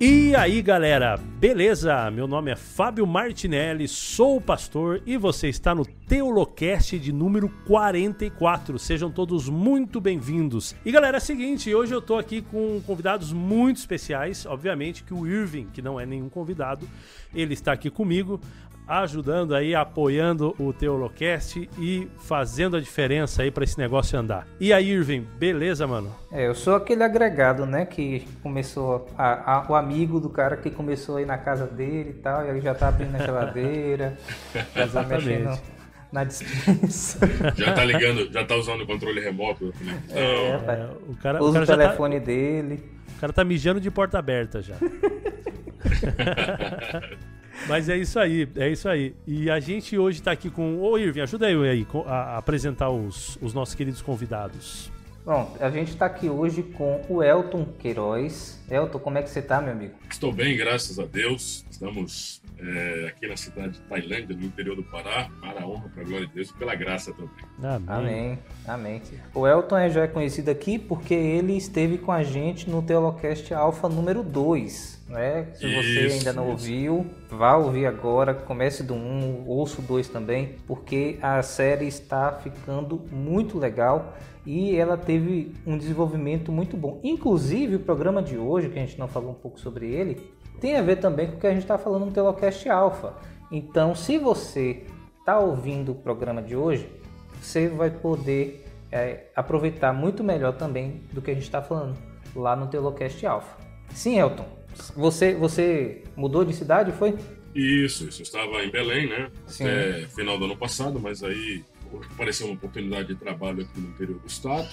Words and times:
E 0.00 0.32
aí 0.36 0.62
galera, 0.62 1.16
beleza? 1.16 2.08
Meu 2.12 2.28
nome 2.28 2.52
é 2.52 2.54
Fábio 2.54 3.04
Martinelli, 3.04 3.88
sou 3.88 4.40
pastor 4.40 5.02
e 5.04 5.16
você 5.16 5.48
está 5.48 5.74
no 5.74 5.84
Teolocast 5.84 6.96
de 7.00 7.12
número 7.12 7.48
44. 7.66 8.78
Sejam 8.78 9.10
todos 9.10 9.48
muito 9.48 10.00
bem-vindos. 10.00 10.76
E 10.84 10.92
galera, 10.92 11.16
é 11.16 11.18
o 11.18 11.20
seguinte, 11.20 11.74
hoje 11.74 11.92
eu 11.92 12.00
tô 12.00 12.16
aqui 12.16 12.42
com 12.42 12.80
convidados 12.86 13.32
muito 13.32 13.78
especiais. 13.78 14.46
Obviamente 14.46 15.02
que 15.02 15.12
o 15.12 15.26
Irving, 15.26 15.66
que 15.72 15.82
não 15.82 15.98
é 15.98 16.06
nenhum 16.06 16.28
convidado, 16.28 16.88
ele 17.34 17.54
está 17.54 17.72
aqui 17.72 17.90
comigo 17.90 18.40
ajudando 18.88 19.54
aí, 19.54 19.74
apoiando 19.74 20.54
o 20.58 20.72
Teolocast 20.72 21.68
e 21.78 22.08
fazendo 22.16 22.76
a 22.76 22.80
diferença 22.80 23.42
aí 23.42 23.50
para 23.50 23.64
esse 23.64 23.78
negócio 23.78 24.18
andar. 24.18 24.46
E 24.58 24.72
aí, 24.72 24.90
Irving, 24.90 25.26
beleza, 25.38 25.86
mano? 25.86 26.14
É, 26.32 26.46
eu 26.46 26.54
sou 26.54 26.74
aquele 26.74 27.04
agregado, 27.04 27.66
né, 27.66 27.84
que 27.84 28.26
começou, 28.42 29.06
a, 29.18 29.58
a, 29.58 29.70
o 29.70 29.74
amigo 29.74 30.18
do 30.18 30.30
cara 30.30 30.56
que 30.56 30.70
começou 30.70 31.16
aí 31.16 31.26
na 31.26 31.36
casa 31.36 31.66
dele 31.66 32.10
e 32.10 32.14
tal, 32.14 32.46
e 32.46 32.50
aí 32.50 32.60
já 32.60 32.74
tá 32.74 32.88
abrindo 32.88 33.14
a 33.14 33.18
geladeira, 33.18 34.16
já 34.74 34.88
tá 34.88 35.02
mexendo 35.02 35.60
na 36.10 36.24
dispensa. 36.24 37.18
Já 37.54 37.74
tá 37.74 37.84
ligando, 37.84 38.32
já 38.32 38.44
tá 38.44 38.56
usando 38.56 38.80
o 38.80 38.86
controle 38.86 39.20
remoto. 39.20 39.74
É, 40.10 40.52
é, 40.52 40.88
o 41.06 41.14
cara, 41.16 41.42
usa 41.42 41.50
o, 41.50 41.52
cara 41.52 41.64
o 41.64 41.66
tá 41.66 41.76
telefone 41.76 42.20
tá, 42.20 42.26
dele. 42.26 42.82
O 43.16 43.20
cara 43.20 43.32
tá 43.32 43.44
mijando 43.44 43.80
de 43.80 43.90
porta 43.90 44.18
aberta 44.18 44.62
já. 44.62 44.76
Mas 47.66 47.88
é 47.88 47.96
isso 47.96 48.18
aí, 48.18 48.48
é 48.56 48.70
isso 48.70 48.88
aí. 48.88 49.14
E 49.26 49.50
a 49.50 49.58
gente 49.60 49.98
hoje 49.98 50.18
está 50.18 50.32
aqui 50.32 50.50
com. 50.50 50.78
Ô 50.80 50.96
Irving, 50.96 51.20
ajuda 51.20 51.50
eu 51.50 51.62
aí 51.62 51.86
a, 52.06 52.38
apresentar 52.38 52.90
os, 52.90 53.38
os 53.40 53.52
nossos 53.52 53.74
queridos 53.74 54.00
convidados. 54.00 54.90
Bom, 55.28 55.54
a 55.60 55.68
gente 55.68 55.90
está 55.90 56.06
aqui 56.06 56.30
hoje 56.30 56.62
com 56.62 57.04
o 57.06 57.22
Elton 57.22 57.66
Queiroz. 57.78 58.58
Elton, 58.70 58.98
como 58.98 59.18
é 59.18 59.22
que 59.22 59.28
você 59.28 59.40
está, 59.40 59.60
meu 59.60 59.72
amigo? 59.72 59.92
Estou 60.08 60.32
bem, 60.32 60.56
graças 60.56 60.98
a 60.98 61.04
Deus. 61.04 61.66
Estamos 61.70 62.40
é, 62.58 63.08
aqui 63.08 63.28
na 63.28 63.36
cidade 63.36 63.72
de 63.72 63.80
Tailândia, 63.80 64.34
no 64.34 64.44
interior 64.44 64.74
do 64.74 64.82
Pará, 64.82 65.28
para 65.38 65.60
a 65.60 65.66
honra, 65.66 65.90
para 65.90 66.02
a 66.02 66.06
glória 66.06 66.26
de 66.26 66.32
Deus 66.32 66.48
e 66.48 66.54
pela 66.54 66.74
graça 66.74 67.12
também. 67.12 67.30
Amém. 67.62 67.84
Amém. 67.86 68.38
Amém. 68.66 69.02
O 69.34 69.46
Elton 69.46 69.76
é, 69.76 69.90
já 69.90 70.04
é 70.04 70.06
conhecido 70.06 70.50
aqui 70.50 70.78
porque 70.78 71.12
ele 71.12 71.58
esteve 71.58 71.98
com 71.98 72.10
a 72.10 72.22
gente 72.22 72.70
no 72.70 72.80
Teolocast 72.80 73.52
Alpha 73.52 73.86
número 73.86 74.22
2. 74.22 74.97
Né? 75.08 75.48
Se 75.54 75.66
você 75.74 76.06
isso, 76.06 76.18
ainda 76.18 76.32
não 76.34 76.44
isso. 76.44 76.52
ouviu, 76.52 77.06
vá 77.30 77.56
ouvir 77.56 77.86
agora, 77.86 78.34
comece 78.34 78.82
do 78.82 78.94
1, 78.94 78.96
um, 78.96 79.48
ouça 79.48 79.80
o 79.80 79.84
2 79.84 80.08
também, 80.08 80.56
porque 80.66 81.18
a 81.22 81.42
série 81.42 81.86
está 81.86 82.32
ficando 82.32 83.06
muito 83.10 83.58
legal 83.58 84.14
e 84.44 84.76
ela 84.76 84.98
teve 84.98 85.54
um 85.66 85.78
desenvolvimento 85.78 86.52
muito 86.52 86.76
bom. 86.76 87.00
Inclusive, 87.02 87.76
o 87.76 87.80
programa 87.80 88.22
de 88.22 88.36
hoje, 88.36 88.68
que 88.68 88.78
a 88.78 88.82
gente 88.82 88.98
não 88.98 89.08
falou 89.08 89.30
um 89.30 89.34
pouco 89.34 89.58
sobre 89.58 89.90
ele, 89.90 90.30
tem 90.60 90.76
a 90.76 90.82
ver 90.82 90.96
também 90.96 91.28
com 91.28 91.36
o 91.36 91.40
que 91.40 91.46
a 91.46 91.52
gente 91.52 91.62
está 91.62 91.78
falando 91.78 92.06
no 92.06 92.12
Telocast 92.12 92.68
Alpha. 92.68 93.14
Então, 93.50 93.94
se 93.94 94.18
você 94.18 94.84
está 95.20 95.38
ouvindo 95.38 95.92
o 95.92 95.94
programa 95.94 96.42
de 96.42 96.54
hoje, 96.54 96.90
você 97.40 97.68
vai 97.68 97.90
poder 97.90 98.66
é, 98.90 99.26
aproveitar 99.34 99.92
muito 99.92 100.22
melhor 100.24 100.54
também 100.54 101.02
do 101.12 101.22
que 101.22 101.30
a 101.30 101.34
gente 101.34 101.44
está 101.44 101.62
falando 101.62 101.96
lá 102.34 102.54
no 102.56 102.66
Telocast 102.66 103.24
Alpha. 103.26 103.56
Sim, 103.90 104.18
Elton, 104.18 104.57
você, 104.94 105.34
você 105.34 106.02
mudou 106.16 106.44
de 106.44 106.52
cidade, 106.52 106.92
foi? 106.92 107.16
Isso, 107.54 108.08
isso. 108.08 108.20
Eu 108.20 108.24
estava 108.24 108.62
em 108.62 108.70
Belém, 108.70 109.08
né? 109.08 109.30
Sim. 109.46 109.64
Até 109.64 110.06
final 110.08 110.38
do 110.38 110.44
ano 110.44 110.56
passado, 110.56 111.00
mas 111.00 111.22
aí 111.22 111.64
apareceu 112.12 112.46
uma 112.46 112.54
oportunidade 112.54 113.08
de 113.08 113.14
trabalho 113.14 113.62
aqui 113.62 113.80
no 113.80 113.88
interior 113.88 114.18
do 114.18 114.26
estado 114.26 114.68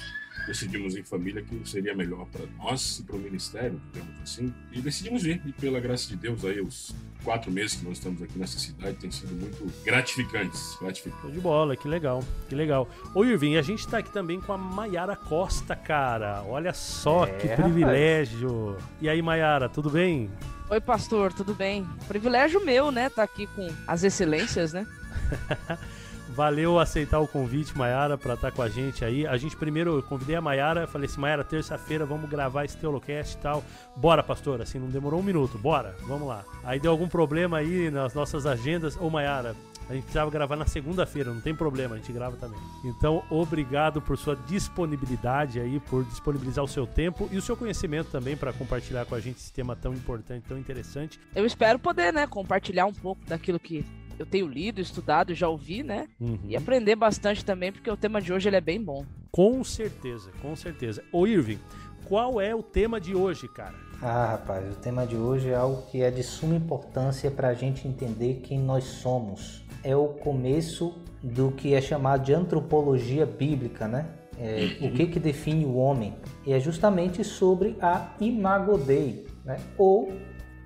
decidimos 0.47 0.95
em 0.95 1.03
família 1.03 1.41
que 1.41 1.67
seria 1.67 1.95
melhor 1.95 2.25
para 2.27 2.45
nós 2.57 2.99
e 2.99 3.03
para 3.03 3.15
o 3.15 3.19
ministério, 3.19 3.81
digamos 3.91 4.21
assim, 4.21 4.53
e 4.71 4.81
decidimos 4.81 5.23
vir. 5.23 5.41
E 5.45 5.51
pela 5.51 5.79
graça 5.79 6.07
de 6.07 6.15
Deus, 6.15 6.43
aí 6.45 6.61
os 6.61 6.93
quatro 7.23 7.51
meses 7.51 7.75
que 7.75 7.85
nós 7.85 7.97
estamos 7.97 8.21
aqui 8.21 8.37
nessa 8.37 8.59
cidade 8.59 8.97
têm 8.97 9.11
sido 9.11 9.33
muito 9.33 9.65
gratificantes. 9.83 10.77
gratificantes. 10.79 11.33
de 11.33 11.39
bola, 11.39 11.75
que 11.75 11.87
legal, 11.87 12.23
que 12.47 12.55
legal. 12.55 12.87
Ô 13.13 13.23
Irving, 13.23 13.57
a 13.57 13.61
gente 13.61 13.79
está 13.79 13.97
aqui 13.97 14.11
também 14.11 14.39
com 14.39 14.53
a 14.53 14.57
Maiara 14.57 15.15
Costa, 15.15 15.75
cara. 15.75 16.43
Olha 16.43 16.73
só 16.73 17.25
é, 17.25 17.31
que 17.31 17.47
privilégio. 17.49 18.71
Rapaz. 18.73 18.85
E 19.01 19.09
aí, 19.09 19.21
Maiara, 19.21 19.67
tudo 19.67 19.89
bem? 19.89 20.29
Oi, 20.69 20.81
pastor, 20.81 21.33
tudo 21.33 21.53
bem? 21.53 21.85
Privilégio 22.07 22.63
meu, 22.63 22.91
né? 22.91 23.09
Tá 23.09 23.23
aqui 23.23 23.47
com 23.47 23.67
as 23.87 24.03
excelências, 24.03 24.73
né? 24.73 24.85
Valeu 26.35 26.77
aceitar 26.77 27.21
o 27.21 27.27
convite, 27.27 27.77
Maiara, 27.77 28.17
para 28.17 28.33
estar 28.33 28.51
tá 28.51 28.55
com 28.55 28.61
a 28.61 28.67
gente 28.67 29.05
aí. 29.05 29.25
A 29.25 29.37
gente 29.37 29.55
primeiro, 29.55 29.95
eu 29.95 30.03
convidei 30.03 30.35
a 30.35 30.41
Maiara, 30.41 30.85
falei 30.85 31.07
assim, 31.07 31.21
Maiara, 31.21 31.45
terça-feira 31.45 32.05
vamos 32.05 32.29
gravar 32.29 32.65
esse 32.65 32.75
Teolocast 32.75 33.35
e 33.35 33.37
tal. 33.37 33.63
Bora, 33.95 34.21
pastor, 34.21 34.61
assim, 34.61 34.77
não 34.77 34.89
demorou 34.89 35.21
um 35.21 35.23
minuto, 35.23 35.57
bora, 35.57 35.95
vamos 36.01 36.27
lá. 36.27 36.43
Aí 36.65 36.77
deu 36.77 36.91
algum 36.91 37.07
problema 37.07 37.59
aí 37.59 37.89
nas 37.89 38.13
nossas 38.13 38.45
agendas. 38.45 38.97
Ô, 38.97 39.09
Maiara, 39.09 39.55
a 39.89 39.93
gente 39.93 40.03
precisava 40.03 40.29
gravar 40.29 40.57
na 40.57 40.65
segunda-feira, 40.65 41.31
não 41.31 41.39
tem 41.39 41.55
problema, 41.55 41.95
a 41.95 41.97
gente 41.99 42.11
grava 42.11 42.35
também. 42.35 42.59
Então, 42.83 43.23
obrigado 43.29 44.01
por 44.01 44.17
sua 44.17 44.35
disponibilidade 44.35 45.59
aí, 45.61 45.79
por 45.79 46.03
disponibilizar 46.03 46.65
o 46.65 46.67
seu 46.67 46.85
tempo 46.85 47.29
e 47.31 47.37
o 47.37 47.41
seu 47.41 47.55
conhecimento 47.55 48.09
também 48.09 48.35
para 48.35 48.51
compartilhar 48.51 49.05
com 49.05 49.15
a 49.15 49.21
gente 49.21 49.37
esse 49.37 49.53
tema 49.53 49.73
tão 49.73 49.93
importante, 49.93 50.43
tão 50.47 50.57
interessante. 50.57 51.17
Eu 51.33 51.45
espero 51.45 51.79
poder, 51.79 52.11
né, 52.11 52.27
compartilhar 52.27 52.87
um 52.87 52.93
pouco 52.93 53.23
daquilo 53.25 53.57
que 53.57 53.85
eu 54.17 54.25
tenho 54.25 54.47
lido, 54.47 54.81
estudado, 54.81 55.33
já 55.33 55.47
ouvi, 55.47 55.83
né? 55.83 56.07
Uhum. 56.19 56.39
E 56.45 56.55
aprender 56.55 56.95
bastante 56.95 57.43
também, 57.43 57.71
porque 57.71 57.89
o 57.89 57.97
tema 57.97 58.21
de 58.21 58.31
hoje 58.31 58.49
ele 58.49 58.55
é 58.55 58.61
bem 58.61 58.81
bom. 58.81 59.05
Com 59.31 59.63
certeza, 59.63 60.31
com 60.41 60.55
certeza. 60.55 61.03
Ô 61.11 61.27
Irving, 61.27 61.59
qual 62.05 62.39
é 62.39 62.53
o 62.55 62.63
tema 62.63 62.99
de 63.01 63.15
hoje, 63.15 63.47
cara? 63.47 63.75
Ah, 64.01 64.31
rapaz, 64.31 64.71
o 64.71 64.79
tema 64.79 65.05
de 65.05 65.15
hoje 65.15 65.49
é 65.49 65.55
algo 65.55 65.83
que 65.89 66.01
é 66.01 66.11
de 66.11 66.23
suma 66.23 66.55
importância 66.55 67.31
para 67.31 67.49
a 67.49 67.53
gente 67.53 67.87
entender 67.87 68.41
quem 68.43 68.59
nós 68.59 68.83
somos. 68.83 69.63
É 69.83 69.95
o 69.95 70.07
começo 70.09 70.95
do 71.23 71.51
que 71.51 71.73
é 71.73 71.81
chamado 71.81 72.23
de 72.23 72.33
antropologia 72.33 73.25
bíblica, 73.25 73.87
né? 73.87 74.07
É, 74.37 74.77
o 74.81 74.91
que 74.91 75.07
que 75.07 75.19
define 75.19 75.65
o 75.65 75.75
homem? 75.75 76.13
E 76.45 76.53
é 76.53 76.59
justamente 76.59 77.23
sobre 77.23 77.77
a 77.81 78.13
imago 78.19 78.77
Dei, 78.77 79.25
né? 79.43 79.57
Ou, 79.77 80.13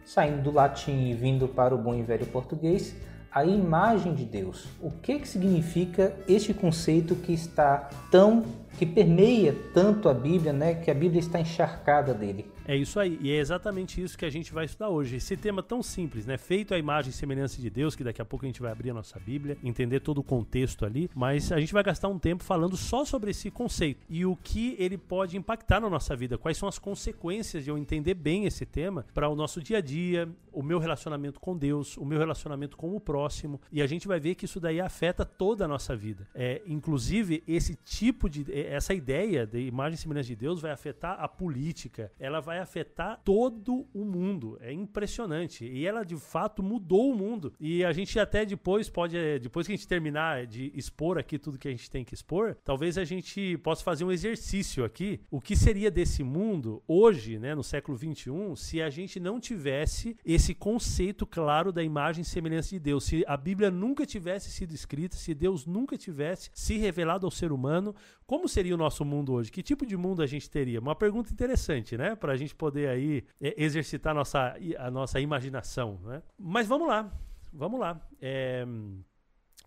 saindo 0.03 0.41
do 0.41 0.51
latim 0.51 1.09
e 1.09 1.13
vindo 1.13 1.47
para 1.47 1.73
o 1.73 1.77
bom 1.77 1.93
e 1.93 2.01
velho 2.01 2.25
português, 2.25 2.95
a 3.31 3.45
imagem 3.45 4.13
de 4.13 4.25
Deus. 4.25 4.65
O 4.81 4.91
que, 4.91 5.19
que 5.19 5.27
significa 5.27 6.15
este 6.27 6.53
conceito 6.53 7.15
que 7.15 7.33
está 7.33 7.89
tão 8.11 8.43
que 8.77 8.85
permeia 8.85 9.55
tanto 9.73 10.07
a 10.07 10.13
Bíblia, 10.13 10.53
né, 10.53 10.75
que 10.75 10.89
a 10.89 10.93
Bíblia 10.93 11.19
está 11.19 11.39
encharcada 11.39 12.13
dele? 12.13 12.45
É 12.65 12.75
isso 12.75 12.99
aí, 12.99 13.17
e 13.21 13.31
é 13.31 13.37
exatamente 13.37 14.01
isso 14.01 14.17
que 14.17 14.25
a 14.25 14.29
gente 14.29 14.53
vai 14.53 14.65
estudar 14.65 14.89
hoje. 14.89 15.15
Esse 15.15 15.35
tema 15.35 15.63
tão 15.63 15.81
simples, 15.81 16.25
né? 16.25 16.37
Feito 16.37 16.73
a 16.73 16.77
imagem 16.77 17.09
e 17.09 17.13
semelhança 17.13 17.61
de 17.61 17.69
Deus, 17.69 17.95
que 17.95 18.03
daqui 18.03 18.21
a 18.21 18.25
pouco 18.25 18.45
a 18.45 18.47
gente 18.47 18.61
vai 18.61 18.71
abrir 18.71 18.91
a 18.91 18.93
nossa 18.93 19.19
Bíblia, 19.19 19.57
entender 19.63 19.99
todo 20.01 20.19
o 20.19 20.23
contexto 20.23 20.85
ali, 20.85 21.09
mas 21.15 21.51
a 21.51 21.59
gente 21.59 21.73
vai 21.73 21.83
gastar 21.83 22.07
um 22.07 22.19
tempo 22.19 22.43
falando 22.43 22.77
só 22.77 23.03
sobre 23.03 23.31
esse 23.31 23.49
conceito 23.49 24.05
e 24.09 24.25
o 24.25 24.35
que 24.35 24.75
ele 24.77 24.97
pode 24.97 25.35
impactar 25.35 25.79
na 25.79 25.89
nossa 25.89 26.15
vida, 26.15 26.37
quais 26.37 26.57
são 26.57 26.69
as 26.69 26.77
consequências 26.77 27.63
de 27.63 27.69
eu 27.69 27.77
entender 27.77 28.13
bem 28.13 28.45
esse 28.45 28.65
tema 28.65 29.05
para 29.13 29.27
o 29.27 29.35
nosso 29.35 29.61
dia 29.61 29.77
a 29.77 29.81
dia, 29.81 30.29
o 30.51 30.61
meu 30.61 30.79
relacionamento 30.79 31.39
com 31.39 31.57
Deus, 31.57 31.97
o 31.97 32.05
meu 32.05 32.19
relacionamento 32.19 32.77
com 32.77 32.95
o 32.95 32.99
próximo, 32.99 33.59
e 33.71 33.81
a 33.81 33.87
gente 33.87 34.07
vai 34.07 34.19
ver 34.19 34.35
que 34.35 34.45
isso 34.45 34.59
daí 34.59 34.79
afeta 34.79 35.25
toda 35.25 35.65
a 35.65 35.67
nossa 35.67 35.95
vida. 35.95 36.27
É, 36.35 36.61
inclusive, 36.67 37.43
esse 37.47 37.75
tipo 37.75 38.29
de 38.29 38.45
é, 38.51 38.73
essa 38.73 38.93
ideia 38.93 39.45
de 39.45 39.59
imagem 39.59 39.95
e 39.95 39.97
semelhança 39.97 40.27
de 40.27 40.35
Deus 40.35 40.61
vai 40.61 40.71
afetar 40.71 41.17
a 41.19 41.27
política, 41.27 42.11
ela 42.19 42.39
vai 42.39 42.58
afetar 42.59 43.21
todo 43.23 43.87
o 43.93 44.05
mundo. 44.05 44.57
É 44.61 44.71
impressionante. 44.71 45.65
E 45.65 45.85
ela 45.85 46.03
de 46.03 46.15
fato 46.15 46.61
mudou 46.61 47.11
o 47.11 47.15
mundo. 47.15 47.53
E 47.59 47.83
a 47.83 47.91
gente 47.91 48.19
até 48.19 48.45
depois 48.45 48.89
pode, 48.89 49.17
é, 49.17 49.39
depois 49.39 49.65
que 49.65 49.73
a 49.73 49.75
gente 49.75 49.87
terminar 49.87 50.45
de 50.45 50.71
expor 50.75 51.17
aqui 51.17 51.37
tudo 51.37 51.57
que 51.57 51.67
a 51.67 51.71
gente 51.71 51.89
tem 51.89 52.03
que 52.03 52.13
expor, 52.13 52.55
talvez 52.63 52.97
a 52.97 53.03
gente 53.03 53.57
possa 53.59 53.83
fazer 53.83 54.03
um 54.03 54.11
exercício 54.11 54.83
aqui. 54.83 55.21
O 55.31 55.41
que 55.41 55.55
seria 55.55 55.91
desse 55.91 56.23
mundo 56.23 56.83
hoje, 56.87 57.39
né, 57.39 57.55
no 57.55 57.63
século 57.63 57.97
21, 57.97 58.55
se 58.55 58.81
a 58.81 58.89
gente 58.89 59.19
não 59.19 59.39
tivesse 59.39 60.17
esse 60.25 60.53
conceito 60.53 61.25
claro 61.25 61.71
da 61.71 61.83
imagem 61.83 62.21
e 62.21 62.25
semelhança 62.25 62.69
de 62.69 62.79
Deus? 62.79 63.05
Se 63.05 63.23
a 63.27 63.37
Bíblia 63.37 63.71
nunca 63.71 64.05
tivesse 64.05 64.51
sido 64.51 64.73
escrita, 64.73 65.15
se 65.15 65.33
Deus 65.33 65.65
nunca 65.65 65.97
tivesse 65.97 66.49
se 66.53 66.77
revelado 66.77 67.25
ao 67.25 67.31
ser 67.31 67.51
humano, 67.51 67.95
como 68.29 68.47
seria 68.47 68.75
o 68.75 68.77
nosso 68.77 69.03
mundo 69.03 69.33
hoje? 69.33 69.51
Que 69.51 69.63
tipo 69.63 69.85
de 69.85 69.97
mundo 69.97 70.21
a 70.21 70.27
gente 70.27 70.47
teria? 70.47 70.79
Uma 70.79 70.95
pergunta 70.95 71.33
interessante, 71.33 71.97
né? 71.97 72.15
Para 72.15 72.33
a 72.33 72.37
gente 72.39 72.55
poder 72.55 72.89
aí 72.89 73.23
é, 73.39 73.53
exercitar 73.61 74.13
nossa, 74.15 74.55
a 74.77 74.89
nossa 74.89 75.19
imaginação, 75.19 75.99
né? 76.03 76.23
Mas 76.37 76.67
vamos 76.67 76.87
lá, 76.87 77.11
vamos 77.53 77.79
lá. 77.79 78.01
É... 78.21 78.65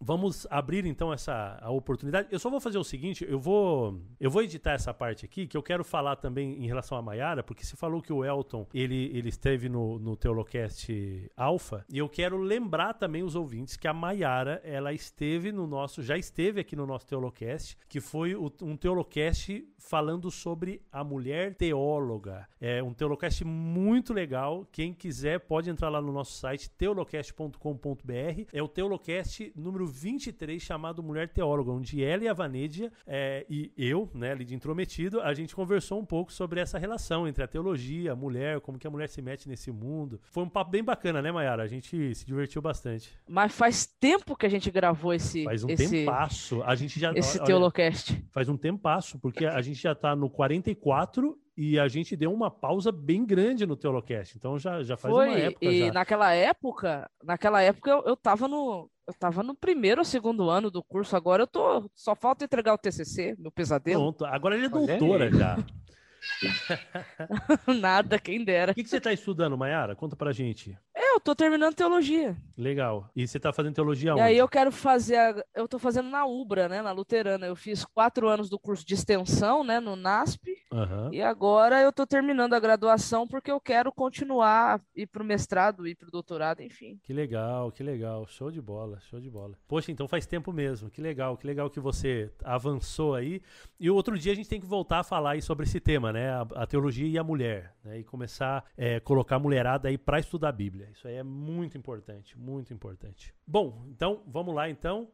vamos 0.03 0.47
abrir 0.51 0.85
então 0.85 1.13
essa 1.13 1.59
a 1.61 1.71
oportunidade. 1.71 2.29
Eu 2.31 2.39
só 2.39 2.51
vou 2.51 2.61
fazer 2.61 2.79
o 2.79 2.85
seguinte, 2.85 3.25
eu 3.29 3.39
vou 3.39 4.01
eu 4.19 4.31
vou 4.31 4.43
editar 4.43 4.73
essa 4.73 4.93
parte 4.93 5.25
aqui, 5.25 5.47
que 5.47 5.57
eu 5.57 5.63
quero 5.63 5.85
falar 5.85 6.17
também 6.17 6.63
em 6.63 6.67
relação 6.67 6.99
a 6.99 7.03
Maiara, 7.03 7.43
porque 7.43 7.65
você 7.65 7.77
falou 7.77 8.03
que 8.03 8.13
o 8.13 8.25
Elton, 8.25 8.67
ele, 8.75 9.11
ele 9.15 9.29
esteve 9.29 9.69
no, 9.69 9.99
no 9.99 10.17
Teolocast 10.17 11.31
Alpha, 11.37 11.85
e 11.89 11.99
eu 11.99 12.09
quero 12.09 12.37
lembrar 12.37 12.95
também 12.95 13.23
os 13.23 13.37
ouvintes 13.37 13.77
que 13.77 13.87
a 13.87 13.95
Maiara, 13.95 14.61
ela 14.65 14.93
esteve 14.93 15.53
no 15.53 15.67
nosso, 15.67 16.03
já 16.03 16.17
esteve 16.17 16.61
aqui 16.61 16.75
no 16.75 16.87
nosso 16.87 17.07
Teolocast, 17.07 17.77
que 17.89 18.01
foi 18.01 18.35
o, 18.35 18.53
um 18.63 18.77
Teolocast 18.77 19.65
falando 19.79 20.31
sobre 20.31 20.81
a 20.91 21.05
mulher 21.05 21.55
teóloga. 21.55 22.49
É 22.61 22.83
um 22.83 22.95
Teolocast 22.95 23.45
muito 23.45 24.13
legal, 24.13 24.67
quem 24.73 24.93
quiser 24.93 25.41
pode 25.41 25.71
entrar 25.71 25.89
lá 25.89 26.01
no 26.01 26.13
nosso 26.13 26.33
site 26.39 26.71
teolocast.com.br, 26.71 28.47
é 28.53 28.63
o 28.63 28.69
Teolocast 28.69 29.53
número 29.55 29.92
23 29.93 30.61
chamado 30.61 31.03
Mulher 31.03 31.29
Teóloga, 31.29 31.71
onde 31.71 32.03
ela 32.03 32.25
e 32.25 32.29
a 32.29 32.33
Vanédia 32.33 32.93
é, 33.07 33.45
e 33.49 33.73
eu, 33.77 34.11
né, 34.15 34.33
ali 34.33 34.45
de 34.45 34.55
intrometido, 34.55 35.21
a 35.21 35.35
gente 35.35 35.55
conversou 35.55 36.01
um 36.01 36.05
pouco 36.05 36.33
sobre 36.33 36.61
essa 36.61 36.79
relação 36.79 37.29
entre 37.29 37.45
a 37.45 37.47
teologia, 37.47 38.13
a 38.13 38.17
mulher, 38.17 38.61
como 38.61 38.79
que 38.79 38.87
a 38.87 38.91
mulher 38.91 39.09
se 39.09 39.21
mete 39.21 39.49
nesse 39.49 39.71
mundo. 39.71 40.21
Foi 40.31 40.43
um 40.43 40.49
papo 40.49 40.71
bem 40.71 40.83
bacana, 40.83 41.21
né, 41.21 41.31
Mayara? 41.31 41.63
A 41.63 41.67
gente 41.67 42.15
se 42.15 42.27
divertiu 42.27 42.63
bastante. 42.63 43.13
Mas 43.29 43.53
faz 43.53 43.87
tempo 43.87 44.37
que 44.37 44.47
a 44.47 44.49
gente 44.49 44.71
gravou 44.71 45.13
esse. 45.13 45.45
Faz 45.45 45.65
um 45.65 45.69
esse, 45.69 45.89
tempasso. 45.89 46.63
A 46.63 46.75
gente 46.75 46.99
já. 46.99 47.13
Esse 47.13 47.39
olha, 47.39 47.47
Teolocast. 47.47 48.25
Faz 48.31 48.49
um 48.49 48.57
tempasso, 48.57 49.19
porque 49.19 49.45
a 49.45 49.61
gente 49.61 49.81
já 49.81 49.95
tá 49.95 50.17
no 50.17 50.31
44 50.31 51.39
e 51.57 51.79
a 51.79 51.87
gente 51.89 52.17
deu 52.17 52.33
uma 52.33 52.51
pausa 52.51 52.91
bem 52.91 53.25
grande 53.25 53.67
no 53.67 53.77
Teolocast. 53.77 54.37
Então 54.37 54.59
já, 54.59 54.83
já 54.83 54.97
faz 54.97 55.13
Foi, 55.13 55.29
uma 55.29 55.39
época. 55.39 55.67
E 55.67 55.87
já. 55.87 55.93
naquela 55.93 56.33
época, 56.33 57.11
naquela 57.23 57.63
época 57.63 57.91
eu, 57.91 58.03
eu 58.05 58.17
tava 58.17 58.49
no. 58.49 58.91
Eu 59.07 59.15
tava 59.15 59.43
no 59.43 59.55
primeiro 59.55 60.01
ou 60.01 60.05
segundo 60.05 60.49
ano 60.49 60.71
do 60.71 60.83
curso, 60.83 61.17
agora 61.17 61.43
eu 61.43 61.47
tô. 61.47 61.91
Só 61.95 62.15
falta 62.15 62.45
entregar 62.45 62.73
o 62.73 62.79
TCC, 62.79 63.35
meu 63.39 63.51
pesadelo. 63.51 64.01
Pronto, 64.01 64.25
agora 64.25 64.57
ele 64.57 64.67
é 64.67 64.69
doutora 64.69 65.31
já. 65.31 65.59
Nada, 67.81 68.19
quem 68.19 68.45
dera. 68.45 68.73
O 68.73 68.75
que, 68.75 68.83
que 68.83 68.89
você 68.89 68.99
está 68.99 69.13
estudando, 69.13 69.57
Mayara? 69.57 69.95
Conta 69.97 70.17
pra 70.17 70.33
gente. 70.33 70.77
Eu 71.13 71.21
tô 71.21 71.35
terminando 71.35 71.75
teologia. 71.75 72.35
Legal. 72.57 73.11
E 73.15 73.29
você 73.29 73.39
tá 73.39 73.53
fazendo 73.53 73.75
teologia 73.75 74.11
e 74.11 74.13
onde? 74.13 74.23
aí 74.23 74.39
eu 74.39 74.49
quero 74.49 74.73
fazer, 74.73 75.17
a... 75.17 75.45
eu 75.55 75.69
tô 75.69 75.79
fazendo 75.79 76.09
na 76.09 76.25
Ubra, 76.25 76.69
né, 76.71 76.81
na 76.81 76.91
Luterana. 76.91 77.47
Eu 77.47 77.55
fiz 77.55 77.85
quatro 77.85 78.29
anos 78.29 78.49
do 78.49 78.59
curso 78.59 78.87
de 78.87 78.95
extensão, 78.95 79.63
né, 79.63 79.79
no 79.79 79.95
NASP. 79.95 80.57
Uhum. 80.73 81.13
E 81.13 81.21
agora 81.21 81.83
eu 81.83 81.93
tô 81.93 82.07
terminando 82.07 82.55
a 82.55 82.61
graduação 82.61 83.29
porque 83.29 83.51
eu 83.51 83.61
quero 83.61 83.93
continuar, 83.93 84.81
ir 84.97 85.07
pro 85.07 85.23
mestrado, 85.23 85.87
ir 85.87 85.95
pro 85.95 86.11
doutorado, 86.11 86.63
enfim. 86.63 86.99
Que 87.03 87.13
legal, 87.13 87.71
que 87.71 87.83
legal. 87.83 88.27
Show 88.27 88.51
de 88.51 88.61
bola, 88.61 88.99
show 89.01 89.21
de 89.21 89.29
bola. 89.29 89.55
Poxa, 89.69 89.93
então 89.93 90.09
faz 90.09 90.27
tempo 90.27 90.51
mesmo. 90.51 90.89
Que 90.89 91.03
legal, 91.03 91.37
que 91.37 91.47
legal 91.47 91.69
que 91.69 91.79
você 91.79 92.31
avançou 92.43 93.15
aí. 93.15 93.43
E 93.79 93.91
outro 93.91 94.19
dia 94.19 94.33
a 94.33 94.37
gente 94.37 94.49
tem 94.49 94.61
que 94.61 94.67
voltar 94.67 95.01
a 95.01 95.05
falar 95.05 95.33
aí 95.33 95.43
sobre 95.43 95.67
esse 95.67 95.79
tema, 95.79 96.11
né? 96.11 96.31
A, 96.31 96.47
a 96.63 96.67
teologia 96.67 97.07
e 97.07 97.19
a 97.19 97.25
mulher, 97.25 97.75
né? 97.85 97.99
E 97.99 98.05
começar 98.05 98.59
a 98.59 98.65
é, 98.77 98.99
colocar 99.01 99.37
a 99.37 99.39
mulherada 99.39 99.89
aí 99.89 99.99
para 99.99 100.19
estudar 100.19 100.49
a 100.49 100.53
Bíblia. 100.53 100.89
Isso 100.93 101.02
aí 101.09 101.15
é 101.15 101.23
muito 101.23 101.77
importante, 101.77 102.39
muito 102.39 102.73
importante. 102.73 103.35
Bom, 103.47 103.85
então 103.89 104.23
vamos 104.27 104.55
lá 104.55 104.69
então. 104.69 105.09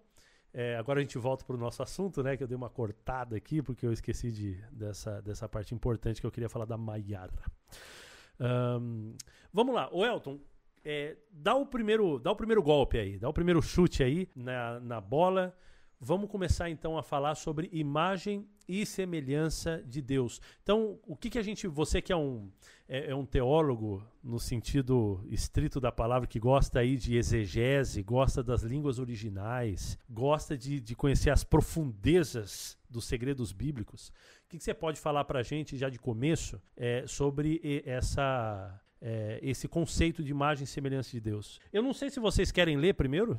É, 0.53 0.77
agora 0.77 0.99
a 0.99 1.03
gente 1.03 1.19
volta 1.19 1.45
para 1.45 1.57
o 1.57 1.59
nosso 1.59 1.83
assunto, 1.83 2.23
né? 2.23 2.37
Que 2.37 2.43
eu 2.43 2.49
dei 2.49 2.57
uma 2.57 2.71
cortada 2.71 3.37
aqui 3.37 3.63
porque 3.63 3.87
eu 3.87 3.93
esqueci 3.93 4.31
de, 4.33 4.55
dessa, 4.73 5.21
dessa 5.23 5.49
parte 5.49 5.75
importante 5.75 6.21
que 6.21 6.27
eu 6.27 6.33
queria 6.33 6.49
falar 6.49 6.65
da 6.65 6.77
Maiara. 6.77 7.33
Um, 8.41 9.15
vamos 9.53 9.75
lá, 9.75 9.89
o 9.93 10.05
Elton, 10.05 10.41
é, 10.85 11.17
dá 11.31 11.55
o 11.55 11.67
primeiro, 11.67 12.19
dá 12.19 12.33
o 12.33 12.37
primeiro 12.37 12.63
golpe 12.63 12.99
aí, 12.99 13.19
dá 13.19 13.29
o 13.29 13.33
primeiro 13.33 13.61
chute 13.61 14.03
aí 14.03 14.29
na, 14.35 14.81
na 14.81 15.01
bola. 15.01 15.55
Vamos 16.01 16.31
começar 16.31 16.71
então 16.71 16.97
a 16.97 17.03
falar 17.03 17.35
sobre 17.35 17.69
imagem 17.73 18.47
e 18.69 18.87
semelhança 18.87 19.83
de 19.85 20.01
Deus. 20.01 20.41
Então, 20.63 21.01
o 21.05 21.17
que, 21.17 21.29
que 21.29 21.39
a 21.39 21.43
gente, 21.43 21.67
você 21.67 22.01
que 22.01 22.13
é 22.13 22.17
um, 22.17 22.49
é, 22.89 23.11
é, 23.11 23.15
um 23.15 23.27
teólogo 23.27 24.07
no 24.23 24.39
sentido 24.39 25.21
estrito 25.27 25.81
da 25.81 25.91
palavra, 25.91 26.29
que 26.29 26.39
gosta 26.39 26.79
aí 26.79 26.97
de 26.97 27.17
exegese, 27.17 28.01
gosta 28.03 28.45
das 28.45 28.63
línguas 28.63 29.01
originais, 29.01 29.99
gosta 30.09 30.57
de, 30.57 30.81
de 30.81 30.95
conhecer 30.95 31.31
as 31.31 31.43
profundezas 31.43 32.79
dos 32.89 33.05
segredos 33.05 33.51
bíblicos, 33.51 34.13
o 34.47 34.51
que, 34.51 34.57
que 34.57 34.65
você 34.65 34.73
pode 34.73 35.01
falar 35.01 35.25
para 35.25 35.41
a 35.41 35.43
gente 35.43 35.77
já 35.77 35.91
de 35.91 35.99
começo 35.99 36.63
é, 36.77 37.05
sobre 37.09 37.83
essa, 37.85 38.81
é, 39.01 39.41
esse 39.43 39.67
conceito 39.67 40.23
de 40.23 40.31
imagem 40.31 40.63
e 40.63 40.67
semelhança 40.67 41.11
de 41.11 41.21
Deus? 41.21 41.61
Eu 41.73 41.83
não 41.83 41.93
sei 41.93 42.09
se 42.09 42.21
vocês 42.21 42.53
querem 42.53 42.77
ler 42.77 42.95
primeiro. 42.95 43.39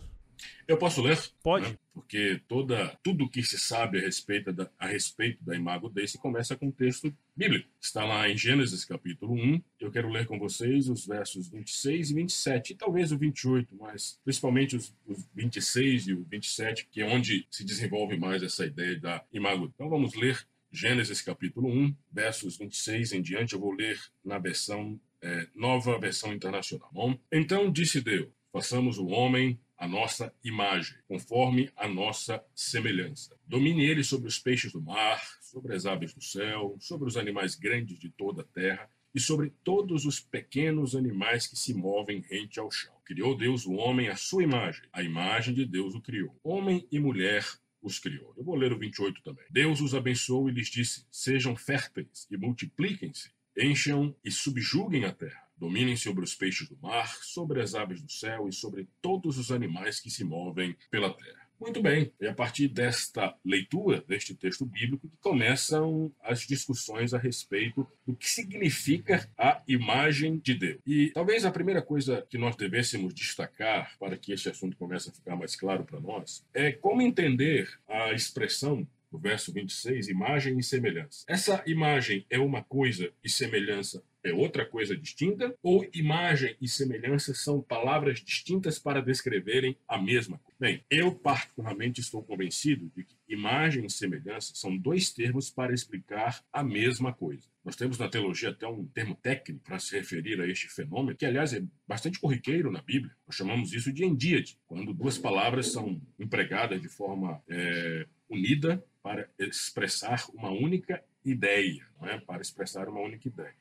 Eu 0.68 0.78
posso 0.78 1.02
ler? 1.02 1.20
Pode. 1.42 1.70
Né? 1.70 1.78
Porque 1.94 2.42
toda, 2.48 2.98
tudo 3.04 3.30
que 3.30 3.44
se 3.44 3.58
sabe 3.60 3.98
a 3.98 4.02
respeito 4.02 4.54
da, 4.54 4.70
a 4.78 4.88
respeito 4.88 5.44
da 5.44 5.56
imago 5.56 5.90
Dei 5.90 6.08
se 6.08 6.18
começa 6.18 6.56
com 6.56 6.68
um 6.68 6.72
texto 6.72 7.14
bíblico. 7.36 7.68
Está 7.82 8.06
lá 8.06 8.30
em 8.30 8.38
Gênesis 8.38 8.86
capítulo 8.86 9.34
1. 9.34 9.62
Eu 9.80 9.92
quero 9.92 10.10
ler 10.10 10.26
com 10.26 10.40
vocês 10.40 10.88
os 10.88 11.06
versos 11.06 11.50
26 11.50 12.12
e 12.12 12.14
27, 12.14 12.74
e 12.74 12.76
talvez 12.76 13.12
o 13.12 13.18
28, 13.18 13.76
mas 13.76 14.20
principalmente 14.24 14.76
os, 14.76 14.96
os 15.08 15.28
26 15.34 16.08
e 16.08 16.14
o 16.14 16.24
27, 16.24 16.88
que 16.92 17.02
é 17.02 17.06
onde 17.06 17.46
se 17.50 17.66
desenvolve 17.66 18.18
mais 18.18 18.44
essa 18.44 18.66
ideia 18.66 19.00
da 19.00 19.24
imago. 19.34 19.72
Então 19.74 19.90
vamos 19.90 20.14
ler 20.14 20.48
Gênesis 20.72 21.22
capítulo 21.22 21.68
1, 21.68 21.96
versos 22.12 22.58
26 22.58 23.14
em 23.14 23.22
diante. 23.22 23.54
Eu 23.54 23.60
vou 23.60 23.72
ler 23.72 24.00
na 24.24 24.38
versão, 24.38 25.00
é, 25.22 25.48
nova 25.56 26.00
versão 26.00 26.32
internacional. 26.32 26.90
Bom? 26.94 27.18
Então 27.32 27.72
disse 27.72 28.02
Deus, 28.02 28.30
façamos 28.52 28.98
o 28.98 29.08
homem 29.08 29.60
a 29.80 29.88
nossa 29.88 30.34
imagem, 30.44 30.98
conforme 31.08 31.72
a 31.78 31.88
nossa 31.88 32.44
semelhança. 32.54 33.34
Domine 33.48 33.86
ele 33.86 34.04
sobre 34.04 34.28
os 34.28 34.38
peixes 34.38 34.74
do 34.74 34.82
mar, 34.82 35.22
sobre 35.42 35.74
as 35.74 35.86
aves 35.86 36.14
do 36.14 36.22
céu, 36.22 36.76
sobre 36.80 37.08
os 37.08 37.16
animais 37.16 37.56
grandes 37.56 37.98
de 37.98 38.10
toda 38.10 38.42
a 38.42 38.46
terra 38.46 38.90
e 39.16 39.20
sobre 39.22 39.52
todos 39.64 40.06
os 40.06 40.20
pequenos 40.20 40.96
animais 40.96 41.48
que 41.48 41.56
se 41.56 41.74
movem 41.74 42.20
rente 42.20 42.60
ao 42.60 42.70
chão. 42.70 42.94
Criou 43.06 43.36
Deus 43.36 43.66
o 43.66 43.74
homem 43.74 44.10
à 44.10 44.18
sua 44.18 44.44
imagem, 44.44 44.84
a 44.92 45.02
imagem 45.02 45.54
de 45.54 45.66
Deus 45.66 45.96
o 45.96 46.02
criou. 46.02 46.38
Homem 46.44 46.86
e 46.92 47.00
mulher 47.00 47.46
os 47.82 47.98
criou. 47.98 48.34
Eu 48.36 48.44
vou 48.44 48.56
ler 48.56 48.74
o 48.74 48.78
28 48.78 49.24
também. 49.24 49.46
Deus 49.50 49.80
os 49.80 49.96
abençoou 49.96 50.50
e 50.50 50.52
lhes 50.52 50.68
disse: 50.68 51.06
Sejam 51.10 51.56
férteis 51.56 52.28
e 52.30 52.36
multipliquem-se, 52.36 53.32
encham 53.58 54.14
e 54.24 54.30
subjuguem 54.30 55.06
a 55.06 55.14
terra 55.14 55.49
Dominem 55.60 55.98
sobre 55.98 56.24
os 56.24 56.34
peixes 56.34 56.70
do 56.70 56.78
mar, 56.82 57.18
sobre 57.22 57.62
as 57.62 57.76
aves 57.76 58.02
do 58.02 58.12
céu 58.12 58.48
e 58.48 58.54
sobre 58.54 58.88
todos 59.02 59.38
os 59.38 59.52
animais 59.52 60.00
que 60.00 60.10
se 60.10 60.24
movem 60.24 60.76
pela 60.90 61.14
terra. 61.14 61.50
Muito 61.60 61.82
bem, 61.82 62.14
é 62.22 62.30
a 62.30 62.34
partir 62.34 62.70
desta 62.70 63.36
leitura 63.44 64.02
deste 64.08 64.34
texto 64.34 64.66
bíblico 64.66 65.10
que 65.10 65.18
começam 65.18 66.10
as 66.24 66.48
discussões 66.48 67.14
a 67.14 67.18
respeito 67.18 67.86
do 68.08 68.16
que 68.16 68.30
significa 68.30 69.30
a 69.38 69.62
imagem 69.68 70.38
de 70.38 70.54
Deus. 70.54 70.80
E 70.88 71.10
talvez 71.10 71.44
a 71.44 71.52
primeira 71.52 71.82
coisa 71.82 72.26
que 72.30 72.38
nós 72.38 72.56
devêssemos 72.56 73.14
destacar 73.14 73.98
para 74.00 74.18
que 74.18 74.32
este 74.32 74.48
assunto 74.48 74.78
comece 74.78 75.10
a 75.10 75.14
ficar 75.14 75.36
mais 75.36 75.54
claro 75.58 75.84
para 75.84 76.00
nós 76.00 76.46
é 76.54 76.72
como 76.72 77.02
entender 77.02 77.70
a 77.90 78.14
expressão 78.14 78.88
do 79.12 79.18
verso 79.18 79.52
26, 79.52 80.08
imagem 80.08 80.58
e 80.58 80.64
semelhança. 80.64 81.26
Essa 81.28 81.62
imagem 81.66 82.26
é 82.30 82.40
uma 82.40 82.64
coisa 82.64 83.12
e 83.24 83.30
semelhança 83.30 84.02
é 84.24 84.34
outra 84.34 84.66
coisa 84.66 84.96
distinta? 84.96 85.56
Ou 85.62 85.88
imagem 85.94 86.56
e 86.62 86.68
semelhança 86.68 87.34
são 87.34 87.62
palavras 87.62 88.20
distintas 88.20 88.78
para 88.80 89.02
descreverem 89.02 89.78
a 89.88 89.98
mesma 89.98 90.38
coisa? 90.38 90.58
Bem, 90.60 90.84
eu 90.90 91.16
particularmente 91.16 92.02
estou 92.02 92.22
convencido 92.22 92.92
de 92.96 93.04
que 93.04 93.16
imagem 93.28 93.86
e 93.86 93.90
semelhança 93.90 94.54
são 94.56 94.76
dois 94.76 95.12
termos 95.12 95.50
para 95.50 95.74
explicar 95.74 96.44
a 96.52 96.64
mesma 96.64 97.14
coisa. 97.14 97.48
Nós 97.64 97.76
temos 97.76 97.98
na 97.98 98.10
teologia 98.10 98.50
até 98.50 98.68
um 98.68 98.86
termo 98.86 99.16
técnico 99.16 99.64
para 99.64 99.80
se 99.80 99.96
referir 99.96 100.42
a 100.42 100.48
este 100.48 100.68
fenômeno, 100.68 101.16
que 101.16 101.26
aliás 101.26 101.54
é 101.54 101.64
bastante 101.88 102.20
corriqueiro 102.20 102.72
na 102.72 102.82
Bíblia. 102.82 103.16
Nós 103.28 103.36
chamamos 103.36 103.74
isso 103.74 103.94
de 103.94 104.04
endíade, 104.04 104.58
quando 104.68 104.94
duas 104.94 105.18
palavras 105.18 105.68
são 105.72 106.02
empregadas 106.18 106.82
de 106.82 106.90
forma 106.90 107.42
é, 107.48 108.06
unida 108.30 108.84
para 109.02 109.30
expressar 109.38 110.26
uma 110.34 110.52
única 110.52 111.04
ideia, 111.24 111.86
não 112.00 112.08
é? 112.08 112.20
para 112.20 112.42
expressar 112.42 112.88
uma 112.88 113.02
única 113.02 113.28
ideia. 113.28 113.54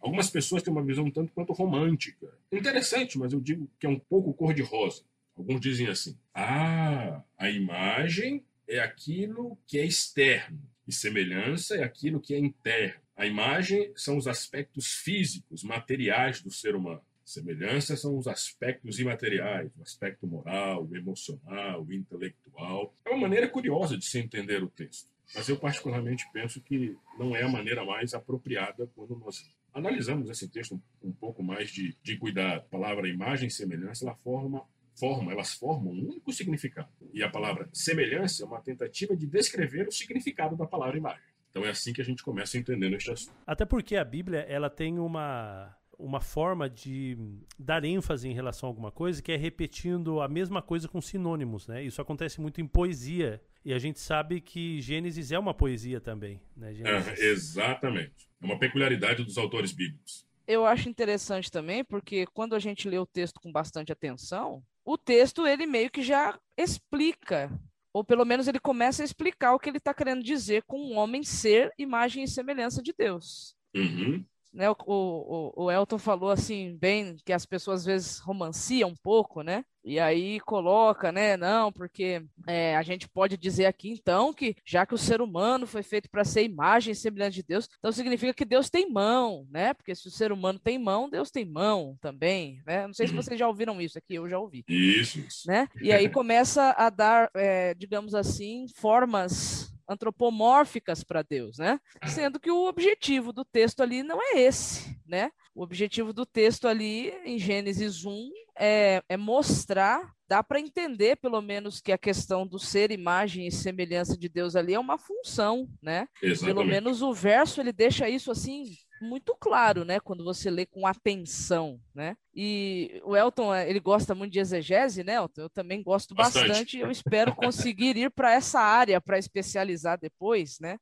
Algumas 0.00 0.28
pessoas 0.28 0.62
têm 0.62 0.72
uma 0.72 0.84
visão 0.84 1.04
um 1.04 1.10
tanto 1.10 1.32
quanto 1.32 1.52
romântica. 1.52 2.28
Interessante, 2.52 3.18
mas 3.18 3.32
eu 3.32 3.40
digo 3.40 3.70
que 3.78 3.86
é 3.86 3.88
um 3.88 3.98
pouco 3.98 4.34
cor-de-rosa. 4.34 5.02
Alguns 5.36 5.60
dizem 5.60 5.88
assim: 5.88 6.16
ah, 6.34 7.22
a 7.38 7.50
imagem 7.50 8.44
é 8.68 8.80
aquilo 8.80 9.58
que 9.66 9.78
é 9.78 9.84
externo, 9.84 10.60
e 10.86 10.92
semelhança 10.92 11.76
é 11.76 11.82
aquilo 11.82 12.20
que 12.20 12.34
é 12.34 12.38
interno. 12.38 13.00
A 13.16 13.26
imagem 13.26 13.92
são 13.96 14.16
os 14.16 14.26
aspectos 14.26 14.92
físicos, 14.92 15.62
materiais 15.62 16.42
do 16.42 16.50
ser 16.50 16.74
humano. 16.74 17.02
Semelhança 17.24 17.96
são 17.96 18.18
os 18.18 18.28
aspectos 18.28 18.98
imateriais, 18.98 19.70
o 19.78 19.82
aspecto 19.82 20.26
moral, 20.26 20.86
emocional, 20.94 21.86
intelectual. 21.90 22.94
É 23.04 23.10
uma 23.10 23.20
maneira 23.20 23.48
curiosa 23.48 23.96
de 23.96 24.04
se 24.04 24.18
entender 24.18 24.62
o 24.62 24.68
texto. 24.68 25.08
Mas 25.34 25.48
eu, 25.48 25.56
particularmente, 25.56 26.28
penso 26.32 26.60
que 26.60 26.96
não 27.18 27.34
é 27.34 27.42
a 27.42 27.48
maneira 27.48 27.84
mais 27.84 28.14
apropriada 28.14 28.90
quando 28.94 29.16
nós 29.16 29.52
analisamos 29.72 30.28
esse 30.30 30.48
texto 30.48 30.80
um 31.02 31.12
pouco 31.12 31.42
mais 31.42 31.70
de, 31.70 31.96
de 32.02 32.16
cuidado. 32.16 32.58
A 32.58 32.60
palavra 32.60 33.08
imagem 33.08 33.48
e 33.48 33.50
semelhança, 33.50 34.04
ela 34.04 34.14
forma 34.16 34.64
formam, 34.98 35.30
elas 35.30 35.54
formam 35.54 35.92
um 35.92 36.08
único 36.08 36.32
significado. 36.32 36.88
E 37.12 37.22
a 37.22 37.28
palavra 37.28 37.68
semelhança 37.72 38.44
é 38.44 38.46
uma 38.46 38.60
tentativa 38.60 39.16
de 39.16 39.26
descrever 39.26 39.88
o 39.88 39.92
significado 39.92 40.56
da 40.56 40.66
palavra 40.66 40.96
imagem. 40.96 41.22
Então 41.50 41.64
é 41.64 41.70
assim 41.70 41.92
que 41.92 42.00
a 42.00 42.04
gente 42.04 42.22
começa 42.22 42.58
entendendo 42.58 42.94
este 42.94 43.10
assunto. 43.10 43.36
Até 43.46 43.64
porque 43.64 43.96
a 43.96 44.04
Bíblia, 44.04 44.40
ela 44.40 44.70
tem 44.70 44.98
uma 44.98 45.76
uma 45.96 46.20
forma 46.20 46.68
de 46.68 47.16
dar 47.56 47.84
ênfase 47.84 48.28
em 48.28 48.34
relação 48.34 48.68
a 48.68 48.70
alguma 48.70 48.90
coisa 48.90 49.22
que 49.22 49.30
é 49.30 49.36
repetindo 49.36 50.20
a 50.20 50.28
mesma 50.28 50.60
coisa 50.60 50.88
com 50.88 51.00
sinônimos, 51.00 51.68
né? 51.68 51.84
Isso 51.84 52.02
acontece 52.02 52.40
muito 52.40 52.60
em 52.60 52.66
poesia 52.66 53.40
e 53.64 53.72
a 53.72 53.78
gente 53.78 53.98
sabe 53.98 54.40
que 54.40 54.80
Gênesis 54.80 55.32
é 55.32 55.38
uma 55.38 55.54
poesia 55.54 56.00
também, 56.00 56.40
né? 56.56 56.74
É, 56.74 57.24
exatamente. 57.26 58.28
É 58.40 58.44
uma 58.44 58.58
peculiaridade 58.58 59.24
dos 59.24 59.38
autores 59.38 59.72
bíblicos. 59.72 60.26
Eu 60.46 60.66
acho 60.66 60.88
interessante 60.88 61.50
também 61.50 61.82
porque 61.82 62.26
quando 62.26 62.54
a 62.54 62.58
gente 62.58 62.88
lê 62.88 62.98
o 62.98 63.06
texto 63.06 63.40
com 63.40 63.50
bastante 63.50 63.90
atenção, 63.90 64.62
o 64.84 64.98
texto 64.98 65.46
ele 65.46 65.66
meio 65.66 65.90
que 65.90 66.02
já 66.02 66.38
explica 66.56 67.50
ou 67.92 68.04
pelo 68.04 68.24
menos 68.24 68.48
ele 68.48 68.58
começa 68.58 69.02
a 69.02 69.04
explicar 69.04 69.54
o 69.54 69.58
que 69.58 69.70
ele 69.70 69.78
está 69.78 69.94
querendo 69.94 70.22
dizer 70.22 70.64
com 70.66 70.78
um 70.78 70.98
homem 70.98 71.22
ser 71.22 71.72
imagem 71.78 72.24
e 72.24 72.28
semelhança 72.28 72.82
de 72.82 72.92
Deus. 72.92 73.56
Uhum 73.74 74.24
né, 74.54 74.70
o, 74.70 74.76
o, 74.86 75.64
o, 75.64 75.70
Elton 75.70 75.98
falou 75.98 76.30
assim, 76.30 76.76
bem, 76.80 77.16
que 77.24 77.32
as 77.32 77.44
pessoas 77.44 77.80
às 77.80 77.86
vezes 77.86 78.18
romanciam 78.20 78.90
um 78.90 78.94
pouco, 78.94 79.42
né? 79.42 79.64
E 79.84 80.00
aí 80.00 80.40
coloca, 80.40 81.12
né? 81.12 81.36
Não, 81.36 81.70
porque 81.70 82.24
é, 82.46 82.74
a 82.74 82.82
gente 82.82 83.06
pode 83.06 83.36
dizer 83.36 83.66
aqui 83.66 83.90
então 83.90 84.32
que 84.32 84.56
já 84.64 84.86
que 84.86 84.94
o 84.94 84.98
ser 84.98 85.20
humano 85.20 85.66
foi 85.66 85.82
feito 85.82 86.08
para 86.08 86.24
ser 86.24 86.42
imagem 86.44 86.92
e 86.92 86.96
semelhança 86.96 87.32
de 87.32 87.42
Deus, 87.42 87.68
então 87.78 87.92
significa 87.92 88.32
que 88.32 88.46
Deus 88.46 88.70
tem 88.70 88.90
mão, 88.90 89.46
né? 89.50 89.74
Porque 89.74 89.94
se 89.94 90.06
o 90.06 90.10
ser 90.10 90.32
humano 90.32 90.58
tem 90.58 90.78
mão, 90.78 91.10
Deus 91.10 91.30
tem 91.30 91.44
mão 91.44 91.98
também, 92.00 92.62
né? 92.64 92.86
Não 92.86 92.94
sei 92.94 93.08
se 93.08 93.12
uhum. 93.12 93.20
vocês 93.20 93.38
já 93.38 93.46
ouviram 93.46 93.78
isso 93.80 93.98
aqui, 93.98 94.14
eu 94.14 94.28
já 94.28 94.38
ouvi. 94.38 94.64
Isso. 94.68 95.20
Né? 95.46 95.68
E 95.82 95.92
aí 95.92 96.08
começa 96.08 96.74
a 96.78 96.88
dar, 96.88 97.28
é, 97.34 97.74
digamos 97.74 98.14
assim, 98.14 98.66
formas 98.76 99.73
antropomórficas 99.88 101.04
para 101.04 101.22
Deus, 101.22 101.58
né? 101.58 101.78
Sendo 102.06 102.40
que 102.40 102.50
o 102.50 102.66
objetivo 102.66 103.32
do 103.32 103.44
texto 103.44 103.80
ali 103.82 104.02
não 104.02 104.20
é 104.20 104.40
esse, 104.40 104.98
né? 105.06 105.30
O 105.54 105.62
objetivo 105.62 106.12
do 106.12 106.26
texto 106.26 106.66
ali 106.66 107.10
em 107.24 107.38
Gênesis 107.38 108.04
1 108.04 108.30
é, 108.58 109.02
é 109.08 109.16
mostrar, 109.16 110.12
dá 110.28 110.42
para 110.42 110.58
entender 110.58 111.16
pelo 111.16 111.40
menos 111.40 111.80
que 111.80 111.92
a 111.92 111.98
questão 111.98 112.46
do 112.46 112.58
ser 112.58 112.90
imagem 112.90 113.46
e 113.46 113.52
semelhança 113.52 114.16
de 114.16 114.28
Deus 114.28 114.56
ali 114.56 114.74
é 114.74 114.80
uma 114.80 114.98
função, 114.98 115.68
né? 115.80 116.08
Exatamente. 116.22 116.44
Pelo 116.44 116.64
menos 116.64 117.02
o 117.02 117.12
verso 117.12 117.60
ele 117.60 117.72
deixa 117.72 118.08
isso 118.08 118.30
assim 118.30 118.64
muito 119.04 119.36
claro, 119.38 119.84
né, 119.84 120.00
quando 120.00 120.24
você 120.24 120.50
lê 120.50 120.66
com 120.66 120.86
atenção, 120.86 121.78
né? 121.94 122.16
E 122.34 123.00
o 123.04 123.16
Elton, 123.16 123.54
eh, 123.54 123.70
ele 123.70 123.78
gosta 123.78 124.14
muito 124.14 124.32
de 124.32 124.40
exegese, 124.40 125.04
né, 125.04 125.14
Elton? 125.14 125.42
Eu 125.42 125.50
também 125.50 125.82
gosto 125.82 126.14
bastante. 126.14 126.48
bastante 126.48 126.78
eu 126.78 126.90
espero 126.90 127.34
conseguir 127.36 127.96
ir 127.96 128.10
para 128.10 128.32
essa 128.32 128.58
área 128.58 129.00
para 129.00 129.18
especializar 129.18 129.98
depois, 130.00 130.58
né? 130.60 130.78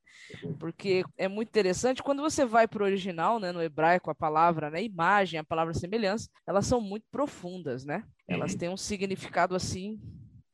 Porque 0.58 1.04
é 1.18 1.28
muito 1.28 1.48
interessante 1.48 2.02
quando 2.02 2.22
você 2.22 2.46
vai 2.46 2.66
para 2.66 2.82
o 2.82 2.86
original, 2.86 3.38
né, 3.38 3.52
no 3.52 3.62
hebraico, 3.62 4.10
a 4.10 4.14
palavra, 4.14 4.70
né, 4.70 4.82
imagem, 4.82 5.38
a 5.38 5.44
palavra 5.44 5.74
semelhança, 5.74 6.28
elas 6.46 6.66
são 6.66 6.80
muito 6.80 7.04
profundas, 7.10 7.84
né? 7.84 8.04
Elas 8.26 8.52
uhum. 8.52 8.58
têm 8.58 8.68
um 8.68 8.76
significado 8.76 9.54
assim 9.54 10.00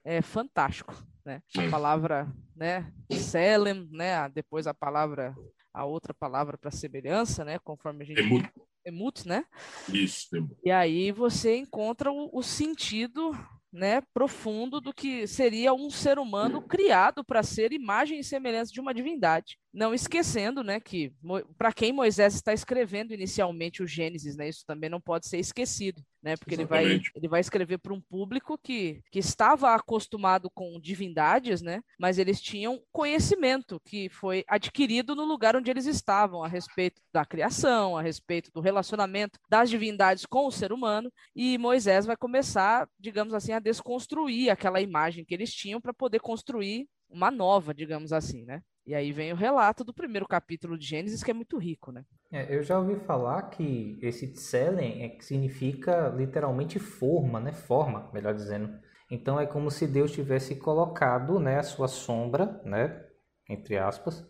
é 0.05 0.23
fantástico, 0.23 0.95
né? 1.25 1.43
A 1.55 1.71
palavra, 1.71 2.27
né, 2.57 2.91
selem, 3.13 3.87
né, 3.93 4.27
depois 4.31 4.67
a 4.67 4.73
palavra 4.73 5.37
a 5.79 5.85
outra 5.85 6.13
palavra 6.13 6.59
para 6.59 6.73
semelhança, 6.73 7.45
né? 7.45 7.59
Conforme 7.61 8.03
a 8.03 8.07
gente. 8.07 8.21
Emut. 8.21 8.51
Emut, 8.85 9.29
né? 9.29 9.45
Isso, 9.89 10.37
emut. 10.37 10.57
E 10.65 10.71
aí 10.73 11.13
você 11.13 11.57
encontra 11.57 12.11
o, 12.11 12.29
o 12.33 12.43
sentido 12.43 13.31
né, 13.73 14.01
profundo 14.13 14.81
do 14.81 14.93
que 14.93 15.27
seria 15.27 15.73
um 15.73 15.91
ser 15.91 16.19
humano 16.19 16.63
criado 16.63 17.23
para 17.23 17.43
ser 17.43 17.73
imagem 17.73 18.19
e 18.19 18.25
semelhança 18.25 18.73
de 18.73 18.81
uma 18.81 18.95
divindade. 18.95 19.59
Não 19.73 19.93
esquecendo, 19.93 20.65
né, 20.65 20.81
que 20.81 21.13
para 21.57 21.73
quem 21.73 21.93
Moisés 21.93 22.35
está 22.35 22.55
escrevendo 22.55 23.13
inicialmente 23.13 23.83
o 23.83 23.87
Gênesis, 23.87 24.35
né, 24.35 24.49
isso 24.49 24.65
também 24.67 24.89
não 24.89 25.01
pode 25.01 25.29
ser 25.29 25.39
esquecido, 25.39 26.03
né, 26.23 26.37
porque 26.37 26.55
ele 26.55 26.65
vai, 26.65 27.01
ele 27.15 27.29
vai 27.29 27.41
escrever 27.41 27.79
para 27.79 27.93
um 27.93 28.01
público 28.01 28.59
que, 28.59 29.03
que 29.13 29.19
estava 29.19 29.75
acostumado 29.75 30.51
com 30.51 30.81
divindades, 30.81 31.61
né, 31.61 31.83
mas 32.01 32.19
eles 32.19 32.41
tinham 32.41 32.83
conhecimento 32.91 33.79
que 33.85 34.09
foi 34.09 34.43
adquirido 34.49 35.15
no 35.15 35.25
lugar 35.25 35.55
onde 35.55 35.71
eles 35.71 35.87
estavam 35.87 36.43
a 36.43 36.49
respeito 36.49 37.01
da 37.13 37.27
criação, 37.27 37.97
a 37.97 38.03
respeito 38.03 38.51
do 38.53 38.61
relacionamento 38.61 39.39
das 39.51 39.69
divindades 39.69 40.25
com 40.25 40.47
o 40.47 40.51
ser 40.51 40.73
humano, 40.73 41.13
e 41.37 41.59
Moisés 41.59 42.07
vai 42.07 42.17
começar, 42.17 42.89
digamos 42.99 43.35
assim, 43.35 43.53
a 43.53 43.59
desconstruir 43.61 44.49
aquela 44.49 44.81
imagem 44.81 45.27
que 45.27 45.35
eles 45.35 45.53
tinham 45.53 45.81
para 45.81 45.93
poder 45.93 46.21
construir 46.21 46.89
uma 47.11 47.31
nova, 47.31 47.75
digamos 47.75 48.13
assim, 48.13 48.45
né? 48.45 48.63
E 48.88 48.95
aí 48.95 49.12
vem 49.12 49.30
o 49.35 49.37
relato 49.37 49.85
do 49.85 49.92
primeiro 49.92 50.26
capítulo 50.26 50.78
de 50.78 50.87
Gênesis, 50.87 51.23
que 51.23 51.30
é 51.30 51.35
muito 51.35 51.59
rico, 51.59 51.92
né? 51.92 52.07
É, 52.33 52.57
eu 52.57 52.62
já 52.62 52.78
ouvi 52.78 52.97
falar 52.97 53.42
que 53.50 53.99
esse 54.00 54.33
tselen 54.33 55.02
é 55.02 55.11
que 55.11 55.23
significa 55.23 56.09
literalmente 56.09 56.78
forma, 56.78 57.38
né? 57.38 57.52
Forma, 57.52 58.11
melhor 58.14 58.33
dizendo. 58.33 58.80
Então 59.11 59.38
é 59.38 59.45
como 59.45 59.71
se 59.71 59.87
Deus 59.87 60.11
tivesse 60.11 60.57
colocado, 60.57 61.38
né, 61.38 61.59
a 61.59 61.62
sua 61.62 61.87
sombra, 61.87 62.62
né, 62.64 63.04
entre 63.47 63.76
aspas, 63.76 64.26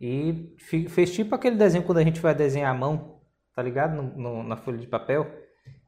e 0.00 0.54
fez 0.88 1.12
tipo 1.12 1.34
aquele 1.34 1.56
desenho 1.56 1.82
quando 1.82 1.98
a 1.98 2.04
gente 2.04 2.20
vai 2.20 2.36
desenhar 2.36 2.72
a 2.72 2.78
mão, 2.78 3.20
tá 3.52 3.62
ligado? 3.62 4.00
No, 4.00 4.16
no, 4.16 4.42
na 4.44 4.56
folha 4.56 4.78
de 4.78 4.86
papel, 4.86 5.26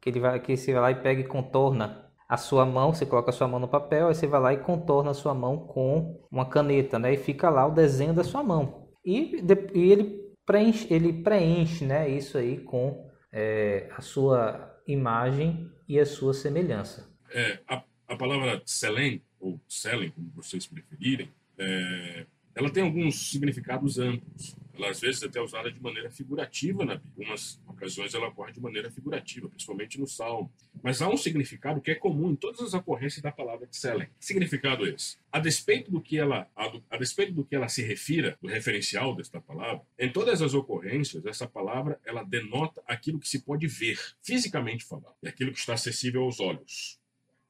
que 0.01 0.11
ele 0.11 0.19
vai 0.19 0.41
que 0.41 0.57
você 0.57 0.73
vai 0.73 0.83
lá 0.83 0.91
e 0.91 1.01
pega 1.01 1.21
e 1.21 1.29
contorna 1.29 2.10
a 2.31 2.37
sua 2.37 2.65
mão, 2.65 2.95
você 2.95 3.05
coloca 3.05 3.31
a 3.31 3.33
sua 3.33 3.49
mão 3.49 3.59
no 3.59 3.67
papel, 3.67 4.07
aí 4.07 4.15
você 4.15 4.25
vai 4.25 4.41
lá 4.41 4.53
e 4.53 4.59
contorna 4.59 5.11
a 5.11 5.15
sua 5.15 5.35
mão 5.35 5.67
com 5.67 6.23
uma 6.31 6.49
caneta, 6.49 6.97
né? 6.97 7.13
E 7.13 7.17
fica 7.17 7.51
lá 7.51 7.67
o 7.67 7.75
desenho 7.75 8.15
da 8.15 8.23
sua 8.23 8.41
mão. 8.41 8.89
E, 9.05 9.43
e 9.75 9.91
ele 9.91 10.33
preenche, 10.47 10.87
ele 10.95 11.13
preenche, 11.25 11.85
né? 11.85 12.09
Isso 12.09 12.39
aí 12.39 12.59
com 12.61 13.11
é, 13.33 13.89
a 13.97 14.01
sua 14.01 14.81
imagem 14.87 15.69
e 15.89 15.99
a 15.99 16.07
sua 16.07 16.33
semelhança. 16.33 17.13
É, 17.33 17.59
a, 17.67 17.83
a 18.07 18.17
palavra 18.17 18.63
selem, 18.65 19.21
ou 19.41 19.61
selem, 19.67 20.13
como 20.13 20.31
vocês 20.37 20.69
preferirem, 20.69 21.33
é, 21.59 22.27
ela 22.55 22.71
tem 22.71 22.83
alguns 22.83 23.31
significados 23.31 23.99
amplos. 23.99 24.57
Ela, 24.75 24.91
às 24.91 25.01
vezes, 25.01 25.23
é 25.23 25.27
até 25.27 25.41
usada 25.41 25.71
de 25.71 25.81
maneira 25.81 26.11
figurativa 26.11 26.85
na 26.85 26.95
Bíblia. 26.95 27.13
Em 27.19 27.23
algumas 27.23 27.61
ocasiões, 27.69 28.15
ela 28.15 28.29
ocorre 28.29 28.53
de 28.53 28.61
maneira 28.61 28.91
figurativa, 28.91 29.49
principalmente 29.49 30.01
no 30.01 30.07
Salmo. 30.07 30.51
Mas 30.83 31.03
há 31.03 31.09
um 31.09 31.19
significado 31.19 31.81
que 31.83 31.91
é 31.91 31.95
comum 31.95 32.31
em 32.31 32.37
todas 32.37 32.61
as 32.61 32.73
ocorrências 32.73 33.23
da 33.23 33.31
palavra 33.31 33.67
de 33.67 33.77
Selem. 33.77 34.09
Que 34.19 34.25
significado 34.25 34.87
é 34.87 34.91
esse? 34.91 35.19
A 35.31 35.39
despeito 35.39 35.91
do 35.91 36.01
que 36.01 36.19
ela, 36.19 36.49
a, 36.57 36.73
a 36.91 36.97
despeito 36.97 37.33
do 37.33 37.45
que 37.45 37.55
ela 37.55 37.69
se 37.69 37.83
refira, 37.83 38.39
do 38.41 38.49
referencial 38.49 39.15
desta 39.15 39.41
palavra, 39.41 39.83
em 39.99 40.11
todas 40.11 40.41
as 40.41 40.55
ocorrências, 40.55 41.27
essa 41.27 41.47
palavra 41.47 42.01
ela 42.05 42.23
denota 42.23 42.83
aquilo 42.87 43.19
que 43.19 43.29
se 43.29 43.41
pode 43.41 43.67
ver, 43.67 43.99
fisicamente 44.23 44.85
falando, 44.85 45.15
e 45.23 45.29
aquilo 45.29 45.53
que 45.53 45.59
está 45.59 45.75
acessível 45.75 46.23
aos 46.23 46.41
olhos 46.41 47.00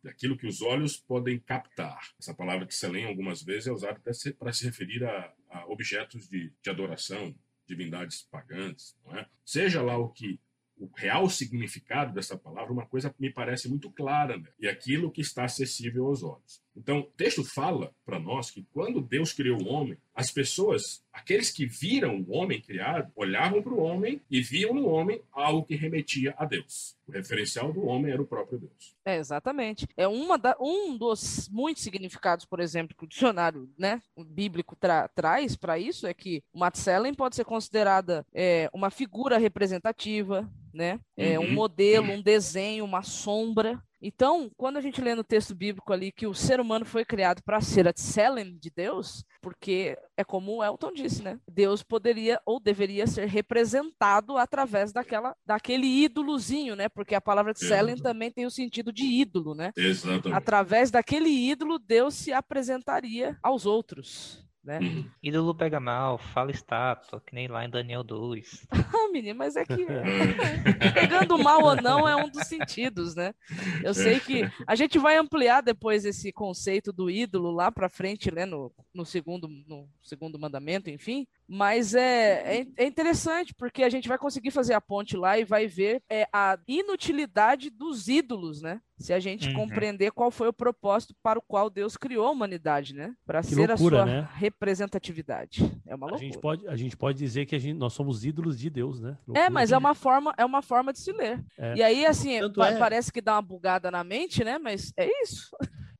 daquilo 0.02 0.36
que 0.36 0.46
os 0.46 0.62
olhos 0.62 0.96
podem 0.96 1.38
captar. 1.38 2.00
Essa 2.18 2.34
palavra 2.34 2.66
que 2.66 2.74
Selém 2.74 3.04
algumas 3.04 3.42
vezes 3.42 3.66
é 3.66 3.72
usada 3.72 4.00
para 4.00 4.52
se 4.52 4.64
referir 4.64 5.04
a, 5.04 5.32
a 5.50 5.66
objetos 5.66 6.28
de, 6.28 6.52
de, 6.62 6.70
adoração, 6.70 7.34
divindades 7.66 8.22
pagãs, 8.22 8.96
não 9.04 9.18
é? 9.18 9.28
Seja 9.44 9.82
lá 9.82 9.96
o 9.98 10.08
que 10.08 10.40
o 10.76 10.90
real 10.96 11.28
significado 11.28 12.14
dessa 12.14 12.38
palavra, 12.38 12.72
uma 12.72 12.86
coisa 12.86 13.14
me 13.18 13.30
parece 13.30 13.68
muito 13.68 13.90
clara, 13.92 14.38
né? 14.38 14.48
e 14.58 14.66
aquilo 14.66 15.10
que 15.10 15.20
está 15.20 15.44
acessível 15.44 16.06
aos 16.06 16.22
olhos. 16.22 16.62
Então, 16.76 17.00
o 17.00 17.02
texto 17.02 17.44
fala 17.44 17.92
para 18.04 18.18
nós 18.18 18.50
que 18.50 18.64
quando 18.72 19.00
Deus 19.00 19.32
criou 19.32 19.60
o 19.60 19.68
homem, 19.68 19.96
as 20.14 20.30
pessoas, 20.30 21.02
aqueles 21.12 21.50
que 21.50 21.66
viram 21.66 22.24
o 22.26 22.36
homem 22.36 22.60
criado, 22.60 23.10
olhavam 23.16 23.62
para 23.62 23.72
o 23.72 23.80
homem 23.80 24.20
e 24.30 24.40
viam 24.40 24.74
no 24.74 24.86
homem 24.88 25.20
algo 25.32 25.64
que 25.64 25.74
remetia 25.74 26.34
a 26.36 26.44
Deus. 26.44 26.96
O 27.08 27.12
referencial 27.12 27.72
do 27.72 27.84
homem 27.86 28.12
era 28.12 28.22
o 28.22 28.26
próprio 28.26 28.58
Deus. 28.58 28.94
É, 29.04 29.16
exatamente. 29.16 29.86
É 29.96 30.06
uma 30.06 30.38
da, 30.38 30.56
um 30.60 30.96
dos 30.96 31.48
muitos 31.50 31.82
significados, 31.82 32.44
por 32.44 32.60
exemplo, 32.60 32.96
que 32.96 33.04
o 33.04 33.08
dicionário 33.08 33.68
né, 33.78 34.02
bíblico 34.16 34.76
tra, 34.76 35.08
traz 35.08 35.56
para 35.56 35.78
isso 35.78 36.06
é 36.06 36.14
que 36.14 36.42
o 36.52 36.58
Matsellen 36.58 37.14
pode 37.14 37.36
ser 37.36 37.44
considerada 37.44 38.24
é, 38.32 38.68
uma 38.72 38.90
figura 38.90 39.38
representativa, 39.38 40.48
né? 40.72 41.00
É 41.16 41.38
um 41.38 41.44
uhum. 41.44 41.52
modelo, 41.52 42.12
um 42.12 42.22
desenho, 42.22 42.84
uma 42.84 43.02
sombra. 43.02 43.82
Então, 44.02 44.50
quando 44.56 44.78
a 44.78 44.80
gente 44.80 45.00
lê 45.00 45.14
no 45.14 45.22
texto 45.22 45.54
bíblico 45.54 45.92
ali 45.92 46.10
que 46.10 46.26
o 46.26 46.34
ser 46.34 46.58
humano 46.60 46.86
foi 46.86 47.04
criado 47.04 47.42
para 47.42 47.60
ser 47.60 47.86
a 47.86 47.92
Tselem 47.92 48.56
de 48.58 48.70
Deus, 48.70 49.24
porque 49.42 49.96
é 50.16 50.24
como 50.24 50.56
o 50.56 50.64
Elton 50.64 50.92
disse, 50.92 51.22
né? 51.22 51.38
Deus 51.46 51.82
poderia 51.82 52.40
ou 52.46 52.58
deveria 52.58 53.06
ser 53.06 53.26
representado 53.26 54.38
através 54.38 54.92
daquela, 54.92 55.36
daquele 55.44 55.86
ídolozinho, 55.86 56.74
né? 56.74 56.88
Porque 56.88 57.14
a 57.14 57.20
palavra 57.20 57.52
Tselem 57.52 57.96
também 57.96 58.30
tem 58.30 58.46
o 58.46 58.50
sentido 58.50 58.92
de 58.92 59.04
ídolo, 59.04 59.54
né? 59.54 59.72
Exatamente. 59.76 60.32
Através 60.32 60.90
daquele 60.90 61.28
ídolo, 61.28 61.78
Deus 61.78 62.14
se 62.14 62.32
apresentaria 62.32 63.38
aos 63.42 63.66
outros. 63.66 64.49
Né? 64.62 64.78
Uhum. 64.78 65.10
Ídolo 65.22 65.54
pega 65.54 65.80
mal, 65.80 66.18
fala 66.18 66.50
estátua, 66.50 67.20
que 67.20 67.34
nem 67.34 67.48
lá 67.48 67.64
em 67.64 67.70
Daniel 67.70 68.04
2. 68.04 68.66
ah, 68.70 69.08
menino, 69.12 69.38
mas 69.38 69.56
é 69.56 69.64
que 69.64 69.86
pegando 70.94 71.38
mal 71.38 71.62
ou 71.62 71.76
não 71.76 72.08
é 72.08 72.14
um 72.14 72.28
dos 72.28 72.46
sentidos, 72.46 73.14
né? 73.14 73.34
Eu 73.82 73.94
sei 73.94 74.20
que 74.20 74.42
a 74.66 74.74
gente 74.74 74.98
vai 74.98 75.16
ampliar 75.16 75.62
depois 75.62 76.04
esse 76.04 76.30
conceito 76.32 76.92
do 76.92 77.10
ídolo 77.10 77.50
lá 77.50 77.72
para 77.72 77.88
frente, 77.88 78.32
né, 78.32 78.44
no, 78.44 78.72
no, 78.92 79.04
segundo, 79.04 79.48
no 79.66 79.88
segundo 80.02 80.38
mandamento, 80.38 80.90
enfim, 80.90 81.26
mas 81.52 81.96
é, 81.96 82.60
é, 82.60 82.66
é, 82.76 82.86
interessante 82.86 83.52
porque 83.52 83.82
a 83.82 83.88
gente 83.88 84.06
vai 84.06 84.16
conseguir 84.16 84.52
fazer 84.52 84.72
a 84.72 84.80
ponte 84.80 85.16
lá 85.16 85.36
e 85.36 85.44
vai 85.44 85.66
ver 85.66 86.00
é, 86.08 86.24
a 86.32 86.56
inutilidade 86.68 87.70
dos 87.70 88.06
ídolos, 88.06 88.62
né? 88.62 88.80
Se 88.96 89.12
a 89.12 89.18
gente 89.18 89.48
uhum. 89.48 89.54
compreender 89.54 90.12
qual 90.12 90.30
foi 90.30 90.46
o 90.46 90.52
propósito 90.52 91.12
para 91.20 91.40
o 91.40 91.42
qual 91.42 91.68
Deus 91.68 91.96
criou 91.96 92.28
a 92.28 92.30
humanidade, 92.30 92.94
né? 92.94 93.16
Para 93.26 93.42
ser 93.42 93.56
loucura, 93.56 93.74
a 93.74 94.06
sua 94.06 94.06
né? 94.06 94.28
representatividade. 94.34 95.62
É 95.88 95.94
uma 95.96 96.06
loucura. 96.06 96.14
A 96.14 96.18
gente 96.24 96.38
pode, 96.38 96.68
a 96.68 96.76
gente 96.76 96.96
pode 96.96 97.18
dizer 97.18 97.46
que 97.46 97.56
a 97.56 97.58
gente, 97.58 97.76
nós 97.76 97.94
somos 97.94 98.24
ídolos 98.24 98.56
de 98.56 98.70
Deus, 98.70 99.00
né? 99.00 99.18
Loucura 99.26 99.46
é, 99.46 99.50
mas 99.50 99.72
é 99.72 99.78
uma 99.78 99.94
forma, 99.94 100.32
é 100.38 100.44
uma 100.44 100.62
forma 100.62 100.92
de 100.92 101.00
se 101.00 101.10
ler. 101.10 101.44
É. 101.58 101.74
E 101.74 101.82
aí, 101.82 102.06
assim, 102.06 102.38
pa 102.52 102.68
é... 102.68 102.78
parece 102.78 103.12
que 103.12 103.20
dá 103.20 103.34
uma 103.34 103.42
bugada 103.42 103.90
na 103.90 104.04
mente, 104.04 104.44
né? 104.44 104.56
Mas 104.56 104.92
é 104.96 105.08
isso. 105.24 105.50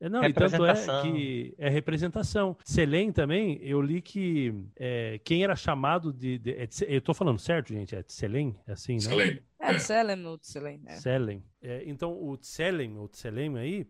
É, 0.01 0.09
não, 0.09 0.25
e 0.25 0.33
tanto 0.33 0.65
é 0.65 1.03
que 1.03 1.55
é 1.59 1.69
representação. 1.69 2.57
Selém 2.65 3.13
também, 3.13 3.59
eu 3.63 3.83
li 3.83 4.01
que 4.01 4.55
é, 4.77 5.21
quem 5.23 5.45
era 5.45 5.55
chamado 5.55 6.11
de. 6.13 6.39
de 6.39 6.53
é, 6.53 6.69
eu 6.89 7.03
tô 7.03 7.13
falando 7.13 7.39
certo, 7.39 7.69
gente? 7.69 7.95
É 7.95 8.03
Selém? 8.07 8.57
É 8.67 8.73
assim, 8.73 8.95
né? 8.95 9.01
Selém. 9.01 9.41
É, 9.61 9.79
Selem 9.79 10.27
ou 10.27 10.39
Tselem. 10.39 10.81
É. 10.87 10.97
Selem. 10.97 11.45
É, 11.61 11.83
então, 11.87 12.13
o 12.13 12.35
Tselem, 12.39 12.97
ou 12.97 13.07
Tselem 13.09 13.59
aí, 13.59 13.87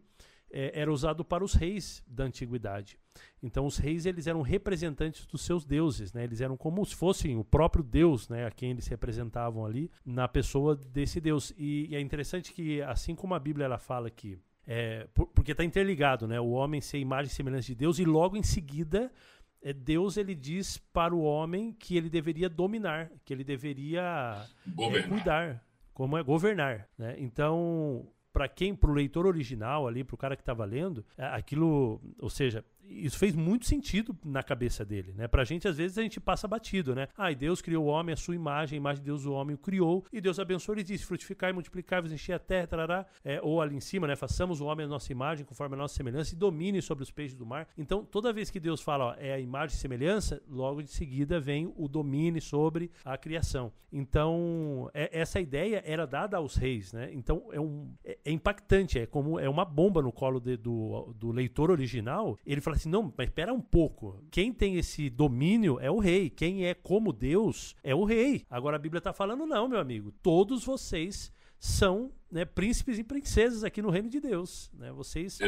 é, 0.53 0.81
era 0.81 0.93
usado 0.93 1.25
para 1.25 1.45
os 1.45 1.55
reis 1.55 2.03
da 2.09 2.25
antiguidade. 2.25 2.99
Então, 3.41 3.65
os 3.65 3.79
reis 3.79 4.05
eles 4.05 4.27
eram 4.27 4.43
representantes 4.43 5.27
dos 5.27 5.43
seus 5.43 5.65
deuses, 5.65 6.13
né? 6.13 6.25
Eles 6.25 6.41
eram 6.41 6.57
como 6.57 6.85
se 6.85 6.95
fossem 6.95 7.37
o 7.37 7.45
próprio 7.45 7.85
Deus, 7.85 8.29
né? 8.29 8.47
A 8.47 8.51
quem 8.51 8.73
eles 8.73 8.87
representavam 8.89 9.65
ali 9.65 9.91
na 10.05 10.27
pessoa 10.27 10.75
desse 10.75 11.21
Deus. 11.21 11.53
E, 11.57 11.87
e 11.91 11.95
é 11.95 12.01
interessante 12.01 12.53
que, 12.53 12.83
assim 12.83 13.15
como 13.15 13.35
a 13.35 13.39
Bíblia 13.39 13.67
ela 13.67 13.79
fala 13.79 14.11
que 14.11 14.39
é, 14.73 15.09
por, 15.13 15.27
porque 15.27 15.51
está 15.51 15.65
interligado, 15.65 16.29
né? 16.29 16.39
O 16.41 16.51
homem 16.51 16.81
ser 16.81 16.99
imagem 16.99 17.27
e 17.27 17.35
semelhança 17.35 17.67
de 17.67 17.75
Deus, 17.75 17.99
e 17.99 18.05
logo 18.05 18.37
em 18.37 18.43
seguida, 18.45 19.13
é, 19.61 19.73
Deus 19.73 20.17
ele 20.17 20.33
diz 20.33 20.79
para 20.79 21.13
o 21.13 21.23
homem 21.23 21.73
que 21.73 21.97
ele 21.97 22.09
deveria 22.09 22.49
dominar, 22.49 23.11
que 23.25 23.35
ele 23.35 23.43
deveria 23.43 24.47
é, 24.79 25.03
cuidar, 25.09 25.67
como 25.93 26.17
é 26.17 26.23
governar, 26.23 26.89
né? 26.97 27.17
Então, 27.19 28.07
para 28.33 28.49
quem, 28.49 28.73
para 28.73 28.89
o 28.89 28.95
leitor 28.95 29.27
original 29.27 29.89
ali, 29.89 30.05
para 30.05 30.15
o 30.15 30.19
cara 30.19 30.37
que 30.37 30.43
estava 30.43 30.65
lendo, 30.65 31.05
é, 31.19 31.25
aquilo, 31.27 32.01
ou 32.21 32.31
seja, 32.31 32.65
isso 32.91 33.19
fez 33.19 33.35
muito 33.35 33.67
sentido 33.67 34.17
na 34.25 34.43
cabeça 34.43 34.85
dele, 34.85 35.13
né? 35.17 35.29
Pra 35.29 35.45
gente, 35.45 35.69
às 35.69 35.77
vezes, 35.77 35.97
a 35.97 36.03
gente 36.03 36.21
passa 36.21 36.49
batido, 36.49 36.95
né? 36.95 37.09
Ah, 37.17 37.33
Deus 37.33 37.63
criou 37.63 37.87
o 37.87 37.89
homem, 37.89 38.13
a 38.13 38.17
sua 38.17 38.35
imagem, 38.35 38.77
a 38.77 38.81
imagem 38.81 39.03
de 39.03 39.07
Deus 39.07 39.25
o 39.25 39.33
homem 39.33 39.55
o 39.55 39.59
criou, 39.59 40.05
e 40.13 40.21
Deus 40.21 40.39
abençoou 40.39 40.77
e 40.79 40.83
disse, 40.83 41.05
frutificar 41.05 41.51
e 41.51 41.53
multiplicar, 41.53 42.05
encher 42.05 42.33
a 42.33 42.39
terra, 42.39 42.67
tarará. 42.67 43.07
É, 43.25 43.41
ou 43.43 43.61
ali 43.61 43.77
em 43.77 43.81
cima, 43.81 44.07
né? 44.07 44.17
Façamos 44.17 44.61
o 44.61 44.67
homem 44.67 44.87
a 44.87 44.89
nossa 44.89 45.13
imagem, 45.13 45.45
conforme 45.45 45.75
a 45.75 45.79
nossa 45.79 45.95
semelhança, 45.95 46.35
e 46.35 46.37
domine 46.37 46.83
sobre 46.83 47.05
os 47.05 47.11
peixes 47.11 47.37
do 47.37 47.47
mar. 47.47 47.69
Então, 47.79 48.05
toda 48.05 48.33
vez 48.33 48.51
que 48.51 48.59
Deus 48.59 48.81
fala, 48.81 49.07
ó, 49.07 49.15
é 49.19 49.33
a 49.33 49.39
imagem 49.39 49.77
e 49.77 49.79
semelhança, 49.79 50.43
logo 50.49 50.83
de 50.83 50.91
seguida 50.91 51.39
vem 51.39 51.73
o 51.77 51.89
domínio 51.89 52.43
sobre 52.43 52.91
a 53.05 53.17
criação. 53.17 53.73
Então, 53.93 54.89
é, 54.95 55.19
essa 55.21 55.41
ideia 55.41 55.83
era 55.85 56.07
dada 56.07 56.37
aos 56.37 56.55
reis, 56.55 56.93
né? 56.93 57.11
Então, 57.13 57.49
é, 57.53 57.61
um, 57.61 57.93
é, 58.05 58.19
é 58.25 58.31
impactante, 58.31 58.99
é 58.99 59.07
como 59.07 59.39
é 59.39 59.49
uma 59.49 59.65
bomba 59.65 60.01
no 60.01 60.13
colo 60.13 60.41
de, 60.41 60.57
do, 60.57 61.13
do 61.17 61.33
leitor 61.33 61.71
original. 61.71 62.39
Ele 62.47 62.61
fala 62.61 62.77
assim, 62.81 62.89
não, 62.89 63.13
mas 63.17 63.29
espera 63.29 63.53
um 63.53 63.61
pouco. 63.61 64.23
Quem 64.31 64.53
tem 64.53 64.77
esse 64.77 65.09
domínio 65.09 65.79
é 65.81 65.91
o 65.91 65.99
rei. 65.99 66.31
Quem 66.31 66.67
é 66.67 66.75
como 66.75 67.13
Deus 67.13 67.77
é 67.83 67.95
o 67.95 68.05
rei. 68.05 68.45
Agora 68.51 68.77
a 68.77 68.79
Bíblia 68.79 68.99
está 68.99 69.13
falando, 69.13 69.47
não, 69.47 69.69
meu 69.69 69.79
amigo. 69.79 70.13
Todos 70.23 70.65
vocês 70.65 71.33
são 71.61 72.11
né, 72.33 72.47
príncipes 72.47 72.99
e 72.99 73.05
princesas 73.05 73.63
aqui 73.65 73.83
no 73.83 73.91
reino 73.91 74.09
de 74.09 74.19
Deus. 74.19 74.71
Né? 74.73 74.91
Vocês. 74.93 75.39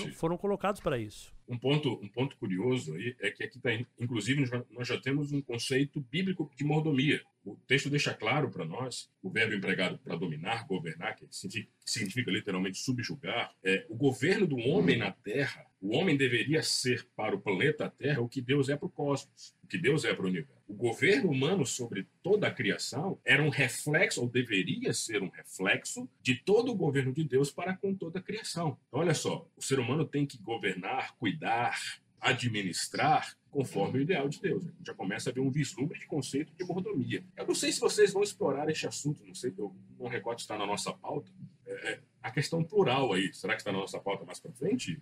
Foram, 0.00 0.14
foram 0.14 0.38
colocados 0.38 0.80
para 0.80 0.98
isso. 0.98 1.30
Um 1.46 1.58
ponto, 1.58 2.00
um 2.02 2.08
ponto 2.08 2.36
curioso 2.38 2.94
aí 2.94 3.14
é 3.20 3.30
que 3.30 3.44
aqui 3.44 3.58
tá, 3.58 3.70
inclusive, 4.00 4.48
nós 4.70 4.88
já 4.88 4.98
temos 4.98 5.30
um 5.30 5.42
conceito 5.42 6.00
bíblico 6.00 6.50
de 6.56 6.64
mordomia. 6.64 7.20
O 7.44 7.56
texto 7.66 7.90
deixa 7.90 8.14
claro 8.14 8.50
para 8.50 8.64
nós 8.64 9.10
o 9.20 9.28
verbo 9.28 9.54
empregado 9.54 9.98
para 9.98 10.16
dominar, 10.16 10.66
governar, 10.66 11.16
que 11.16 11.26
significa, 11.30 11.70
significa 11.84 12.30
literalmente 12.30 12.78
subjugar, 12.78 13.52
é 13.62 13.84
o 13.90 13.96
governo 13.96 14.46
do 14.46 14.56
homem 14.56 14.96
na 14.96 15.10
Terra. 15.10 15.66
O 15.80 15.94
homem 15.96 16.16
deveria 16.16 16.62
ser 16.62 17.06
para 17.16 17.34
o 17.34 17.40
planeta 17.40 17.90
Terra 17.90 18.22
o 18.22 18.28
que 18.28 18.40
Deus 18.40 18.68
é 18.68 18.76
para 18.76 18.86
o 18.86 18.90
cosmos, 18.90 19.54
o 19.62 19.66
que 19.66 19.76
Deus 19.76 20.04
é 20.04 20.14
para 20.14 20.24
o 20.24 20.28
universo. 20.28 20.61
O 20.72 20.74
governo 20.74 21.30
humano 21.30 21.66
sobre 21.66 22.08
toda 22.22 22.48
a 22.48 22.50
criação 22.50 23.18
era 23.26 23.42
um 23.42 23.50
reflexo, 23.50 24.22
ou 24.22 24.26
deveria 24.26 24.94
ser 24.94 25.22
um 25.22 25.28
reflexo, 25.28 26.08
de 26.22 26.34
todo 26.34 26.72
o 26.72 26.74
governo 26.74 27.12
de 27.12 27.22
Deus 27.24 27.50
para 27.50 27.76
com 27.76 27.94
toda 27.94 28.20
a 28.20 28.22
criação. 28.22 28.78
Então, 28.88 29.00
olha 29.00 29.12
só, 29.12 29.46
o 29.54 29.60
ser 29.60 29.78
humano 29.78 30.06
tem 30.06 30.24
que 30.24 30.38
governar, 30.38 31.14
cuidar, 31.18 31.78
administrar 32.18 33.36
conforme 33.50 33.98
o 33.98 34.00
ideal 34.00 34.30
de 34.30 34.40
Deus. 34.40 34.64
Gente 34.64 34.86
já 34.86 34.94
começa 34.94 35.28
a 35.28 35.32
ver 35.34 35.40
um 35.40 35.50
vislumbre 35.50 35.98
de 35.98 36.06
conceito 36.06 36.54
de 36.54 36.64
mordomia. 36.64 37.22
Eu 37.36 37.46
não 37.46 37.54
sei 37.54 37.70
se 37.70 37.78
vocês 37.78 38.10
vão 38.10 38.22
explorar 38.22 38.70
este 38.70 38.86
assunto, 38.86 39.22
não 39.26 39.34
sei, 39.34 39.52
eu 39.58 39.76
não 40.00 40.08
recordo 40.08 40.38
se 40.38 40.44
está 40.44 40.56
na 40.56 40.64
nossa 40.64 40.90
pauta. 40.90 41.30
É, 41.66 41.92
é, 41.92 42.00
a 42.22 42.30
questão 42.30 42.64
plural 42.64 43.12
aí, 43.12 43.30
será 43.34 43.52
que 43.52 43.60
está 43.60 43.72
na 43.72 43.78
nossa 43.78 44.00
pauta 44.00 44.24
mais 44.24 44.40
para 44.40 44.52
frente? 44.52 44.98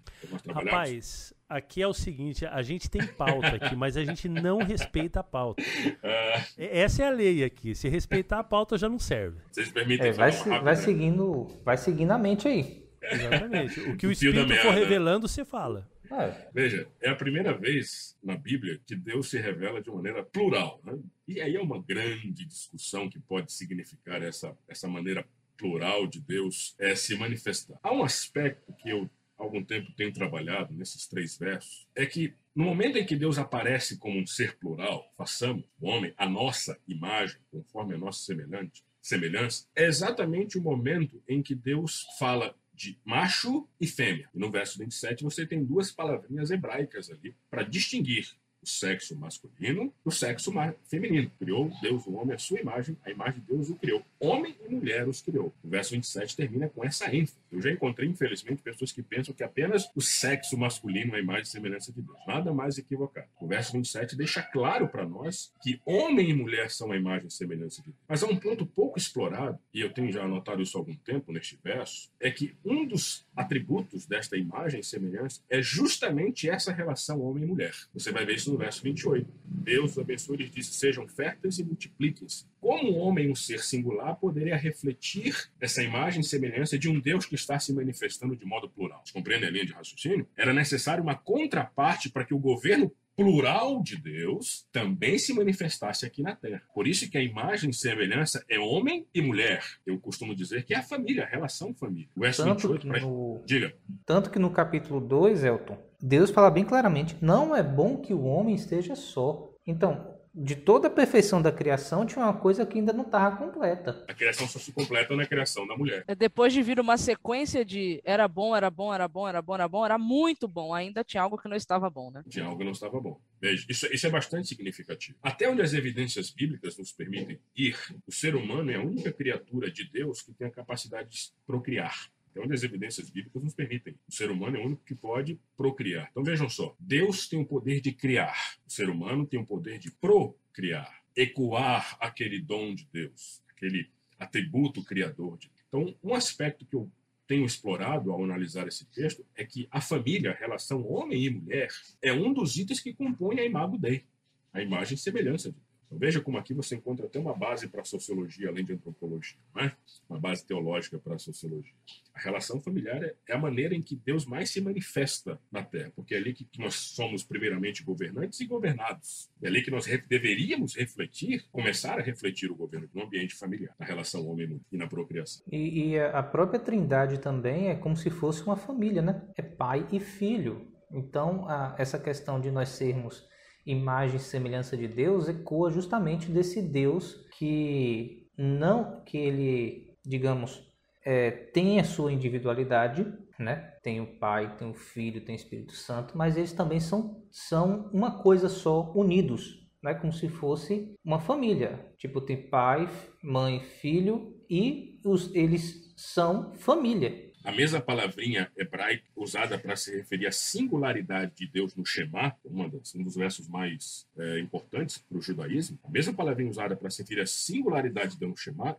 Rapaz, 0.53 1.33
aqui 1.51 1.83
é 1.83 1.87
o 1.87 1.93
seguinte, 1.93 2.47
a 2.47 2.63
gente 2.63 2.89
tem 2.89 3.05
pauta 3.05 3.49
aqui, 3.49 3.75
mas 3.75 3.97
a 3.97 4.05
gente 4.05 4.29
não 4.29 4.59
respeita 4.59 5.19
a 5.19 5.25
pauta. 5.25 5.63
Ah. 6.03 6.45
Essa 6.57 7.03
é 7.03 7.07
a 7.09 7.11
lei 7.11 7.43
aqui, 7.43 7.75
se 7.75 7.89
respeitar 7.89 8.39
a 8.39 8.45
pauta 8.45 8.79
já 8.79 8.89
não 8.89 8.99
serve. 8.99 9.39
Vocês 9.51 9.71
permitem 9.71 10.09
é, 10.09 10.13
vai, 10.13 10.31
se, 10.31 10.49
vai, 10.49 10.63
né? 10.63 10.75
seguindo, 10.77 11.49
vai 11.65 11.77
seguindo 11.77 12.13
a 12.13 12.19
mente 12.19 12.47
aí. 12.47 12.89
Exatamente. 13.03 13.81
O 13.81 13.97
que 13.97 14.07
o, 14.07 14.11
o 14.11 14.13
Espírito 14.13 14.55
for 14.57 14.73
revelando, 14.73 15.27
você 15.27 15.45
fala. 15.45 15.91
É. 16.13 16.49
Veja, 16.53 16.89
é 17.01 17.09
a 17.09 17.15
primeira 17.15 17.57
vez 17.57 18.17
na 18.23 18.37
Bíblia 18.37 18.81
que 18.85 18.97
Deus 18.97 19.31
se 19.31 19.39
revela 19.39 19.81
de 19.81 19.91
maneira 19.91 20.25
plural. 20.25 20.81
Né? 20.85 20.99
E 21.27 21.41
aí 21.41 21.57
é 21.57 21.61
uma 21.61 21.81
grande 21.81 22.45
discussão 22.45 23.09
que 23.09 23.19
pode 23.21 23.53
significar 23.53 24.23
essa, 24.23 24.57
essa 24.69 24.89
maneira 24.89 25.25
plural 25.57 26.07
de 26.07 26.21
Deus 26.21 26.75
é, 26.79 26.95
se 26.95 27.17
manifestar. 27.17 27.79
Há 27.83 27.93
um 27.93 28.03
aspecto 28.03 28.73
que 28.83 28.91
eu 28.91 29.09
algum 29.43 29.65
tempo 29.65 29.93
tenho 29.93 30.13
trabalhado 30.13 30.75
nesses 30.75 31.07
três 31.07 31.37
versos, 31.37 31.87
é 31.95 32.05
que 32.07 32.35
no 32.55 32.65
momento 32.65 32.99
em 32.99 33.07
que 33.07 33.17
Deus 33.17 33.39
aparece 33.39 33.99
como 33.99 34.19
um 34.19 34.27
ser 34.27 34.57
plural, 34.57 35.13
façamos 35.17 35.65
o 35.81 35.89
homem 35.89 36.13
a 36.17 36.29
nossa 36.29 36.79
imagem, 36.87 37.41
conforme 37.51 37.95
a 37.95 37.99
nossa 37.99 38.25
semelhante, 38.25 38.85
semelhança, 39.01 39.67
é 39.75 39.87
exatamente 39.87 40.59
o 40.59 40.63
momento 40.63 41.23
em 41.27 41.43
que 41.43 41.55
Deus 41.55 42.07
fala 42.19 42.55
de 42.75 42.99
macho 43.05 43.69
e 43.81 43.87
fêmea. 43.87 44.29
E 44.35 44.39
no 44.39 44.51
verso 44.51 44.79
27 44.79 45.23
você 45.23 45.47
tem 45.47 45.65
duas 45.65 45.91
palavrinhas 45.91 46.51
hebraicas 46.51 47.11
ali 47.11 47.35
para 47.51 47.63
distinguir 47.63 48.35
o 48.63 48.67
sexo 48.67 49.17
masculino 49.17 49.93
do 50.05 50.11
sexo 50.11 50.53
feminino. 50.89 51.31
Criou 51.39 51.71
Deus 51.81 52.07
o 52.07 52.15
homem 52.15 52.35
à 52.35 52.39
sua 52.39 52.61
imagem, 52.61 52.97
a 53.05 53.11
imagem 53.11 53.41
de 53.41 53.47
Deus 53.47 53.71
o 53.71 53.77
criou. 53.77 54.05
Homem 54.19 54.55
e 54.67 54.75
mulher 54.75 55.09
os 55.09 55.21
criou. 55.21 55.53
O 55.63 55.69
verso 55.69 55.93
27 55.93 56.37
termina 56.37 56.69
com 56.69 56.85
essa 56.85 57.15
ênfase. 57.15 57.39
Eu 57.51 57.61
já 57.61 57.71
encontrei, 57.71 58.09
infelizmente, 58.09 58.63
pessoas 58.63 58.93
que 58.93 59.03
pensam 59.03 59.35
que 59.35 59.43
apenas 59.43 59.91
o 59.95 60.01
sexo 60.01 60.57
masculino 60.57 61.15
é 61.15 61.19
a 61.19 61.23
imagem 61.23 61.43
e 61.43 61.47
semelhança 61.47 61.93
de 61.93 62.03
Deus. 62.03 62.19
Nada 62.27 62.53
mais 62.53 62.79
equivocado. 62.79 63.27
O 63.41 63.47
verso 63.47 63.73
27 63.73 64.17
deixa 64.17 64.43
claro 64.43 64.89
para 64.89 65.07
nós 65.07 65.53
que 65.63 65.81
homem 65.85 66.31
e 66.31 66.35
mulher 66.35 66.71
são 66.71 66.93
a 66.93 66.97
imagem 66.97 67.29
e 67.29 67.31
semelhança 67.31 67.83
de 67.83 67.89
Deus. 67.89 67.97
Mas 68.09 68.23
há 68.23 68.27
um 68.27 68.37
ponto 68.37 68.67
pouco 68.67 68.99
explorado, 68.99 69.59
e 69.73 69.81
eu 69.81 69.93
tenho 69.93 70.13
já 70.13 70.25
anotado 70.25 70.63
isso 70.63 70.77
há 70.77 70.81
algum 70.81 70.95
tempo 70.95 71.33
neste 71.33 71.59
verso, 71.63 72.11
é 72.21 72.31
que 72.31 72.55
um 72.65 72.87
dos 72.87 73.27
atributos 73.35 74.07
desta 74.07 74.37
imagem 74.37 74.81
e 74.81 74.85
semelhança 74.85 75.41
é 75.49 75.63
justamente 75.63 76.49
essa 76.49 76.73
relação 76.73 77.21
homem 77.21 77.45
e 77.45 77.47
mulher. 77.47 77.75
Você 77.95 78.13
vai 78.13 78.25
ver 78.25 78.35
isso 78.35 78.50
no 78.51 78.59
verso 78.59 78.83
28. 78.83 79.27
Deus 79.45 79.99
abençoe 79.99 80.43
e 80.43 80.49
disse: 80.49 80.75
Sejam 80.75 81.07
férteis 81.07 81.59
e 81.59 81.65
multipliquem-se. 81.65 82.45
Como 82.61 82.91
o 82.91 82.97
homem, 82.99 83.31
um 83.31 83.35
ser 83.35 83.63
singular, 83.63 84.17
poderia 84.17 84.57
refletir 84.57 85.51
essa 85.61 85.83
imagem 85.83 86.21
e 86.21 86.25
semelhança 86.25 86.79
de 86.79 86.89
um 86.89 87.01
Deus 87.01 87.27
que 87.27 87.35
está 87.35 87.59
se 87.59 87.73
manifestando 87.73 88.37
de 88.37 88.45
modo 88.45 88.69
plural? 88.69 89.03
Você 89.05 89.13
compreende 89.13 89.47
a 89.47 89.51
linha 89.51 89.67
de 89.67 89.73
raciocínio? 89.73 90.27
Era 90.37 90.53
necessário 90.53 91.03
uma 91.03 91.15
contraparte 91.15 92.11
para 92.11 92.25
que 92.25 92.35
o 92.35 92.39
governo 92.39 92.93
plural 93.21 93.83
de 93.83 94.01
Deus 94.01 94.67
também 94.73 95.19
se 95.19 95.35
manifestasse 95.35 96.07
aqui 96.07 96.23
na 96.23 96.35
Terra. 96.35 96.63
Por 96.75 96.89
isso 96.89 97.11
que 97.11 97.19
a 97.19 97.23
imagem 97.23 97.69
e 97.69 97.75
semelhança 97.75 98.43
é 98.49 98.59
homem 98.59 99.07
e 99.15 99.21
mulher. 99.21 99.63
Eu 99.85 99.99
costumo 100.01 100.35
dizer 100.35 100.65
que 100.65 100.73
é 100.73 100.79
a 100.79 100.83
família, 100.83 101.25
a 101.25 101.27
relação 101.27 101.75
família. 101.75 102.09
O 102.17 102.21
verso 102.21 102.43
tanto 102.43 102.69
28, 102.69 102.89
pra... 102.89 103.01
no... 103.01 103.43
diga. 103.45 103.75
Tanto 104.07 104.31
que 104.31 104.39
no 104.39 104.51
capítulo 104.51 105.01
2, 105.01 105.45
Elton, 105.45 105.77
Deus 106.01 106.31
fala 106.31 106.51
bem 106.51 106.65
claramente: 106.65 107.17
não 107.21 107.55
é 107.55 107.63
bom 107.63 107.97
que 107.97 108.15
o 108.15 108.25
homem 108.25 108.55
esteja 108.55 108.95
só. 108.95 109.51
Então, 109.67 110.19
de 110.33 110.55
toda 110.55 110.87
a 110.87 110.91
perfeição 110.91 111.43
da 111.43 111.51
criação, 111.51 112.07
tinha 112.07 112.25
uma 112.25 112.33
coisa 112.33 112.65
que 112.65 112.79
ainda 112.79 112.93
não 112.93 113.05
estava 113.05 113.37
completa. 113.37 114.05
A 114.09 114.15
criação 114.15 114.47
só 114.47 114.59
se 114.59 114.73
completa 114.73 115.15
na 115.17 115.27
criação 115.27 115.67
da 115.67 115.77
mulher. 115.77 116.05
É, 116.07 116.15
depois 116.15 116.53
de 116.53 116.63
vir 116.63 116.79
uma 116.79 116.97
sequência 116.97 117.65
de 117.65 118.01
era 118.05 118.29
bom, 118.29 118.55
era 118.55 118.71
bom, 118.71 118.95
era 118.95 119.09
bom, 119.09 119.29
era 119.29 119.43
bom, 119.43 119.55
era 119.55 119.69
bom, 119.69 119.85
era 119.85 119.99
muito 119.99 120.47
bom, 120.47 120.73
ainda 120.73 121.03
tinha 121.03 121.23
algo 121.23 121.37
que 121.37 121.49
não 121.49 121.57
estava 121.57 121.91
bom, 121.91 122.11
né? 122.11 122.23
Tinha 122.29 122.45
algo 122.45 122.59
que 122.59 122.65
não 122.65 122.73
estava 122.73 123.01
bom. 123.01 123.21
Veja, 123.41 123.67
isso, 123.69 123.87
isso 123.93 124.07
é 124.07 124.11
bastante 124.11 124.49
significativo. 124.49 125.19
Até 125.23 125.49
onde 125.49 125.63
as 125.63 125.73
evidências 125.73 126.31
bíblicas 126.31 126.77
nos 126.79 126.93
permitem 126.93 127.41
ir, 127.57 127.77
o 128.07 128.13
ser 128.13 128.37
humano 128.37 128.71
é 128.71 128.77
a 128.77 128.83
única 128.83 129.13
criatura 129.13 129.71
de 129.71 129.91
Deus 129.91 130.23
que 130.23 130.33
tem 130.33 130.47
a 130.47 130.51
capacidade 130.51 131.11
de 131.11 131.33
procriar. 131.45 132.09
É 132.35 132.41
onde 132.41 132.55
as 132.55 132.63
evidências 132.63 133.11
bíblicas 133.11 133.43
nos 133.43 133.55
permitem. 133.55 133.95
O 134.09 134.13
ser 134.13 134.31
humano 134.31 134.57
é 134.57 134.61
o 134.61 134.67
único 134.67 134.85
que 134.85 134.95
pode 134.95 135.39
procriar. 135.57 136.09
Então 136.11 136.23
vejam 136.23 136.49
só: 136.49 136.75
Deus 136.79 137.29
tem 137.29 137.41
o 137.41 137.47
poder 137.47 137.81
de 137.81 137.93
criar, 137.93 138.57
o 138.67 138.71
ser 138.71 138.89
humano 138.89 139.27
tem 139.27 139.41
o 139.41 139.47
poder 139.47 139.79
de 139.79 139.91
procriar, 139.91 141.03
ecoar 141.17 141.97
aquele 142.01 142.41
dom 142.41 142.75
de 142.75 142.89
Deus, 142.93 143.43
aquele 143.51 143.91
atributo 144.19 144.85
criador 144.85 145.39
de 145.39 145.49
Deus. 145.49 145.61
Então, 145.69 145.97
um 146.03 146.15
aspecto 146.15 146.67
que 146.67 146.75
eu 146.75 146.91
tenho 147.27 147.47
explorado 147.47 148.11
ao 148.11 148.25
analisar 148.25 148.67
esse 148.67 148.85
texto 148.87 149.25
é 149.37 149.45
que 149.45 149.69
a 149.71 149.81
família, 149.81 150.33
a 150.33 150.35
relação 150.35 150.85
homem 150.85 151.25
e 151.25 151.31
mulher, 151.31 151.69
é 152.03 152.13
um 152.13 152.33
dos 152.33 152.57
itens 152.57 152.81
que 152.81 152.93
compõe 152.93 153.39
a 153.39 153.45
imago 153.45 153.79
Dei, 153.79 154.05
a 154.53 154.61
imagem 154.61 154.97
e 154.97 154.99
semelhança 154.99 155.51
de 155.51 155.55
Deus. 155.55 155.70
Então, 155.91 155.99
veja 155.99 156.21
como 156.21 156.39
aqui 156.39 156.55
você 156.55 156.77
encontra 156.77 157.07
até 157.07 157.19
uma 157.19 157.35
base 157.35 157.67
para 157.67 157.81
a 157.81 157.85
sociologia, 157.85 158.49
além 158.49 158.65
de 158.65 158.73
antropologia, 158.73 159.37
é? 159.59 159.73
uma 160.09 160.21
base 160.21 160.47
teológica 160.47 160.99
para 161.01 161.17
a 161.17 161.19
sociologia. 161.19 161.75
A 162.15 162.21
relação 162.21 162.61
familiar 162.61 163.03
é, 163.03 163.15
a 163.33 163.37
maneira 163.37 163.75
em 163.75 163.83
que 163.83 163.97
Deus 163.97 164.25
mais 164.25 164.51
se 164.51 164.61
manifesta 164.61 165.41
na 165.51 165.65
Terra, 165.65 165.93
porque 165.97 166.15
é 166.15 166.19
ali 166.19 166.33
que 166.33 166.47
nós 166.59 166.75
somos, 166.75 167.25
primeiramente, 167.25 167.83
governantes 167.83 168.39
e 168.41 168.47
governados. 168.47 169.29
É 169.43 169.49
ali 169.49 169.63
que 169.63 169.71
nós 169.71 169.87
deveríamos 170.09 170.77
refletir, 170.77 171.45
começar 171.51 171.99
a 171.99 172.03
refletir 172.03 172.53
o 172.53 172.55
governo 172.55 172.89
no 172.95 173.03
ambiente 173.03 173.35
familiar, 173.35 173.75
na 173.79 173.85
relação 173.85 174.29
homem 174.29 174.61
e 174.71 174.77
na 174.77 174.87
procriação. 174.87 175.43
E, 175.51 175.91
e 175.91 175.99
a 175.99 176.23
própria 176.23 176.61
Trindade 176.61 177.19
também 177.19 177.69
é 177.69 177.75
como 177.75 177.97
se 177.97 178.11
fosse 178.11 178.43
uma 178.45 178.57
família, 178.57 179.03
né? 179.03 179.23
É 179.37 179.43
pai 179.43 179.89
e 179.91 179.99
filho. 179.99 180.69
Então, 180.93 181.49
a, 181.49 181.75
essa 181.79 181.99
questão 181.99 182.41
de 182.41 182.51
nós 182.51 182.69
sermos 182.69 183.29
imagem 183.67 184.17
e 184.17 184.21
semelhança 184.21 184.77
de 184.77 184.89
Deus 184.89 185.29
ecoa 185.29 185.71
justamente 185.71 186.31
desse 186.31 186.63
Deus 186.63 187.27
que 187.37 188.29
não 188.37 189.03
que 189.05 189.19
ele, 189.19 189.97
digamos, 190.05 190.67
é, 191.05 191.31
tem 191.31 191.81
a 191.81 191.85
sua 191.85 192.13
individualidade, 192.13 193.07
né? 193.39 193.57
Tem 193.83 194.01
o 194.01 194.19
Pai, 194.19 194.57
tem 194.57 194.71
o 194.71 194.75
Filho, 194.75 195.25
tem 195.25 195.35
o 195.35 195.37
Espírito 195.37 195.73
Santo, 195.73 196.17
mas 196.17 196.37
eles 196.37 196.53
também 196.53 196.81
são, 196.81 197.23
são 197.31 197.91
uma 197.93 198.23
coisa 198.23 198.49
só, 198.49 198.93
unidos, 198.95 199.69
né? 199.83 199.95
Como 199.95 200.13
se 200.13 200.29
fosse 200.29 200.95
uma 201.05 201.19
família. 201.19 201.93
Tipo, 201.99 202.21
tem 202.21 202.49
pai, 202.49 202.89
mãe, 203.23 203.61
filho 203.61 204.37
e 204.49 205.01
os, 205.05 205.35
eles 205.35 205.95
são 205.97 206.55
família. 206.55 207.30
A 207.43 207.53
mesma 207.53 207.81
palavrinha 207.81 208.51
hebraica 208.57 209.05
usada 209.17 209.59
para 209.59 209.75
se 209.75 209.97
referir 209.97 210.27
à 210.27 210.33
singularidade 210.33 211.33
de 211.35 211.47
Deus 211.47 211.75
no 211.75 211.87
Shema, 211.87 212.37
um 212.45 213.03
dos 213.03 213.17
versos 213.17 213.49
mais 213.49 214.07
é, 214.19 214.41
importantes 214.41 214.99
para 214.99 215.17
o 215.17 215.23
judaísmo, 215.23 215.79
a 215.83 215.91
mesma 215.91 216.13
palavrinha 216.13 216.51
usada 216.51 216.77
para 216.77 216.91
se 216.91 217.03
referir 217.03 217.23
à 217.23 217.27
singularidade 217.27 218.13
de 218.13 218.19
Deus 218.19 218.31
no 218.33 218.37
Shema, 218.37 218.77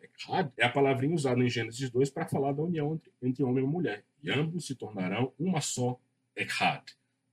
é 0.57 0.65
a 0.65 0.69
palavrinha 0.69 1.15
usada 1.15 1.41
em 1.41 1.49
Gênesis 1.49 1.89
2 1.89 2.11
para 2.11 2.27
falar 2.27 2.53
da 2.53 2.61
união 2.61 2.93
entre, 2.93 3.11
entre 3.21 3.43
homem 3.43 3.63
e 3.63 3.67
mulher. 3.67 4.03
E 4.21 4.31
ambos 4.31 4.67
se 4.67 4.75
tornarão 4.75 5.33
uma 5.39 5.59
só 5.59 5.99
Echad, 6.35 6.83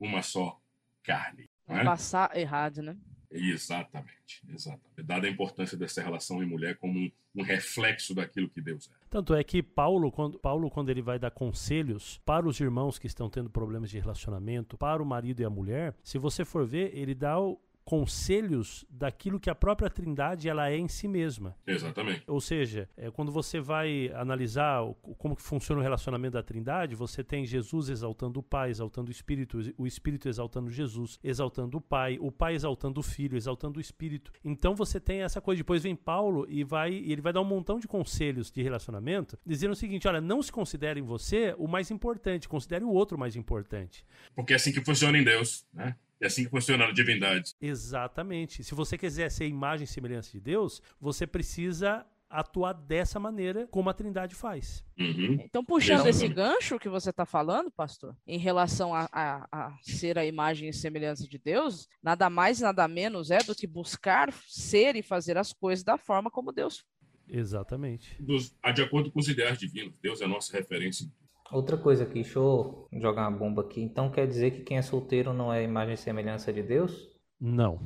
uma 0.01 0.23
só 0.23 0.59
carne. 1.03 1.49
É? 1.67 1.85
Passar 1.85 2.35
errado, 2.37 2.83
né? 2.83 2.97
Exatamente, 3.31 4.43
exatamente. 4.49 5.03
Dada 5.05 5.27
a 5.27 5.31
importância 5.31 5.77
dessa 5.77 6.03
relação 6.03 6.43
em 6.43 6.47
mulher 6.47 6.77
como 6.79 6.99
um, 6.99 7.11
um, 7.37 7.43
reflexo 7.43 8.15
daquilo 8.15 8.49
que 8.49 8.61
Deus 8.61 8.91
é. 8.91 8.95
Tanto 9.11 9.35
é 9.35 9.45
que 9.45 9.63
Paulo 9.63 10.11
quando, 10.11 10.39
Paulo, 10.39 10.71
quando 10.71 10.89
ele 10.89 11.03
vai 11.03 11.19
dar 11.19 11.31
conselhos 11.31 12.19
para 12.25 12.47
os 12.47 12.59
irmãos 12.59 12.99
que 12.99 13.07
estão 13.07 13.29
tendo 13.29 13.51
problemas 13.51 13.91
de 13.91 13.99
relacionamento, 13.99 14.79
para 14.79 15.03
o 15.03 15.07
marido 15.07 15.41
e 15.41 15.45
a 15.45 15.51
mulher, 15.51 15.95
se 16.03 16.19
você 16.19 16.45
for 16.45 16.67
ver, 16.67 16.91
ele 16.97 17.15
dá 17.15 17.39
o, 17.39 17.61
conselhos 17.89 18.85
daquilo 18.91 19.41
que 19.41 19.49
a 19.49 19.55
própria 19.55 19.89
Trindade 19.89 20.47
ela 20.47 20.71
é 20.71 20.77
em 20.77 20.89
si 20.89 21.09
mesma. 21.09 21.57
Exatamente. 21.67 22.23
Ou 22.27 22.39
seja, 22.39 22.87
é, 22.95 23.11
quando 23.11 23.33
você 23.33 23.61
vai 23.61 24.13
analisar 24.15 24.83
o, 24.83 24.93
como 24.93 25.35
que 25.35 25.41
funciona 25.41 25.81
o 25.81 25.83
relacionamento 25.83 26.35
da 26.35 26.43
Trindade, 26.43 26.95
você 26.95 27.25
tem 27.25 27.47
Jesus 27.47 27.89
exaltando 27.89 28.41
o 28.41 28.43
Pai, 28.43 28.69
exaltando 28.69 29.09
o 29.09 29.11
Espírito, 29.11 29.59
o 29.79 29.87
Espírito 29.87 30.29
exaltando 30.29 30.71
Jesus, 30.71 31.19
exaltando 31.25 31.79
o 31.79 31.81
Pai, 31.81 32.19
o 32.21 32.31
Pai 32.31 32.55
exaltando 32.55 33.01
o 33.01 33.03
Filho, 33.03 33.39
exaltando 33.39 33.79
o 33.79 33.81
Espírito. 33.81 34.33
Então 34.45 34.75
você 34.75 35.01
tem 35.01 35.23
essa 35.23 35.41
coisa. 35.41 35.61
Depois 35.61 35.83
vem 35.83 35.97
Paulo 35.97 36.45
e 36.47 36.65
vai 36.65 36.93
e 36.93 37.11
ele 37.11 37.23
vai 37.23 37.33
dar 37.33 37.41
um 37.41 37.47
montão 37.47 37.79
de 37.79 37.89
conselhos 37.89 38.51
de 38.51 38.63
relacionamento, 38.63 39.39
dizendo 39.47 39.73
o 39.73 39.77
seguinte: 39.77 40.07
olha, 40.07 40.21
não 40.21 40.43
se 40.43 40.53
considere 40.53 41.01
em 41.01 41.05
você 41.05 41.55
o 41.57 41.67
mais 41.67 41.91
importante, 41.91 42.51
considere 42.51 42.85
o 42.85 42.91
outro 42.91 43.17
mais 43.17 43.35
importante. 43.35 44.05
Porque 44.35 44.53
é 44.53 44.57
assim 44.57 44.73
que 44.73 44.85
funciona 44.85 45.17
em 45.17 45.25
Deus, 45.25 45.65
né? 45.73 45.97
É 46.21 46.27
assim 46.27 46.45
que 46.45 46.51
funciona 46.51 46.87
a 46.87 46.93
divindade. 46.93 47.55
Exatamente. 47.61 48.65
Se 48.65 48.75
você 48.75 48.99
quiser 48.99 49.31
ser 49.31 49.47
imagem 49.47 49.85
e 49.85 49.87
semelhança 49.87 50.33
de 50.33 50.41
Deus, 50.41 50.83
você 51.01 51.27
precisa 51.27 52.05
atuar 52.31 52.75
dessa 52.75 53.19
maneira 53.19 53.67
como 53.69 53.89
a 53.89 53.95
Trindade 53.95 54.35
faz. 54.35 54.85
Uhum. 54.99 55.39
Então, 55.43 55.65
puxando 55.65 56.07
esse 56.07 56.29
gancho 56.29 56.79
que 56.79 56.89
você 56.89 57.11
está 57.11 57.25
falando, 57.25 57.71
pastor, 57.71 58.15
em 58.27 58.39
relação 58.39 58.95
a, 58.95 59.09
a, 59.11 59.49
a, 59.51 59.77
ser 59.81 60.19
a 60.19 60.27
imagem 60.27 60.69
e 60.69 60.73
semelhança 60.73 61.27
de 61.27 61.39
Deus, 61.39 61.89
nada 62.03 62.29
mais, 62.29 62.61
nada 62.61 62.87
menos 62.87 63.31
é 63.31 63.39
do 63.39 63.55
que 63.55 63.67
buscar 63.67 64.33
ser 64.47 64.97
e 64.97 65.03
fazer 65.03 65.39
as 65.39 65.53
coisas 65.53 65.83
da 65.83 65.97
forma 65.97 66.31
como 66.31 66.53
Deus. 66.53 66.85
Exatamente. 67.29 68.21
Dos, 68.21 68.55
de 68.75 68.83
acordo 68.83 69.11
com 69.11 69.21
os 69.21 69.29
ideais 69.29 69.59
divinos. 69.59 69.95
Deus 70.03 70.21
é 70.21 70.25
a 70.25 70.29
nossa 70.29 70.57
referência 70.57 71.05
em 71.05 71.13
Outra 71.51 71.77
coisa 71.77 72.05
aqui, 72.05 72.23
deixa 72.23 72.39
eu 72.39 72.87
jogar 72.93 73.29
uma 73.29 73.39
bomba 73.39 73.63
aqui. 73.63 73.81
Então 73.81 74.11
quer 74.11 74.27
dizer 74.27 74.51
que 74.51 74.61
quem 74.61 74.79
é 74.79 74.83
solteiro 74.83 75.33
não 75.33 75.53
é 75.53 75.63
imagem 75.63 75.95
e 75.95 75.99
semelhança 75.99 76.53
de 76.53 76.63
Deus? 76.63 77.09
Não. 77.41 77.81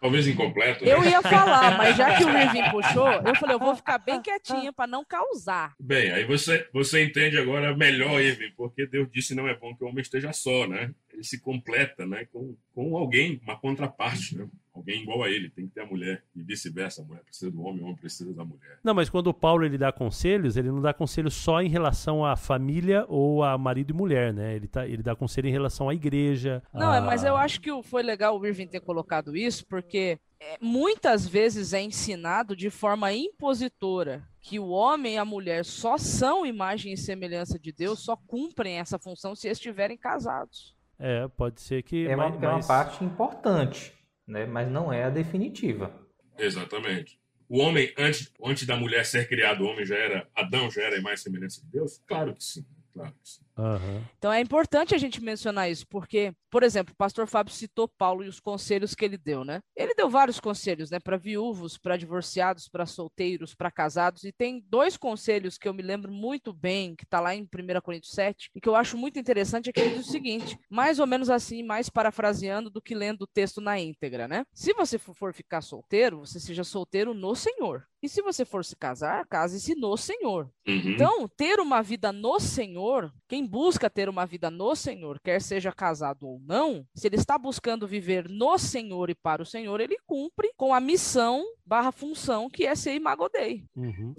Talvez 0.00 0.28
incompleto. 0.28 0.84
Né? 0.84 0.92
Eu 0.92 1.02
ia 1.02 1.20
falar, 1.20 1.76
mas 1.76 1.96
já 1.96 2.16
que 2.16 2.24
o 2.24 2.28
Irving 2.38 2.70
puxou, 2.70 3.10
eu 3.10 3.34
falei, 3.34 3.56
eu 3.56 3.58
vou 3.58 3.74
ficar 3.74 3.98
bem 3.98 4.22
quietinha 4.22 4.72
para 4.72 4.86
não 4.86 5.04
causar. 5.04 5.74
Bem, 5.80 6.12
aí 6.12 6.24
você, 6.24 6.68
você 6.72 7.02
entende 7.02 7.36
agora 7.36 7.76
melhor, 7.76 8.20
Irving, 8.20 8.52
porque 8.56 8.86
Deus 8.86 9.08
disse 9.10 9.34
não 9.34 9.48
é 9.48 9.56
bom 9.56 9.74
que 9.74 9.82
o 9.82 9.88
homem 9.88 10.00
esteja 10.00 10.32
só, 10.32 10.68
né? 10.68 10.92
Ele 11.12 11.24
se 11.24 11.40
completa, 11.40 12.06
né, 12.06 12.26
com, 12.26 12.54
com 12.74 12.96
alguém, 12.96 13.40
uma 13.44 13.58
contraparte, 13.58 14.36
né? 14.36 14.48
alguém 14.78 15.02
igual 15.02 15.22
a 15.24 15.28
ele, 15.28 15.50
tem 15.50 15.66
que 15.66 15.74
ter 15.74 15.80
a 15.82 15.86
mulher, 15.86 16.22
e 16.34 16.42
vice-versa, 16.42 17.02
a 17.02 17.04
mulher 17.04 17.22
precisa 17.24 17.50
do 17.50 17.60
homem, 17.62 17.82
o 17.82 17.84
homem 17.84 17.96
precisa 17.96 18.32
da 18.32 18.44
mulher. 18.44 18.78
Não, 18.82 18.94
mas 18.94 19.10
quando 19.10 19.26
o 19.26 19.34
Paulo 19.34 19.64
ele 19.64 19.76
dá 19.76 19.92
conselhos, 19.92 20.56
ele 20.56 20.70
não 20.70 20.80
dá 20.80 20.94
conselhos 20.94 21.34
só 21.34 21.60
em 21.60 21.68
relação 21.68 22.24
à 22.24 22.36
família 22.36 23.04
ou 23.08 23.42
a 23.42 23.58
marido 23.58 23.90
e 23.90 23.96
mulher, 23.96 24.32
né? 24.32 24.54
Ele, 24.54 24.68
tá, 24.68 24.86
ele 24.86 25.02
dá 25.02 25.14
conselho 25.14 25.48
em 25.48 25.52
relação 25.52 25.88
à 25.88 25.94
igreja. 25.94 26.62
Não, 26.72 26.92
a... 26.92 27.00
mas 27.00 27.24
eu 27.24 27.36
acho 27.36 27.60
que 27.60 27.70
foi 27.82 28.02
legal 28.02 28.38
o 28.38 28.46
Irving 28.46 28.68
ter 28.68 28.80
colocado 28.80 29.36
isso, 29.36 29.66
porque 29.66 30.18
é, 30.40 30.56
muitas 30.60 31.26
vezes 31.26 31.72
é 31.72 31.82
ensinado 31.82 32.54
de 32.54 32.70
forma 32.70 33.12
impositora 33.12 34.22
que 34.40 34.58
o 34.58 34.68
homem 34.68 35.14
e 35.14 35.18
a 35.18 35.24
mulher 35.24 35.64
só 35.64 35.98
são 35.98 36.46
imagem 36.46 36.92
e 36.92 36.96
semelhança 36.96 37.58
de 37.58 37.72
Deus, 37.72 37.98
só 37.98 38.16
cumprem 38.16 38.78
essa 38.78 38.98
função 38.98 39.34
se 39.34 39.48
estiverem 39.48 39.96
casados. 39.96 40.77
É, 40.98 41.28
pode 41.28 41.60
ser 41.60 41.82
que. 41.82 42.06
É 42.06 42.16
uma, 42.16 42.28
mas... 42.30 42.42
é 42.42 42.48
uma 42.48 42.66
parte 42.66 43.04
importante 43.04 43.98
né? 44.28 44.44
mas 44.44 44.70
não 44.70 44.92
é 44.92 45.04
a 45.04 45.10
definitiva. 45.10 45.90
Exatamente. 46.38 47.18
O 47.48 47.58
homem, 47.60 47.92
antes, 47.96 48.30
antes 48.44 48.66
da 48.66 48.76
mulher 48.76 49.06
ser 49.06 49.26
criado, 49.26 49.64
o 49.64 49.66
homem 49.66 49.86
já 49.86 49.96
era, 49.96 50.28
Adão 50.36 50.70
já 50.70 50.82
era 50.82 51.00
mais 51.00 51.22
semelhança 51.22 51.62
de 51.62 51.68
Deus? 51.68 52.02
Claro 52.06 52.34
que 52.34 52.44
sim. 52.44 52.66
Claro 52.92 53.12
que 53.12 53.28
sim. 53.28 53.42
Uhum. 53.58 54.02
Então 54.16 54.32
é 54.32 54.40
importante 54.40 54.94
a 54.94 54.98
gente 54.98 55.22
mencionar 55.22 55.70
isso, 55.70 55.86
porque, 55.88 56.32
por 56.50 56.62
exemplo, 56.62 56.94
o 56.94 56.96
pastor 56.96 57.26
Fábio 57.26 57.52
citou 57.52 57.88
Paulo 57.88 58.24
e 58.24 58.28
os 58.28 58.38
conselhos 58.38 58.94
que 58.94 59.04
ele 59.04 59.18
deu, 59.18 59.44
né? 59.44 59.60
Ele 59.76 59.94
deu 59.94 60.08
vários 60.08 60.38
conselhos, 60.38 60.90
né? 60.90 61.00
Para 61.00 61.16
viúvos, 61.16 61.76
para 61.76 61.96
divorciados, 61.96 62.68
para 62.68 62.86
solteiros, 62.86 63.54
para 63.54 63.70
casados, 63.70 64.24
e 64.24 64.32
tem 64.32 64.64
dois 64.68 64.96
conselhos 64.96 65.58
que 65.58 65.68
eu 65.68 65.74
me 65.74 65.82
lembro 65.82 66.12
muito 66.12 66.52
bem, 66.52 66.94
que 66.94 67.04
está 67.04 67.20
lá 67.20 67.34
em 67.34 67.42
1 67.42 67.80
Coríntios 67.82 68.12
7, 68.12 68.50
e 68.54 68.60
que 68.60 68.68
eu 68.68 68.76
acho 68.76 68.96
muito 68.96 69.18
interessante, 69.18 69.68
é 69.68 69.72
que 69.72 69.80
ele 69.80 69.96
diz 69.96 70.06
o 70.06 70.10
seguinte, 70.10 70.56
mais 70.70 70.98
ou 70.98 71.06
menos 71.06 71.28
assim, 71.28 71.62
mais 71.62 71.88
parafraseando 71.88 72.70
do 72.70 72.80
que 72.80 72.94
lendo 72.94 73.22
o 73.22 73.26
texto 73.26 73.60
na 73.60 73.78
íntegra, 73.78 74.28
né? 74.28 74.44
Se 74.54 74.72
você 74.72 74.98
for 74.98 75.34
ficar 75.34 75.60
solteiro, 75.60 76.20
você 76.20 76.38
seja 76.38 76.62
solteiro 76.62 77.12
no 77.12 77.34
Senhor. 77.34 77.86
E 78.00 78.08
se 78.08 78.22
você 78.22 78.44
for 78.44 78.64
se 78.64 78.76
casar, 78.76 79.26
case-se 79.26 79.74
no 79.74 79.96
Senhor. 79.96 80.48
Uhum. 80.66 80.82
Então, 80.86 81.28
ter 81.28 81.58
uma 81.58 81.82
vida 81.82 82.12
no 82.12 82.38
Senhor, 82.38 83.12
quem 83.28 83.44
busca 83.48 83.88
ter 83.88 84.08
uma 84.08 84.26
vida 84.26 84.50
no 84.50 84.76
Senhor, 84.76 85.18
quer 85.18 85.40
seja 85.40 85.72
casado 85.72 86.26
ou 86.26 86.40
não, 86.44 86.86
se 86.94 87.08
ele 87.08 87.16
está 87.16 87.38
buscando 87.38 87.88
viver 87.88 88.28
no 88.28 88.58
Senhor 88.58 89.10
e 89.10 89.14
para 89.14 89.42
o 89.42 89.46
Senhor, 89.46 89.80
ele 89.80 89.96
cumpre 90.06 90.50
com 90.56 90.74
a 90.74 90.80
missão 90.80 91.44
barra 91.66 91.90
função 91.92 92.48
que 92.48 92.64
é 92.64 92.74
ser 92.74 92.94
imagodei. 92.94 93.64
Uhum. 93.74 94.14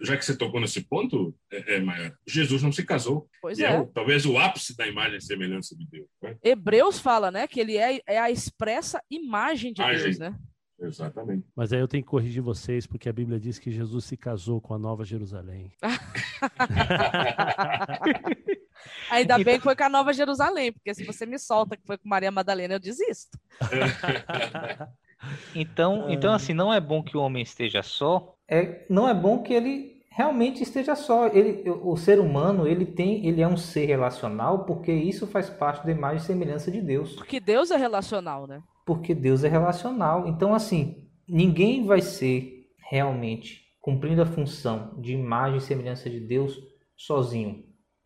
Já 0.00 0.16
que 0.16 0.24
você 0.24 0.36
tocou 0.36 0.60
nesse 0.60 0.82
ponto, 0.82 1.34
é, 1.50 1.76
é, 1.76 1.80
Maia, 1.80 2.16
Jesus 2.26 2.62
não 2.62 2.72
se 2.72 2.84
casou. 2.84 3.28
Pois 3.40 3.58
é. 3.58 3.64
é 3.64 3.84
talvez 3.94 4.26
o 4.26 4.38
ápice 4.38 4.76
da 4.76 4.86
imagem 4.86 5.18
e 5.18 5.22
semelhança 5.22 5.76
de 5.76 5.86
Deus. 5.86 6.06
Né? 6.22 6.36
Hebreus 6.42 6.98
fala, 6.98 7.30
né, 7.30 7.46
que 7.46 7.60
ele 7.60 7.76
é, 7.76 8.00
é 8.06 8.18
a 8.18 8.30
expressa 8.30 9.02
imagem 9.10 9.72
de 9.72 9.82
Imagem. 9.82 10.04
Deus, 10.04 10.18
né? 10.18 10.34
Exatamente. 10.80 11.46
Mas 11.54 11.72
aí 11.72 11.80
eu 11.80 11.88
tenho 11.88 12.02
que 12.02 12.08
corrigir 12.08 12.42
vocês, 12.42 12.86
porque 12.86 13.08
a 13.08 13.12
Bíblia 13.12 13.38
diz 13.38 13.58
que 13.58 13.70
Jesus 13.70 14.04
se 14.04 14.16
casou 14.16 14.60
com 14.60 14.74
a 14.74 14.78
Nova 14.78 15.04
Jerusalém. 15.04 15.72
Ainda 19.10 19.38
bem 19.38 19.58
que 19.58 19.64
foi 19.64 19.76
com 19.76 19.84
a 19.84 19.88
Nova 19.88 20.12
Jerusalém, 20.12 20.72
porque 20.72 20.94
se 20.94 21.04
você 21.04 21.26
me 21.26 21.38
solta 21.38 21.76
que 21.76 21.86
foi 21.86 21.98
com 21.98 22.08
Maria 22.08 22.30
Madalena, 22.30 22.74
eu 22.74 22.80
desisto. 22.80 23.38
então, 25.54 26.10
então, 26.10 26.32
assim, 26.32 26.54
não 26.54 26.72
é 26.72 26.80
bom 26.80 27.02
que 27.02 27.16
o 27.16 27.20
homem 27.20 27.42
esteja 27.42 27.82
só. 27.82 28.34
É, 28.48 28.86
não 28.88 29.08
é 29.08 29.12
bom 29.12 29.42
que 29.42 29.52
ele 29.52 29.99
realmente 30.10 30.62
esteja 30.62 30.94
só. 30.94 31.28
Ele, 31.28 31.70
o 31.70 31.96
ser 31.96 32.18
humano, 32.18 32.66
ele 32.66 32.84
tem, 32.84 33.26
ele 33.26 33.40
é 33.40 33.48
um 33.48 33.56
ser 33.56 33.86
relacional, 33.86 34.64
porque 34.64 34.92
isso 34.92 35.26
faz 35.26 35.48
parte 35.48 35.86
da 35.86 35.92
imagem 35.92 36.18
e 36.18 36.26
semelhança 36.26 36.70
de 36.70 36.80
Deus. 36.80 37.14
Porque 37.14 37.40
Deus 37.40 37.70
é 37.70 37.76
relacional, 37.76 38.46
né? 38.46 38.62
Porque 38.84 39.14
Deus 39.14 39.44
é 39.44 39.48
relacional. 39.48 40.26
Então, 40.26 40.52
assim, 40.52 41.08
ninguém 41.28 41.84
vai 41.84 42.00
ser 42.00 42.66
realmente 42.90 43.62
cumprindo 43.80 44.20
a 44.20 44.26
função 44.26 45.00
de 45.00 45.12
imagem 45.12 45.58
e 45.58 45.62
semelhança 45.62 46.10
de 46.10 46.20
Deus 46.20 46.58
sozinho 46.96 47.64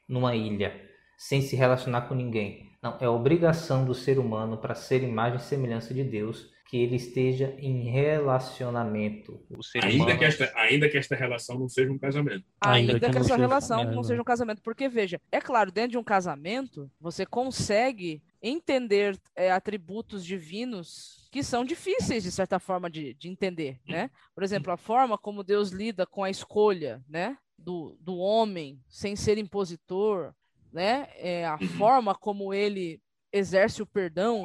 numa 0.08 0.36
ilha, 0.36 0.72
sem 1.16 1.40
se 1.40 1.56
relacionar 1.56 2.02
com 2.02 2.14
ninguém. 2.14 2.70
Não, 2.82 2.98
é 3.00 3.08
obrigação 3.08 3.84
do 3.84 3.94
ser 3.94 4.18
humano 4.18 4.58
para 4.58 4.74
ser 4.74 5.02
imagem 5.02 5.38
e 5.38 5.42
semelhança 5.42 5.94
de 5.94 6.04
Deus 6.04 6.53
que 6.66 6.78
ele 6.78 6.96
esteja 6.96 7.54
em 7.58 7.84
relacionamento. 7.84 9.44
ainda, 9.82 10.04
humano... 10.04 10.18
que 10.18 10.24
esta, 10.24 10.52
ainda 10.56 10.88
que 10.88 10.96
esta 10.96 11.14
relação 11.14 11.58
não 11.58 11.68
seja 11.68 11.92
um 11.92 11.98
casamento. 11.98 12.44
Ainda, 12.60 12.94
ainda 12.94 13.06
que, 13.06 13.12
que 13.12 13.18
essa 13.18 13.36
relação 13.36 13.80
é, 13.80 13.94
não 13.94 14.02
seja 14.02 14.20
um 14.20 14.24
casamento. 14.24 14.62
Porque, 14.62 14.88
veja, 14.88 15.20
é 15.30 15.40
claro, 15.40 15.70
dentro 15.70 15.92
de 15.92 15.98
um 15.98 16.04
casamento, 16.04 16.90
você 17.00 17.26
consegue 17.26 18.22
entender 18.42 19.18
é, 19.36 19.50
atributos 19.50 20.24
divinos 20.24 21.28
que 21.30 21.42
são 21.42 21.64
difíceis, 21.64 22.24
de 22.24 22.30
certa 22.30 22.58
forma, 22.58 22.90
de, 22.90 23.14
de 23.14 23.28
entender, 23.28 23.80
né? 23.86 24.10
Por 24.34 24.44
exemplo, 24.44 24.72
a 24.72 24.76
forma 24.76 25.18
como 25.18 25.44
Deus 25.44 25.70
lida 25.70 26.06
com 26.06 26.22
a 26.22 26.30
escolha, 26.30 27.02
né? 27.08 27.36
do, 27.64 27.96
do 28.00 28.16
homem 28.16 28.78
sem 28.88 29.16
ser 29.16 29.38
impositor, 29.38 30.34
né? 30.72 31.08
É 31.16 31.46
a 31.46 31.56
uhum. 31.60 31.68
forma 31.68 32.14
como 32.14 32.52
ele 32.52 33.00
exerce 33.32 33.82
o 33.82 33.86
perdão 33.86 34.44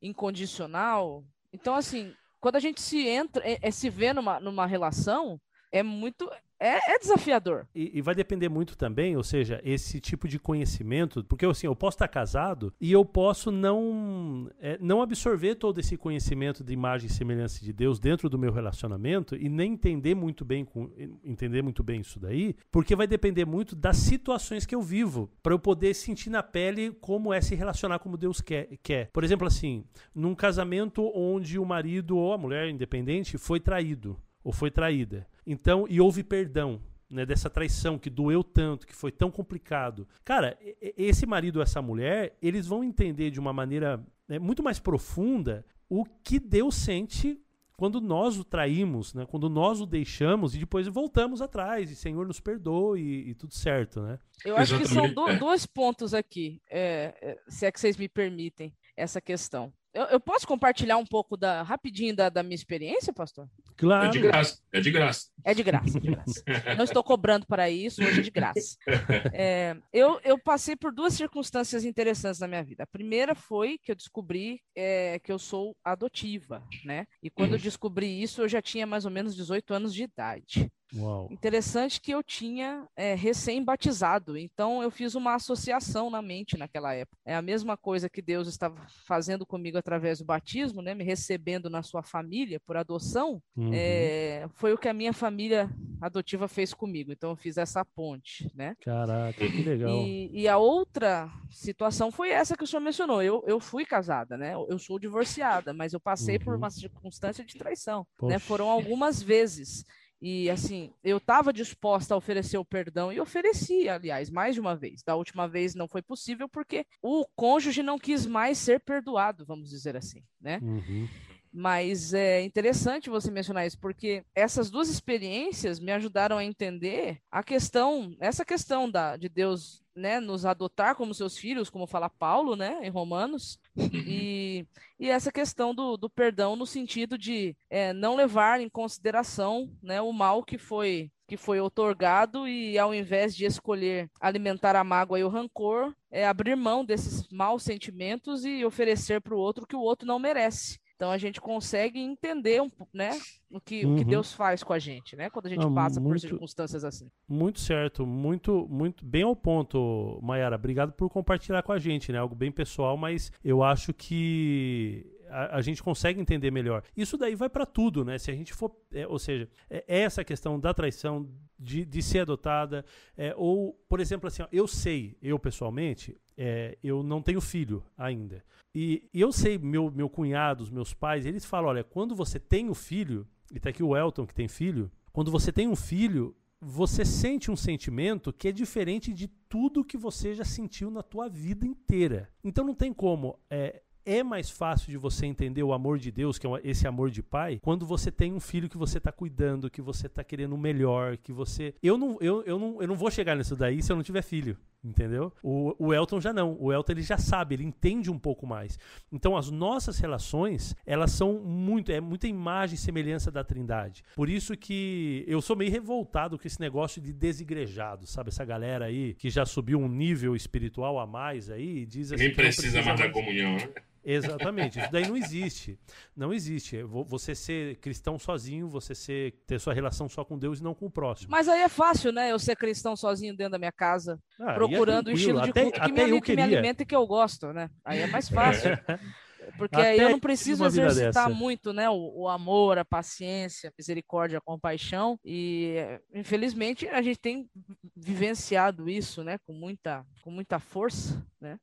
incondicional. 0.00 1.24
Então, 1.52 1.74
assim, 1.74 2.14
quando 2.40 2.56
a 2.56 2.60
gente 2.60 2.80
se 2.80 3.06
entra, 3.06 3.42
é, 3.44 3.58
é 3.60 3.70
se 3.70 3.90
vê 3.90 4.12
numa, 4.12 4.38
numa 4.40 4.66
relação, 4.66 5.40
é 5.72 5.82
muito 5.82 6.30
é, 6.58 6.94
é 6.94 6.98
desafiador. 6.98 7.66
E, 7.74 7.98
e, 7.98 8.02
vai 8.02 8.14
depender 8.14 8.48
muito 8.48 8.76
também, 8.76 9.16
ou 9.16 9.22
seja, 9.22 9.60
esse 9.64 10.00
tipo 10.00 10.26
de 10.26 10.38
conhecimento, 10.38 11.22
porque 11.24 11.44
assim, 11.44 11.66
eu 11.66 11.76
posso 11.76 11.96
estar 11.96 12.08
casado 12.08 12.72
e 12.80 12.92
eu 12.92 13.04
posso 13.04 13.50
não, 13.50 14.50
é, 14.60 14.78
não 14.80 15.02
absorver 15.02 15.56
todo 15.56 15.78
esse 15.78 15.96
conhecimento 15.96 16.64
de 16.64 16.72
imagem 16.72 17.08
e 17.08 17.12
semelhança 17.12 17.64
de 17.64 17.72
Deus 17.72 17.98
dentro 17.98 18.28
do 18.28 18.38
meu 18.38 18.52
relacionamento 18.52 19.36
e 19.36 19.48
nem 19.48 19.72
entender 19.72 20.14
muito 20.14 20.44
bem 20.44 20.64
com, 20.64 20.90
entender 21.22 21.62
muito 21.62 21.82
bem 21.82 22.00
isso 22.00 22.18
daí, 22.18 22.56
porque 22.70 22.96
vai 22.96 23.06
depender 23.06 23.44
muito 23.44 23.76
das 23.76 23.96
situações 23.98 24.64
que 24.64 24.74
eu 24.74 24.82
vivo, 24.82 25.30
para 25.42 25.52
eu 25.52 25.58
poder 25.58 25.94
sentir 25.94 26.30
na 26.30 26.42
pele 26.42 26.90
como 27.00 27.32
é 27.32 27.40
se 27.40 27.54
relacionar 27.54 27.98
como 27.98 28.16
Deus 28.16 28.40
quer, 28.40 28.68
quer. 28.82 29.10
Por 29.12 29.24
exemplo, 29.24 29.46
assim, 29.46 29.84
num 30.14 30.34
casamento 30.34 31.10
onde 31.14 31.58
o 31.58 31.64
marido 31.64 32.16
ou 32.16 32.32
a 32.32 32.38
mulher 32.38 32.68
independente 32.68 33.36
foi 33.36 33.60
traído 33.60 34.16
ou 34.46 34.52
foi 34.52 34.70
traída. 34.70 35.26
Então, 35.44 35.86
e 35.90 36.00
houve 36.00 36.22
perdão. 36.22 36.80
Né, 37.08 37.24
dessa 37.24 37.48
traição 37.48 38.00
que 38.00 38.10
doeu 38.10 38.42
tanto, 38.42 38.84
que 38.84 38.92
foi 38.92 39.12
tão 39.12 39.30
complicado. 39.30 40.08
Cara, 40.24 40.58
esse 40.96 41.24
marido 41.24 41.58
ou 41.58 41.62
essa 41.62 41.80
mulher, 41.80 42.36
eles 42.42 42.66
vão 42.66 42.82
entender 42.82 43.30
de 43.30 43.38
uma 43.38 43.52
maneira 43.52 44.04
né, 44.26 44.40
muito 44.40 44.60
mais 44.60 44.80
profunda 44.80 45.64
o 45.88 46.04
que 46.04 46.40
Deus 46.40 46.74
sente 46.74 47.40
quando 47.76 48.00
nós 48.00 48.36
o 48.36 48.42
traímos, 48.42 49.14
né? 49.14 49.24
Quando 49.24 49.48
nós 49.48 49.80
o 49.80 49.86
deixamos 49.86 50.56
e 50.56 50.58
depois 50.58 50.88
voltamos 50.88 51.40
atrás, 51.40 51.92
e 51.92 51.94
Senhor 51.94 52.26
nos 52.26 52.40
perdoe 52.40 53.00
e, 53.00 53.30
e 53.30 53.34
tudo 53.36 53.54
certo, 53.54 54.00
né? 54.00 54.18
Eu 54.44 54.56
acho 54.56 54.74
Exatamente. 54.74 54.88
que 54.88 54.94
são 54.94 55.14
do, 55.14 55.38
dois 55.38 55.64
pontos 55.64 56.12
aqui, 56.12 56.60
é, 56.68 57.14
é, 57.22 57.38
se 57.46 57.66
é 57.66 57.70
que 57.70 57.78
vocês 57.78 57.96
me 57.96 58.08
permitem 58.08 58.74
essa 58.96 59.20
questão. 59.20 59.72
Eu, 59.96 60.04
eu, 60.04 60.20
posso 60.20 60.46
compartilhar 60.46 60.98
um 60.98 61.06
pouco 61.06 61.38
da 61.38 61.62
rapidinho 61.62 62.14
da, 62.14 62.28
da, 62.28 62.42
minha 62.42 62.54
experiência, 62.54 63.14
pastor? 63.14 63.48
Claro. 63.78 64.08
É 64.08 64.10
de 64.10 64.20
graça. 64.20 64.58
É 64.70 64.80
de 64.80 64.90
graça. 64.90 65.26
É 65.42 65.54
de 65.54 65.62
graça, 65.62 65.96
é 65.96 66.00
de 66.00 66.10
graça. 66.10 66.44
Não 66.76 66.84
estou 66.84 67.02
cobrando 67.02 67.46
para 67.46 67.70
isso, 67.70 68.04
hoje 68.04 68.20
é 68.20 68.22
de 68.22 68.30
graça. 68.30 68.76
É, 69.32 69.76
eu, 69.92 70.20
eu 70.24 70.38
passei 70.38 70.76
por 70.76 70.92
duas 70.92 71.14
circunstâncias 71.14 71.84
interessantes 71.84 72.40
na 72.40 72.48
minha 72.48 72.62
vida. 72.62 72.82
A 72.84 72.86
primeira 72.86 73.34
foi 73.34 73.78
que 73.78 73.90
eu 73.90 73.96
descobri 73.96 74.60
é, 74.74 75.18
que 75.18 75.32
eu 75.32 75.38
sou 75.38 75.76
adotiva, 75.84 76.62
né? 76.84 77.06
E 77.22 77.30
quando 77.30 77.52
eu 77.52 77.58
descobri 77.58 78.22
isso, 78.22 78.42
eu 78.42 78.48
já 78.48 78.60
tinha 78.60 78.86
mais 78.86 79.04
ou 79.04 79.10
menos 79.10 79.34
18 79.34 79.74
anos 79.74 79.94
de 79.94 80.02
idade. 80.02 80.70
Uau. 80.94 81.28
Interessante 81.30 82.00
que 82.00 82.12
eu 82.12 82.22
tinha 82.22 82.86
é, 82.94 83.14
recém-batizado, 83.14 84.36
então 84.36 84.82
eu 84.82 84.90
fiz 84.90 85.14
uma 85.14 85.34
associação 85.34 86.10
na 86.10 86.22
mente 86.22 86.56
naquela 86.56 86.94
época. 86.94 87.18
É 87.24 87.34
a 87.34 87.42
mesma 87.42 87.76
coisa 87.76 88.08
que 88.08 88.22
Deus 88.22 88.46
estava 88.46 88.80
fazendo 89.06 89.44
comigo 89.44 89.76
através 89.76 90.18
do 90.18 90.24
batismo, 90.24 90.80
né, 90.82 90.94
me 90.94 91.04
recebendo 91.04 91.68
na 91.68 91.82
sua 91.82 92.02
família 92.02 92.60
por 92.60 92.76
adoção, 92.76 93.42
uhum. 93.56 93.70
é, 93.72 94.48
foi 94.54 94.72
o 94.72 94.78
que 94.78 94.88
a 94.88 94.94
minha 94.94 95.12
família 95.12 95.70
adotiva 96.00 96.46
fez 96.46 96.72
comigo. 96.72 97.12
Então 97.12 97.30
eu 97.30 97.36
fiz 97.36 97.56
essa 97.56 97.84
ponte, 97.84 98.50
né? 98.54 98.76
Caraca, 98.80 99.38
que 99.38 99.62
legal. 99.62 99.90
E, 99.90 100.30
e 100.32 100.48
a 100.48 100.58
outra 100.58 101.30
situação 101.50 102.10
foi 102.10 102.30
essa 102.30 102.56
que 102.56 102.64
o 102.64 102.66
senhor 102.66 102.82
mencionou. 102.82 103.22
Eu, 103.22 103.42
eu 103.46 103.58
fui 103.58 103.84
casada, 103.84 104.36
né? 104.36 104.54
Eu 104.54 104.78
sou 104.78 104.98
divorciada, 104.98 105.72
mas 105.72 105.92
eu 105.92 106.00
passei 106.00 106.36
uhum. 106.36 106.44
por 106.44 106.54
uma 106.56 106.70
circunstância 106.70 107.44
de 107.44 107.56
traição, 107.56 108.06
né? 108.22 108.38
Foram 108.38 108.68
algumas 108.68 109.22
vezes. 109.22 109.84
E 110.20 110.48
assim, 110.48 110.92
eu 111.04 111.18
estava 111.18 111.52
disposta 111.52 112.14
a 112.14 112.16
oferecer 112.16 112.56
o 112.56 112.64
perdão 112.64 113.12
e 113.12 113.20
ofereci, 113.20 113.88
aliás, 113.88 114.30
mais 114.30 114.54
de 114.54 114.60
uma 114.60 114.74
vez. 114.74 115.02
Da 115.02 115.14
última 115.14 115.46
vez 115.46 115.74
não 115.74 115.86
foi 115.86 116.00
possível 116.00 116.48
porque 116.48 116.86
o 117.02 117.26
cônjuge 117.36 117.82
não 117.82 117.98
quis 117.98 118.26
mais 118.26 118.56
ser 118.58 118.80
perdoado, 118.80 119.44
vamos 119.44 119.68
dizer 119.68 119.96
assim, 119.96 120.22
né? 120.40 120.58
Uhum. 120.62 121.08
Mas 121.58 122.12
é 122.12 122.42
interessante 122.42 123.08
você 123.08 123.30
mencionar 123.30 123.66
isso, 123.66 123.78
porque 123.78 124.22
essas 124.34 124.70
duas 124.70 124.90
experiências 124.90 125.80
me 125.80 125.90
ajudaram 125.90 126.36
a 126.36 126.44
entender 126.44 127.18
a 127.30 127.42
questão, 127.42 128.14
essa 128.20 128.44
questão 128.44 128.90
da, 128.90 129.16
de 129.16 129.26
Deus 129.30 129.82
né, 129.94 130.20
nos 130.20 130.44
adotar 130.44 130.94
como 130.94 131.14
seus 131.14 131.38
filhos, 131.38 131.70
como 131.70 131.86
fala 131.86 132.10
Paulo, 132.10 132.56
né, 132.56 132.80
em 132.82 132.90
Romanos, 132.90 133.58
e, 133.74 134.66
e 135.00 135.08
essa 135.08 135.32
questão 135.32 135.74
do, 135.74 135.96
do 135.96 136.10
perdão 136.10 136.56
no 136.56 136.66
sentido 136.66 137.16
de 137.16 137.56
é, 137.70 137.94
não 137.94 138.14
levar 138.14 138.60
em 138.60 138.68
consideração 138.68 139.70
né, 139.82 139.98
o 139.98 140.12
mal 140.12 140.44
que 140.44 140.58
foi 140.58 141.10
que 141.26 141.38
foi 141.38 141.58
otorgado 141.58 142.46
e 142.46 142.78
ao 142.78 142.94
invés 142.94 143.34
de 143.34 143.46
escolher 143.46 144.08
alimentar 144.20 144.76
a 144.76 144.84
mágoa 144.84 145.18
e 145.18 145.24
o 145.24 145.28
rancor, 145.28 145.92
é 146.08 146.24
abrir 146.24 146.54
mão 146.54 146.84
desses 146.84 147.26
maus 147.32 147.64
sentimentos 147.64 148.44
e 148.44 148.64
oferecer 148.64 149.20
para 149.20 149.34
o 149.34 149.38
outro 149.38 149.66
que 149.66 149.74
o 149.74 149.80
outro 149.80 150.06
não 150.06 150.20
merece. 150.20 150.78
Então 150.96 151.10
a 151.10 151.18
gente 151.18 151.40
consegue 151.42 152.00
entender 152.00 152.62
um, 152.62 152.70
né, 152.92 153.10
o 153.50 153.60
que, 153.60 153.84
uhum. 153.84 153.92
o 153.92 153.96
que 153.96 154.02
uhum. 154.02 154.08
Deus 154.08 154.32
faz 154.32 154.62
com 154.64 154.72
a 154.72 154.78
gente, 154.78 155.14
né? 155.14 155.28
Quando 155.28 155.46
a 155.46 155.48
gente 155.50 155.60
Não, 155.60 155.74
passa 155.74 156.00
muito, 156.00 156.14
por 156.14 156.20
circunstâncias 156.20 156.84
assim. 156.84 157.10
Muito 157.28 157.60
certo, 157.60 158.06
muito, 158.06 158.66
muito 158.68 159.04
bem 159.04 159.22
ao 159.22 159.36
ponto, 159.36 160.18
Mayara. 160.22 160.56
Obrigado 160.56 160.92
por 160.92 161.10
compartilhar 161.10 161.62
com 161.62 161.72
a 161.72 161.78
gente, 161.78 162.10
né? 162.10 162.18
Algo 162.18 162.34
bem 162.34 162.50
pessoal, 162.50 162.96
mas 162.96 163.30
eu 163.44 163.62
acho 163.62 163.92
que 163.92 165.06
a, 165.28 165.56
a, 165.56 165.60
gente 165.60 165.82
consegue 165.82 166.20
entender 166.20 166.50
melhor. 166.50 166.82
Isso 166.96 167.16
daí 167.16 167.34
vai 167.34 167.48
para 167.48 167.66
tudo, 167.66 168.04
né? 168.04 168.18
Se 168.18 168.30
a 168.30 168.34
gente 168.34 168.52
for, 168.52 168.74
é, 168.92 169.06
ou 169.06 169.18
seja, 169.18 169.48
é, 169.68 169.84
é, 169.86 170.00
essa 170.00 170.24
questão 170.24 170.58
da 170.58 170.72
traição, 170.72 171.28
de, 171.58 171.84
de 171.84 172.02
ser 172.02 172.20
adotada, 172.20 172.84
é, 173.16 173.34
ou, 173.36 173.72
por 173.88 174.00
exemplo, 174.00 174.28
assim, 174.28 174.42
ó, 174.42 174.48
eu 174.52 174.66
sei, 174.66 175.16
eu 175.22 175.38
pessoalmente, 175.38 176.16
é, 176.36 176.76
eu 176.82 177.02
não 177.02 177.22
tenho 177.22 177.40
filho 177.40 177.82
ainda. 177.96 178.44
E, 178.74 179.08
e, 179.12 179.20
eu 179.20 179.32
sei, 179.32 179.58
meu, 179.58 179.90
meu 179.90 180.08
cunhado, 180.08 180.62
os 180.62 180.70
meus 180.70 180.92
pais, 180.92 181.24
eles 181.24 181.44
falam: 181.44 181.70
olha, 181.70 181.82
quando 181.82 182.14
você 182.14 182.38
tem 182.38 182.68
o 182.68 182.72
um 182.72 182.74
filho, 182.74 183.26
e 183.52 183.58
tá 183.58 183.70
aqui 183.70 183.82
o 183.82 183.96
Elton 183.96 184.26
que 184.26 184.34
tem 184.34 184.48
filho, 184.48 184.90
quando 185.12 185.30
você 185.30 185.50
tem 185.50 185.66
um 185.66 185.76
filho, 185.76 186.36
você 186.60 187.04
sente 187.04 187.50
um 187.50 187.56
sentimento 187.56 188.32
que 188.32 188.48
é 188.48 188.52
diferente 188.52 189.12
de 189.12 189.28
tudo 189.48 189.84
que 189.84 189.96
você 189.96 190.34
já 190.34 190.44
sentiu 190.44 190.90
na 190.90 191.02
tua 191.02 191.28
vida 191.28 191.66
inteira. 191.66 192.28
Então 192.42 192.64
não 192.64 192.74
tem 192.74 192.92
como. 192.92 193.38
É, 193.48 193.82
é 194.06 194.22
mais 194.22 194.48
fácil 194.48 194.90
de 194.90 194.96
você 194.96 195.26
entender 195.26 195.62
o 195.62 195.72
amor 195.72 195.98
de 195.98 196.10
Deus, 196.10 196.38
que 196.38 196.46
é 196.46 196.50
esse 196.64 196.86
amor 196.86 197.10
de 197.10 197.22
pai, 197.22 197.58
quando 197.60 197.84
você 197.84 198.10
tem 198.10 198.32
um 198.32 198.40
filho 198.40 198.68
que 198.68 198.78
você 198.78 198.98
está 198.98 199.12
cuidando, 199.12 199.68
que 199.68 199.82
você 199.82 200.06
está 200.06 200.22
querendo 200.22 200.54
o 200.54 200.58
melhor, 200.58 201.16
que 201.16 201.32
você. 201.32 201.74
Eu 201.82 201.98
não, 201.98 202.16
eu, 202.20 202.42
eu, 202.44 202.58
não, 202.58 202.80
eu 202.80 202.88
não 202.88 202.96
vou 202.96 203.10
chegar 203.10 203.36
nisso 203.36 203.56
daí 203.56 203.82
se 203.82 203.92
eu 203.92 203.96
não 203.96 204.02
tiver 204.02 204.22
filho 204.22 204.56
entendeu? 204.86 205.32
O, 205.42 205.74
o 205.78 205.92
Elton 205.92 206.20
já 206.20 206.32
não. 206.32 206.56
O 206.60 206.72
Elton 206.72 206.92
ele 206.92 207.02
já 207.02 207.18
sabe, 207.18 207.54
ele 207.54 207.64
entende 207.64 208.10
um 208.10 208.18
pouco 208.18 208.46
mais. 208.46 208.78
Então 209.12 209.36
as 209.36 209.50
nossas 209.50 209.98
relações, 209.98 210.74
elas 210.86 211.12
são 211.12 211.40
muito, 211.40 211.90
é 211.90 212.00
muita 212.00 212.28
imagem 212.28 212.76
e 212.76 212.78
semelhança 212.78 213.30
da 213.30 213.42
Trindade. 213.42 214.04
Por 214.14 214.28
isso 214.28 214.56
que 214.56 215.24
eu 215.26 215.40
sou 215.40 215.56
meio 215.56 215.70
revoltado 215.70 216.38
com 216.38 216.46
esse 216.46 216.60
negócio 216.60 217.00
de 217.00 217.12
desigrejado, 217.12 218.06
sabe? 218.06 218.28
Essa 218.28 218.44
galera 218.44 218.86
aí 218.86 219.14
que 219.14 219.28
já 219.28 219.44
subiu 219.44 219.78
um 219.78 219.88
nível 219.88 220.36
espiritual 220.36 220.98
a 220.98 221.06
mais 221.06 221.50
aí 221.50 221.78
e 221.78 221.86
diz 221.86 222.12
assim. 222.12 222.24
Nem 222.24 222.34
precisa, 222.34 222.80
precisa 222.80 222.82
mais 222.82 223.00
da 223.00 223.10
comunhão, 223.10 223.56
né? 223.56 223.68
Exatamente. 224.06 224.78
Isso 224.78 224.92
daí 224.92 225.08
não 225.08 225.16
existe. 225.16 225.78
Não 226.16 226.32
existe. 226.32 226.80
Você 226.82 227.34
ser 227.34 227.76
cristão 227.76 228.18
sozinho, 228.18 228.68
você 228.68 228.94
ser, 228.94 229.32
ter 229.46 229.58
sua 229.58 229.74
relação 229.74 230.08
só 230.08 230.24
com 230.24 230.38
Deus 230.38 230.60
e 230.60 230.62
não 230.62 230.74
com 230.74 230.86
o 230.86 230.90
próximo. 230.90 231.30
Mas 231.30 231.48
aí 231.48 231.60
é 231.60 231.68
fácil, 231.68 232.12
né? 232.12 232.30
Eu 232.30 232.38
ser 232.38 232.54
cristão 232.54 232.96
sozinho 232.96 233.36
dentro 233.36 233.52
da 233.52 233.58
minha 233.58 233.72
casa, 233.72 234.20
ah, 234.40 234.52
é 234.52 234.54
procurando 234.54 235.10
é 235.10 235.12
o 235.12 235.16
estilo 235.16 235.40
de 235.40 235.52
culto 235.52 235.68
até, 235.76 235.86
que, 235.86 235.92
me, 235.92 236.20
que 236.20 236.36
me 236.36 236.42
alimenta 236.42 236.82
e 236.84 236.86
que 236.86 236.94
eu 236.94 237.04
gosto, 237.04 237.52
né? 237.52 237.68
Aí 237.84 237.98
é 237.98 238.06
mais 238.06 238.28
fácil. 238.28 238.70
Porque 239.56 239.76
Até 239.76 239.90
aí 239.90 239.98
eu 240.00 240.10
não 240.10 240.18
preciso 240.18 240.64
exercitar 240.64 241.30
muito, 241.30 241.72
né? 241.72 241.88
O, 241.88 242.22
o, 242.22 242.28
amor, 242.28 242.78
a 242.78 242.84
paciência, 242.84 243.70
a 243.70 243.72
misericórdia, 243.78 244.38
a 244.38 244.40
compaixão. 244.40 245.18
E 245.24 245.76
infelizmente 246.12 246.88
a 246.88 247.00
gente 247.00 247.18
tem 247.18 247.48
vivenciado 247.96 248.88
isso, 248.88 249.22
né? 249.22 249.38
Com 249.46 249.52
muita, 249.52 250.04
com 250.22 250.30
muita 250.30 250.58
força, 250.58 251.24
né? 251.40 251.58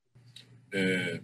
É, 0.71 1.21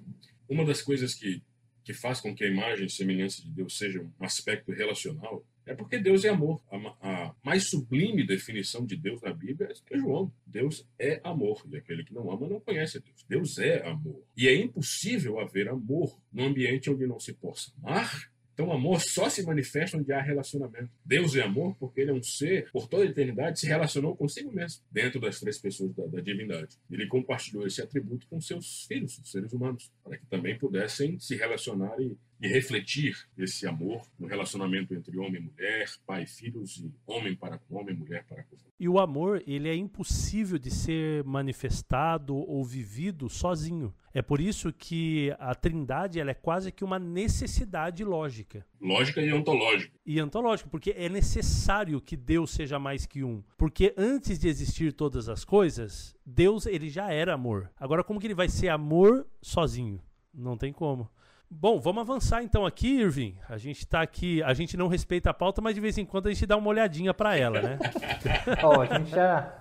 uma 0.49 0.65
das 0.65 0.81
coisas 0.81 1.13
que, 1.13 1.41
que 1.83 1.93
faz 1.93 2.19
com 2.19 2.35
que 2.35 2.43
a 2.43 2.47
imagem 2.47 2.88
e 2.88 2.89
semelhança 2.89 3.41
de 3.41 3.49
Deus 3.51 3.77
seja 3.77 4.01
um 4.01 4.12
aspecto 4.19 4.71
relacional 4.71 5.45
é 5.69 5.75
porque 5.75 5.99
Deus 5.99 6.25
é 6.25 6.29
amor. 6.29 6.59
A, 6.71 6.77
a, 6.99 7.35
mais 7.43 7.69
sublime 7.69 8.25
definição 8.25 8.88
de 8.88 8.97
Deus 8.97 9.21
na 9.21 9.31
Bíblia 9.31 9.69
é 9.91 9.97
João. 9.99 10.33
Deus 10.43 10.83
é 10.97 11.21
amor. 11.23 11.63
E 11.69 11.77
aquele 11.77 12.03
que 12.03 12.12
não 12.12 12.31
ama 12.31 12.49
não 12.49 12.59
conhece 12.59 12.99
Deus. 12.99 13.25
Deus 13.29 13.59
é 13.59 13.88
amor. 13.88 14.19
E 14.35 14.47
é 14.47 14.55
impossível 14.55 15.39
haver 15.39 15.69
amor 15.69 16.19
num 16.33 16.45
ambiente 16.45 16.89
onde 16.89 17.05
não 17.05 17.19
se 17.19 17.33
possa 17.33 17.71
amar 17.77 18.29
então, 18.60 18.74
amor 18.74 19.00
só 19.00 19.30
se 19.30 19.41
manifesta 19.41 19.98
onde 19.98 20.12
há 20.12 20.22
relacionamento. 20.22 20.89
Deus 21.06 21.34
é 21.34 21.41
amor 21.41 21.78
porque 21.80 22.02
ele 22.02 22.12
é 22.12 22.13
um 22.13 22.22
ser, 22.22 22.69
por 22.74 22.89
toda 22.89 23.04
a 23.04 23.08
eternidade, 23.08 23.58
se 23.58 23.65
relacionou 23.65 24.17
consigo 24.17 24.52
mesmo, 24.52 24.84
dentro 24.91 25.17
das 25.22 25.39
três 25.39 25.58
pessoas 25.58 25.93
da, 25.95 26.06
da 26.08 26.19
divindade. 26.19 26.76
Ele 26.91 27.08
compartilhou 27.08 27.65
esse 27.65 27.82
atributo 27.82 28.28
com 28.28 28.41
seus 28.41 28.84
filhos, 28.84 29.17
os 29.17 29.32
seres 29.32 29.54
humanos, 29.54 29.89
para 30.04 30.17
que 30.17 30.26
também 30.26 30.58
pudessem 30.58 31.17
se 31.19 31.38
relacionar 31.38 31.95
e 32.02 32.17
e 32.41 32.47
refletir 32.47 33.17
esse 33.38 33.67
amor 33.67 34.02
no 34.17 34.28
relacionamento 34.28 34.93
entre 34.93 35.17
homem 35.17 35.41
e 35.41 35.45
mulher, 35.45 35.89
pai 36.06 36.23
e 36.23 36.28
filhos, 36.28 36.78
e 36.78 36.91
homem 37.06 37.36
para 37.36 37.58
com 37.58 37.75
homem, 37.75 37.95
mulher 37.95 38.23
para 38.28 38.43
com 38.43 38.56
mulher. 38.56 38.69
E 38.80 38.88
o 38.88 38.97
amor, 38.97 39.43
ele 39.45 39.67
é 39.67 39.75
impossível 39.75 40.58
de 40.58 40.71
ser 40.71 41.23
manifestado 41.25 42.36
ou 42.36 42.63
vivido 42.63 43.30
sozinho. 43.30 43.93
É 44.13 44.21
por 44.21 44.39
isso 44.39 44.71
que 44.71 45.36
a 45.38 45.54
Trindade 45.54 46.19
ela 46.19 46.32
é 46.32 46.34
quase 46.34 46.71
que 46.71 46.84
uma 46.84 46.97
necessidade 46.97 48.04
lógica. 48.06 48.65
Lógica 48.80 49.21
e 49.21 49.34
ontológica. 49.34 49.93
E 50.06 50.21
ontológica, 50.21 50.69
porque 50.69 50.91
é 50.91 51.10
necessário 51.10 51.99
que 51.99 52.15
Deus 52.15 52.52
seja 52.52 52.80
mais 52.80 53.06
que 53.06 53.21
um. 53.23 53.43
Porque 53.58 53.93
antes 53.97 54.39
de 54.39 54.47
existir 54.47 54.93
todas 54.93 55.28
as 55.28 55.43
coisas, 55.43 56.15
Deus 56.25 56.65
ele 56.65 56.89
já 56.89 57.12
era 57.12 57.34
amor. 57.34 57.69
Agora 57.78 58.04
como 58.04 58.19
que 58.19 58.28
ele 58.28 58.34
vai 58.34 58.47
ser 58.47 58.69
amor 58.69 59.28
sozinho? 59.41 60.02
Não 60.34 60.58
tem 60.58 60.71
como. 60.71 61.10
Bom, 61.51 61.79
vamos 61.79 62.01
avançar 62.01 62.43
então 62.43 62.65
aqui, 62.65 63.01
Irving. 63.01 63.35
A 63.49 63.57
gente 63.57 63.79
está 63.79 64.01
aqui, 64.01 64.43
a 64.43 64.53
gente 64.53 64.77
não 64.77 64.88
respeita 64.88 65.31
a 65.31 65.33
pauta, 65.33 65.62
mas 65.62 65.73
de 65.73 65.81
vez 65.81 65.97
em 65.97 66.05
quando 66.05 66.27
a 66.27 66.31
gente 66.31 66.45
dá 66.45 66.55
uma 66.55 66.69
olhadinha 66.69 67.13
para 67.13 67.35
ela, 67.35 67.62
né? 67.62 67.79
Ó, 68.63 68.77
oh, 68.77 68.81
a 68.81 68.85
gente 68.85 69.09
já. 69.09 69.55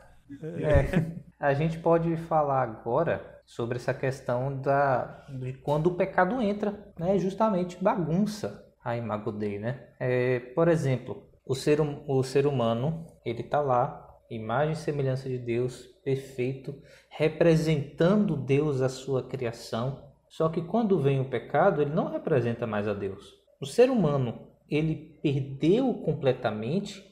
É, 0.60 1.16
a 1.40 1.54
gente 1.54 1.78
pode 1.78 2.14
falar 2.16 2.62
agora 2.62 3.40
sobre 3.46 3.78
essa 3.78 3.94
questão 3.94 4.60
da, 4.60 5.24
de 5.30 5.54
quando 5.54 5.86
o 5.86 5.94
pecado 5.94 6.42
entra, 6.42 6.92
né? 6.98 7.18
Justamente 7.18 7.82
bagunça 7.82 8.66
a 8.84 8.94
Imago 8.94 9.32
Dei, 9.32 9.58
né? 9.58 9.88
É, 9.98 10.40
por 10.40 10.68
exemplo, 10.68 11.26
o 11.46 11.54
ser, 11.54 11.80
hum, 11.80 12.04
o 12.06 12.22
ser 12.22 12.46
humano, 12.46 13.06
ele 13.24 13.40
está 13.40 13.62
lá, 13.62 14.18
imagem 14.30 14.74
e 14.74 14.76
semelhança 14.76 15.26
de 15.26 15.38
Deus, 15.38 15.86
perfeito, 16.04 16.74
representando 17.08 18.36
Deus 18.36 18.82
a 18.82 18.88
sua 18.90 19.22
criação, 19.26 20.07
só 20.28 20.48
que 20.48 20.62
quando 20.62 21.00
vem 21.00 21.20
o 21.20 21.28
pecado, 21.28 21.82
ele 21.82 21.94
não 21.94 22.10
representa 22.10 22.66
mais 22.66 22.86
a 22.86 22.94
Deus. 22.94 23.34
O 23.60 23.66
ser 23.66 23.90
humano, 23.90 24.48
ele 24.68 25.18
perdeu 25.22 25.92
completamente 25.94 27.04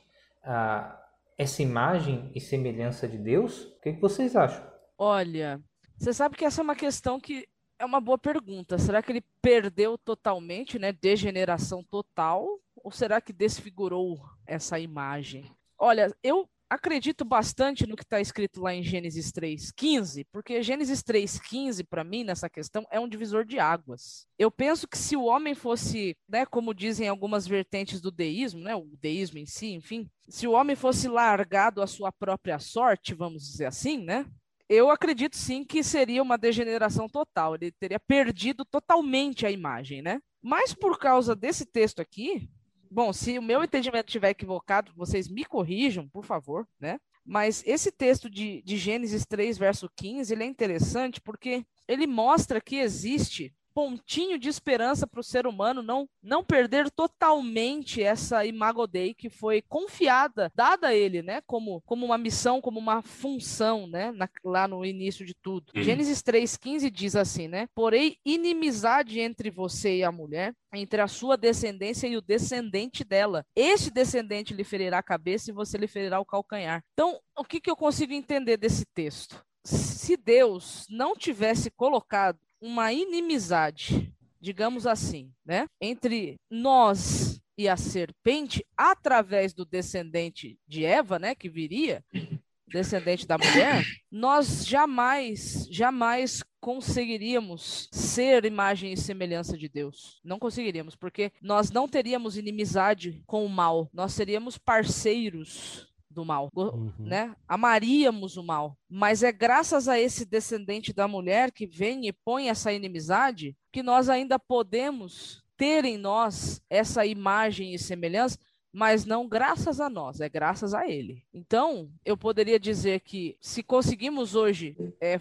a, 0.42 1.02
essa 1.37 1.62
imagem 1.62 2.31
e 2.35 2.40
semelhança 2.40 3.09
de 3.09 3.18
Deus? 3.18 3.64
O 3.64 3.81
que, 3.81 3.94
que 3.94 4.00
vocês 4.00 4.37
acham? 4.37 4.64
Olha, 4.98 5.61
você 5.98 6.12
sabe 6.12 6.37
que 6.37 6.44
essa 6.44 6.61
é 6.61 6.64
uma 6.64 6.76
questão 6.76 7.18
que 7.18 7.48
é 7.79 7.85
uma 7.85 8.00
boa 8.00 8.18
pergunta. 8.18 8.79
Será 8.79 9.02
que 9.02 9.12
ele 9.12 9.24
perdeu 9.42 9.98
totalmente, 9.98 10.79
né? 10.79 10.92
Degeneração 10.92 11.83
total? 11.83 12.46
Ou 12.76 12.90
será 12.90 13.20
que 13.20 13.33
desfigurou 13.33 14.18
essa 14.46 14.79
imagem? 14.79 15.50
Olha, 15.79 16.14
eu 16.22 16.48
acredito 16.68 17.24
bastante 17.24 17.87
no 17.87 17.96
que 17.96 18.02
está 18.02 18.20
escrito 18.20 18.61
lá 18.61 18.74
em 18.74 18.83
Gênesis 18.83 19.31
3,15, 19.33 20.26
porque 20.33 20.62
Gênesis 20.62 21.02
3,15, 21.02 21.87
para 21.88 22.05
mim, 22.05 22.24
nessa 22.24 22.50
questão, 22.50 22.87
é 22.90 22.98
um 22.98 23.09
divisor 23.09 23.44
de 23.44 23.59
águas. 23.59 24.26
Eu 24.38 24.50
penso 24.50 24.88
que 24.88 24.98
se 24.98 25.16
o 25.16 25.24
homem 25.24 25.55
fosse, 25.55 26.16
né, 26.29 26.44
como 26.44 26.74
dizem 26.74 27.09
algumas 27.09 27.46
vertentes 27.46 28.00
do 28.00 28.11
deísmo, 28.11 28.61
né, 28.61 28.74
o 28.74 28.88
deísmo 29.00 29.38
em 29.38 29.46
si, 29.46 29.72
enfim, 29.72 30.09
se 30.29 30.46
o 30.46 30.52
homem 30.52 30.74
fosse 30.74 31.09
largado 31.09 31.81
à 31.81 31.87
sua 31.87 32.11
própria 32.11 32.59
sorte, 32.59 33.14
vamos 33.14 33.42
dizer 33.42 33.66
assim, 33.66 33.98
né, 33.98 34.26
eu 34.68 34.90
acredito 34.90 35.37
sim 35.37 35.64
que 35.64 35.83
seria 35.83 36.22
uma 36.22 36.37
degeneração 36.37 37.09
total, 37.09 37.55
ele 37.55 37.70
teria 37.70 38.00
perdido 38.00 38.64
totalmente 38.64 39.46
a 39.46 39.50
imagem, 39.50 40.02
né? 40.02 40.20
Mas 40.42 40.74
por 40.74 40.98
causa 40.98 41.37
desse 41.37 41.64
texto 41.64 42.00
aqui, 42.00 42.48
Bom, 42.90 43.12
se 43.12 43.38
o 43.38 43.42
meu 43.42 43.62
entendimento 43.62 44.09
estiver 44.09 44.31
equivocado, 44.31 44.92
vocês 44.94 45.29
me 45.29 45.44
corrijam, 45.44 46.09
por 46.09 46.25
favor, 46.25 46.66
né? 46.79 46.99
Mas 47.25 47.62
esse 47.66 47.90
texto 47.90 48.31
de, 48.31 48.62
de 48.62 48.77
Gênesis 48.77 49.27
3, 49.27 49.59
verso 49.59 49.90
15, 49.96 50.33
ele 50.33 50.44
é 50.44 50.46
interessante 50.46 51.20
porque 51.20 51.66
ele 51.88 52.07
mostra 52.07 52.61
que 52.61 52.77
existe 52.77 53.53
pontinho 53.76 54.38
de 54.38 54.48
esperança 54.48 55.06
para 55.06 55.20
o 55.20 55.22
ser 55.22 55.46
humano 55.46 55.82
não, 55.82 56.08
não 56.22 56.42
perder 56.42 56.90
totalmente 56.90 58.02
essa 58.02 58.42
imago 58.46 58.86
Dei 58.86 59.12
que 59.12 59.28
foi 59.28 59.60
confiada, 59.60 60.50
dada 60.54 60.88
a 60.88 60.94
ele, 60.94 61.20
né, 61.20 61.42
como, 61.46 61.82
como 61.82 62.06
uma 62.06 62.16
missão, 62.16 62.58
como 62.58 62.80
uma 62.80 63.02
função, 63.02 63.86
né, 63.86 64.12
na, 64.12 64.26
lá 64.42 64.66
no 64.66 64.82
início 64.82 65.26
de 65.26 65.34
tudo. 65.34 65.72
Uhum. 65.76 65.82
Gênesis 65.82 66.22
3:15 66.22 66.90
diz 66.90 67.14
assim, 67.14 67.48
né? 67.48 67.68
Porém 67.74 68.16
inimizade 68.24 69.20
entre 69.20 69.50
você 69.50 69.98
e 69.98 70.04
a 70.04 70.10
mulher, 70.10 70.54
entre 70.72 71.02
a 71.02 71.06
sua 71.06 71.36
descendência 71.36 72.06
e 72.06 72.16
o 72.16 72.22
descendente 72.22 73.04
dela. 73.04 73.44
Este 73.54 73.90
descendente 73.90 74.54
lhe 74.54 74.64
ferirá 74.64 75.00
a 75.00 75.02
cabeça 75.02 75.50
e 75.50 75.54
você 75.54 75.76
lhe 75.76 75.86
ferirá 75.86 76.18
o 76.18 76.24
calcanhar. 76.24 76.82
Então, 76.94 77.20
o 77.36 77.44
que, 77.44 77.60
que 77.60 77.70
eu 77.70 77.76
consigo 77.76 78.14
entender 78.14 78.56
desse 78.56 78.86
texto? 78.86 79.44
Se 79.66 80.16
Deus 80.16 80.86
não 80.88 81.14
tivesse 81.14 81.70
colocado 81.70 82.38
uma 82.61 82.92
inimizade, 82.92 84.12
digamos 84.40 84.87
assim, 84.87 85.33
né, 85.45 85.66
entre 85.81 86.37
nós 86.51 87.40
e 87.59 87.69
a 87.69 87.77
serpente 87.77 88.64
através 88.77 89.55
do 89.55 89.64
descendente 89.64 90.59
de 90.66 90.85
Eva, 90.85 91.19
né, 91.19 91.35
que 91.35 91.49
viria, 91.49 92.05
descendente 92.69 93.27
da 93.27 93.38
mulher, 93.38 93.85
nós 94.11 94.66
jamais, 94.66 95.66
jamais 95.71 96.42
conseguiríamos 96.61 97.88
ser 97.92 98.45
imagem 98.45 98.92
e 98.92 98.97
semelhança 98.97 99.57
de 99.57 99.69
Deus. 99.69 100.21
Não 100.25 100.38
conseguiríamos, 100.38 100.97
porque 100.97 101.31
nós 101.40 101.71
não 101.71 101.88
teríamos 101.88 102.37
inimizade 102.37 103.23
com 103.25 103.47
o 103.47 103.49
mal, 103.49 103.88
nós 103.92 104.12
seríamos 104.12 104.59
parceiros 104.59 105.87
do 106.16 106.24
mal, 106.24 106.50
uhum. 106.57 106.90
né? 106.98 107.37
Amaríamos 107.46 108.38
o 108.38 108.42
mal, 108.42 108.74
mas 108.88 109.22
é 109.22 109.31
graças 109.31 109.87
a 109.87 110.00
esse 110.00 110.24
descendente 110.24 110.90
da 110.90 111.07
mulher 111.07 111.52
que 111.52 111.66
vem 111.66 112.09
e 112.09 112.12
põe 112.12 112.48
essa 112.48 112.72
inimizade 112.72 113.55
que 113.70 113.83
nós 113.83 114.09
ainda 114.09 114.38
podemos 114.38 115.44
ter 115.59 115.85
em 115.85 115.98
nós 115.98 116.62
essa 116.70 117.05
imagem 117.05 117.74
e 117.74 117.79
semelhança 117.79 118.38
mas 118.76 119.06
não 119.06 119.26
graças 119.26 119.80
a 119.80 119.88
nós, 119.88 120.20
é 120.20 120.28
graças 120.28 120.74
a 120.74 120.86
Ele. 120.86 121.24
Então, 121.32 121.90
eu 122.04 122.14
poderia 122.14 122.60
dizer 122.60 123.00
que 123.00 123.34
se 123.40 123.62
conseguimos 123.62 124.34
hoje 124.34 124.76
é, 125.00 125.18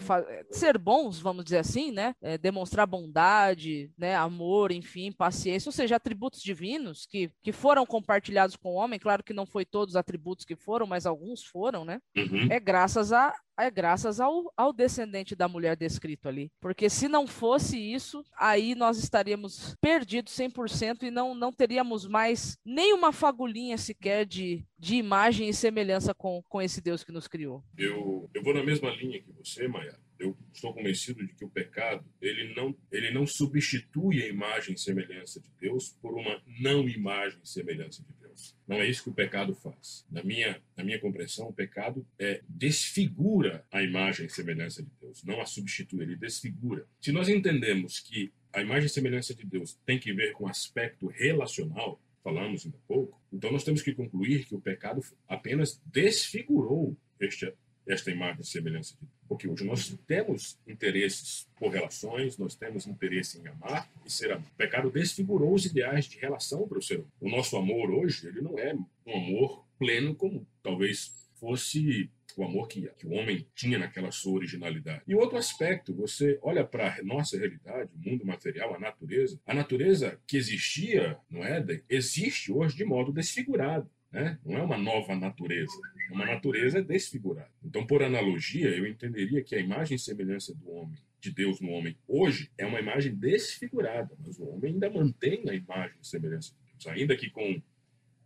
ser 0.52 0.78
bons, 0.78 1.22
vamos 1.22 1.46
dizer 1.46 1.60
assim, 1.60 1.90
né, 1.90 2.14
é, 2.22 2.38
demonstrar 2.38 2.86
bondade, 2.86 3.90
né, 3.98 4.14
amor, 4.14 4.74
enfim, 4.74 5.10
paciência, 5.10 5.70
ou 5.70 5.74
seja, 5.74 5.96
atributos 5.96 6.42
divinos 6.42 7.06
que, 7.06 7.32
que 7.42 7.54
foram 7.54 7.86
compartilhados 7.86 8.58
com 8.58 8.72
o 8.72 8.76
homem, 8.76 9.00
claro 9.00 9.24
que 9.24 9.34
não 9.34 9.46
foi 9.46 9.64
todos 9.64 9.94
os 9.94 9.96
atributos 9.96 10.44
que 10.44 10.58
foram, 10.58 10.86
mas 10.86 11.06
alguns 11.06 11.46
foram, 11.46 11.86
né, 11.86 12.02
uhum. 12.18 12.50
é 12.52 12.60
graças 12.60 13.14
a, 13.14 13.34
é 13.58 13.70
graças 13.72 14.20
ao, 14.20 14.52
ao 14.56 14.74
descendente 14.74 15.36
da 15.36 15.48
mulher 15.48 15.76
descrito 15.76 16.28
ali. 16.28 16.52
Porque 16.60 16.90
se 16.90 17.08
não 17.08 17.26
fosse 17.28 17.78
isso, 17.78 18.24
aí 18.38 18.76
nós 18.76 18.98
estaríamos 18.98 19.76
perdidos 19.82 20.34
100% 20.34 21.04
e 21.04 21.12
não, 21.12 21.34
não 21.34 21.52
teríamos 21.52 22.08
mais 22.08 22.58
nenhuma 22.66 23.12
fagulhinha 23.12 23.78
sequer 23.78 24.26
de, 24.26 24.66
de 24.78 24.96
imagem 24.96 25.50
e 25.50 25.54
semelhança 25.54 26.14
com, 26.14 26.42
com 26.50 26.62
esse 26.62 26.82
Deus 26.82 27.04
que 27.04 27.12
nos 27.12 27.28
criou. 27.28 27.64
Eu, 27.78 28.30
eu 28.34 28.44
vou 28.44 28.54
na 28.54 28.64
mesma 28.64 28.90
linha 28.92 29.22
que 29.22 29.32
você, 29.32 29.68
Maia. 29.68 29.98
Eu 30.18 30.38
estou 30.54 30.74
convencido 30.74 31.26
de 31.26 31.36
que 31.36 31.44
o 31.44 31.50
pecado 31.50 32.06
ele 32.22 32.54
não, 32.56 32.74
ele 32.90 33.12
não 33.12 33.28
substitui 33.28 34.24
a 34.24 34.28
imagem 34.28 34.74
e 34.74 34.80
semelhança 34.80 35.42
de 35.42 35.52
Deus 35.60 35.90
por 36.02 36.14
uma 36.14 36.42
não 36.62 36.88
imagem 36.88 37.40
e 37.44 37.48
semelhança 37.48 38.02
de 38.02 38.14
Deus. 38.14 38.25
Deus. 38.36 38.56
Não 38.68 38.78
é 38.78 38.88
isso 38.88 39.04
que 39.04 39.10
o 39.10 39.14
pecado 39.14 39.56
faz. 39.56 40.06
Na 40.12 40.22
minha, 40.24 40.62
na 40.76 40.84
minha 40.84 41.00
compreensão, 41.00 41.48
o 41.48 41.54
pecado 41.54 42.06
é, 42.20 42.42
desfigura 42.48 43.66
a 43.72 43.82
imagem 43.82 44.26
e 44.26 44.30
semelhança 44.30 44.84
de 44.84 44.92
Deus, 45.00 45.24
não 45.24 45.42
a 45.42 45.46
substitui, 45.46 46.02
ele 46.04 46.16
desfigura. 46.16 46.86
Se 47.00 47.12
nós 47.12 47.30
entendemos 47.30 48.00
que 48.00 48.32
a 48.54 48.62
imagem 48.62 48.86
e 48.86 48.90
semelhança 48.90 49.34
de 49.34 49.46
Deus 49.46 49.78
tem 49.86 50.00
que 50.00 50.14
ver 50.14 50.34
com 50.34 50.48
aspecto 50.48 51.08
relacional, 51.08 52.02
falamos 52.24 52.66
ainda 52.66 52.78
pouco, 52.88 53.22
então 53.32 53.52
nós 53.52 53.64
temos 53.64 53.82
que 53.82 53.94
concluir 53.94 54.46
que 54.46 54.56
o 54.56 54.62
pecado 54.62 55.02
apenas 55.28 55.80
desfigurou 55.86 56.98
este, 57.20 57.54
esta 57.88 58.12
imagem 58.12 58.42
e 58.42 58.46
semelhança 58.46 58.96
de. 59.00 59.08
Porque 59.28 59.48
hoje 59.48 59.66
nós 59.66 59.96
temos 60.08 60.60
interesses 60.68 61.48
por 61.58 61.72
relações, 61.72 62.38
nós 62.38 62.56
temos 62.56 62.86
interesse 62.86 63.40
em 63.40 63.48
amar 63.48 63.90
e 64.06 64.12
ser 64.12 64.32
amado. 64.32 64.48
O 64.48 64.56
pecado 64.56 64.92
desfigurou 64.92 65.54
os 65.54 65.66
ideais 65.66 66.06
de 66.06 66.20
relação 66.20 66.68
para 66.68 66.78
o 66.78 66.82
ser 66.82 66.96
humano. 66.96 67.12
O 67.20 67.30
nosso 67.30 67.58
amor 67.58 67.90
hoje, 67.92 68.28
ele 68.28 68.42
não 68.42 68.58
é 68.60 68.74
um 69.06 69.16
amor 69.16 69.66
pleno 69.78 70.16
como 70.16 70.48
talvez 70.62 71.26
fosse 71.36 72.10
o 72.38 72.44
amor 72.44 72.68
que, 72.68 72.82
que, 72.98 73.08
o 73.08 73.12
homem 73.12 73.48
tinha 73.56 73.78
naquela 73.78 74.12
sua 74.12 74.34
originalidade. 74.34 75.04
E 75.08 75.16
outro 75.16 75.38
aspecto, 75.38 75.94
você 75.94 76.38
olha 76.42 76.66
para 76.66 76.96
a 76.96 77.04
nossa 77.04 77.38
realidade, 77.38 77.90
o 77.96 78.10
mundo 78.10 78.26
material, 78.26 78.76
a 78.76 78.80
natureza. 78.80 79.40
A 79.46 79.54
natureza 79.54 80.20
que 80.28 80.36
existia 80.38 81.18
no 81.30 81.44
Éden 81.44 81.82
existe 81.90 82.52
hoje 82.52 82.76
de 82.76 82.84
modo 82.84 83.12
desfigurado. 83.12 83.90
Né? 84.16 84.40
Não 84.46 84.58
é 84.58 84.62
uma 84.62 84.78
nova 84.78 85.14
natureza, 85.14 85.78
é 86.10 86.14
uma 86.14 86.26
natureza 86.26 86.82
desfigurada. 86.82 87.52
Então, 87.62 87.86
por 87.86 88.02
analogia, 88.02 88.70
eu 88.70 88.88
entenderia 88.88 89.44
que 89.44 89.54
a 89.54 89.60
imagem 89.60 89.98
e 89.98 90.00
semelhança 90.00 90.56
do 90.56 90.72
homem, 90.72 90.98
de 91.20 91.34
Deus 91.34 91.60
no 91.60 91.70
homem, 91.72 91.98
hoje, 92.08 92.50
é 92.58 92.66
uma 92.66 92.80
imagem 92.80 93.14
desfigurada, 93.14 94.16
mas 94.26 94.40
o 94.40 94.46
homem 94.46 94.72
ainda 94.72 94.90
mantém 94.90 95.44
a 95.50 95.54
imagem 95.54 95.98
e 96.02 96.08
semelhança 96.08 96.54
de 96.54 96.72
Deus, 96.72 96.88
ainda 96.88 97.18
que 97.18 97.30
com, 97.30 97.62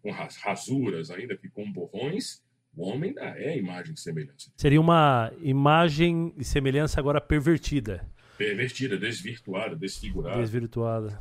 com 0.03 0.11
rasuras, 0.11 1.09
ainda 1.09 1.35
que 1.35 1.49
com 1.49 1.71
borrões, 1.71 2.43
o 2.77 2.87
homem 2.87 3.09
ainda 3.09 3.39
é 3.39 3.57
imagem 3.57 3.95
e 3.95 3.99
semelhança. 3.99 4.51
Seria 4.57 4.79
uma 4.79 5.33
imagem 5.41 6.35
e 6.37 6.43
semelhança 6.43 6.99
agora 6.99 7.19
pervertida. 7.19 8.07
Pervertida, 8.37 8.95
desvirtuada, 8.95 9.75
desfigurada. 9.75 10.39
Desvirtuada. 10.39 11.19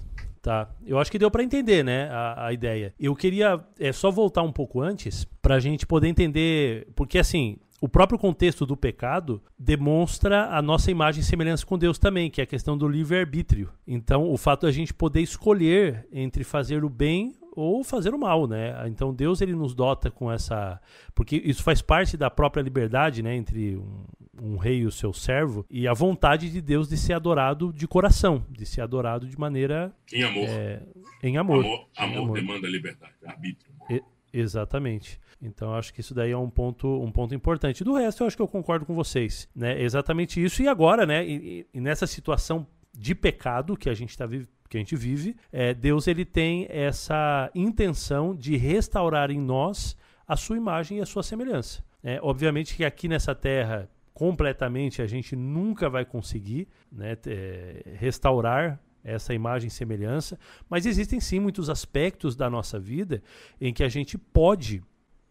Tá. 0.49 0.67
Eu 0.87 0.99
acho 0.99 1.11
que 1.11 1.19
deu 1.19 1.31
para 1.31 1.43
entender, 1.43 1.85
né, 1.85 2.09
a, 2.11 2.47
a, 2.47 2.53
ideia. 2.55 2.95
Eu 2.99 3.15
queria 3.15 3.63
é, 3.79 3.93
só 3.93 4.11
voltar 4.11 4.41
um 4.41 4.51
pouco 4.51 4.81
antes 4.81 5.27
para 5.43 5.57
a 5.57 5.61
gente 5.61 5.87
poder 5.87 6.09
entender, 6.09 6.89
porque 6.97 7.19
assim, 7.19 7.59
o 7.83 7.87
próprio 7.87 8.19
contexto 8.19 8.65
do 8.65 8.75
pecado 8.75 9.43
demonstra 9.59 10.47
a 10.47 10.63
nossa 10.63 10.91
imagem 10.91 11.21
e 11.21 11.23
semelhança 11.23 11.67
com 11.67 11.77
Deus 11.77 11.99
também, 11.99 12.31
que 12.31 12.41
é 12.41 12.45
a 12.45 12.47
questão 12.47 12.79
do 12.79 12.89
livre-arbítrio. 12.89 13.69
Então, 13.87 14.33
o 14.33 14.39
fato 14.39 14.63
da 14.63 14.73
gente 14.73 14.95
poder 14.95 15.21
escolher 15.21 16.09
entre 16.11 16.43
fazer 16.45 16.83
o 16.83 16.89
bem 16.89 17.35
ou 17.55 17.85
fazer 17.85 18.15
o 18.15 18.19
mal, 18.19 18.47
né? 18.47 18.73
Então 18.87 19.13
Deus 19.13 19.41
ele 19.41 19.53
nos 19.53 19.75
dota 19.75 20.11
com 20.11 20.33
essa, 20.33 20.81
porque 21.13 21.37
isso 21.45 21.63
faz 21.63 21.83
parte 21.83 22.17
da 22.17 22.31
própria 22.31 22.63
liberdade, 22.63 23.21
né, 23.21 23.35
entre 23.35 23.77
um, 23.77 24.05
um, 24.43 24.57
rei 24.57 24.79
e 24.79 24.87
o 24.87 24.91
seu 24.91 25.13
servo 25.13 25.65
e 25.71 25.87
a 25.87 25.93
vontade 25.93 26.51
de 26.51 26.61
Deus 26.61 26.89
de 26.89 26.97
ser 26.97 27.13
adorado 27.13 27.73
de 27.73 27.87
coração, 27.87 28.45
de 28.51 28.65
ser 28.67 28.81
adorado 28.81 29.27
de 29.27 29.39
maneira 29.39 29.93
em 30.13 30.23
amor. 30.23 30.49
É, 30.49 30.83
em 31.23 31.37
amor. 31.37 31.65
Amor, 31.65 31.89
amor, 31.97 32.19
amor. 32.19 32.35
demanda 32.35 32.69
liberdade, 32.69 33.15
arbítrio. 33.27 33.73
E, 33.91 34.03
exatamente. 34.33 35.21
Então 35.41 35.75
acho 35.75 35.95
que 35.95 36.01
isso 36.01 36.15
daí 36.15 36.33
é 36.33 36.37
um 36.37 36.51
ponto, 36.51 36.89
um 37.03 37.13
ponto 37.13 37.35
importante. 37.35 37.85
Do 37.85 37.95
resto, 37.95 38.23
eu 38.23 38.27
acho 38.27 38.37
que 38.37 38.43
eu 38.43 38.49
concordo 38.49 38.85
com 38.85 38.95
vocês, 38.95 39.49
né? 39.55 39.81
Exatamente 39.81 40.43
isso. 40.43 40.63
E 40.63 40.69
agora, 40.69 41.07
né? 41.07 41.27
E, 41.27 41.67
e 41.73 41.81
nessa 41.81 42.07
situação 42.07 42.67
de 42.93 43.15
pecado 43.15 43.77
que 43.77 43.89
a 43.89 43.95
gente 43.95 44.11
está 44.11 44.27
vivendo 44.27 44.49
que 44.69 44.77
a 44.77 44.81
gente 44.81 44.95
vive, 44.95 45.35
é, 45.51 45.73
Deus 45.73 46.07
ele 46.07 46.25
tem 46.25 46.67
essa 46.69 47.51
intenção 47.55 48.37
de 48.37 48.57
restaurar 48.57 49.31
em 49.31 49.41
nós 49.41 49.97
a 50.27 50.37
sua 50.37 50.57
imagem 50.57 50.99
e 50.99 51.01
a 51.01 51.07
sua 51.07 51.23
semelhança. 51.23 51.83
É, 52.03 52.21
obviamente 52.23 52.77
que 52.77 52.85
aqui 52.85 53.09
nessa 53.09 53.35
terra 53.35 53.89
completamente 54.19 55.01
a 55.01 55.07
gente 55.07 55.37
nunca 55.37 55.89
vai 55.89 56.05
conseguir 56.05 56.67
né, 56.91 57.17
é, 57.25 57.85
restaurar 57.95 58.81
essa 59.05 59.33
imagem 59.33 59.69
e 59.69 59.71
semelhança, 59.71 60.37
mas 60.69 60.87
existem 60.87 61.21
sim 61.21 61.39
muitos 61.39 61.71
aspectos 61.71 62.35
da 62.35 62.51
nossa 62.51 62.81
vida 62.81 63.23
em 63.61 63.73
que 63.73 63.85
a 63.85 63.89
gente 63.89 64.19
pode 64.19 64.83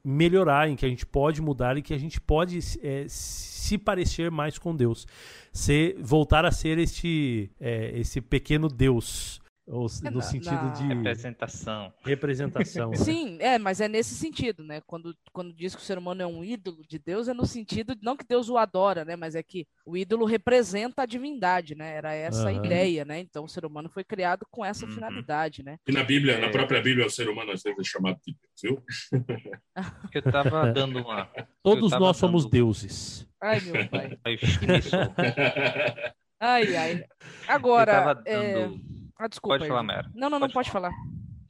melhorar, 0.02 0.70
em 0.70 0.78
que 0.78 0.86
a 0.86 0.90
gente 0.90 1.06
pode 1.06 1.42
mudar 1.42 1.78
e 1.78 1.82
que 1.82 1.94
a 1.94 1.98
gente 1.98 2.22
pode 2.22 2.60
é, 2.82 3.06
se 3.10 3.78
parecer 3.78 4.32
mais 4.32 4.58
com 4.58 4.74
Deus, 4.74 5.06
ser, 5.52 5.98
voltar 6.00 6.46
a 6.46 6.52
ser 6.52 6.78
este, 6.78 7.52
é, 7.60 7.92
esse 8.00 8.22
pequeno 8.22 8.70
Deus 8.70 9.42
ou 9.68 9.88
é, 10.04 10.10
no 10.10 10.18
na, 10.18 10.22
sentido 10.22 10.56
na... 10.56 10.70
de. 10.70 10.84
Representação. 10.88 11.94
Representação. 12.02 12.92
Né? 12.92 12.96
Sim, 12.96 13.38
é, 13.42 13.60
mas 13.60 13.82
é 13.82 13.90
nesse 13.90 14.16
sentido, 14.16 14.64
né? 14.64 14.82
Quando, 14.88 15.14
quando 15.34 15.54
diz 15.54 15.76
que 15.76 15.82
o 15.82 15.84
ser 15.86 15.98
humano 15.98 16.22
é 16.22 16.26
um 16.26 16.42
ídolo 16.42 16.86
de 16.88 16.98
Deus, 16.98 17.28
é 17.28 17.34
no 17.34 17.46
sentido, 17.46 17.94
não 18.02 18.16
que 18.16 18.26
Deus 18.26 18.50
o 18.50 18.58
adora, 18.58 19.04
né? 19.04 19.18
Mas 19.18 19.36
é 19.36 19.44
que 19.44 19.68
o 19.86 19.98
ídolo 19.98 20.26
representa 20.26 21.02
a 21.02 21.06
divindade, 21.06 21.76
né? 21.76 21.96
Era 21.96 22.14
essa 22.14 22.44
uhum. 22.44 22.48
a 22.48 22.54
ideia, 22.54 23.04
né? 23.04 23.20
Então 23.20 23.44
o 23.44 23.50
ser 23.50 23.66
humano 23.66 23.90
foi 23.90 24.06
criado 24.06 24.48
com 24.50 24.64
essa 24.64 24.86
uhum. 24.86 24.92
finalidade, 24.94 25.62
né? 25.64 25.78
E 25.86 25.92
na 25.92 26.04
Bíblia, 26.04 26.36
é... 26.36 26.40
na 26.40 26.50
própria 26.50 26.82
Bíblia, 26.82 27.06
o 27.06 27.12
ser 27.12 27.28
humano 27.28 27.52
às 27.52 27.62
vezes 27.62 27.78
é 27.78 27.84
chamado 27.84 28.18
de 28.26 28.34
Deus, 28.34 28.62
viu? 28.64 28.84
Eu 30.14 30.22
tava 30.22 30.72
dando 30.72 31.00
uma. 31.00 31.30
Todos 31.62 31.92
nós 31.92 32.16
somos 32.16 32.44
dando... 32.44 32.52
deuses. 32.52 33.28
Ai, 33.42 33.60
meu 33.60 33.90
pai. 33.90 34.18
ai, 36.40 36.76
ai. 36.76 37.06
Agora. 37.48 37.92
Eu 37.92 37.96
tava 37.96 38.16
dando. 38.16 38.82
É... 38.94 39.07
Ah, 39.20 39.28
desculpa. 39.28 39.58
Pode 39.58 39.68
falar, 39.68 39.84
Mera. 39.84 40.12
Não, 40.14 40.30
não, 40.30 40.40
não, 40.40 40.50
pode 40.50 40.72
falar. 40.72 40.92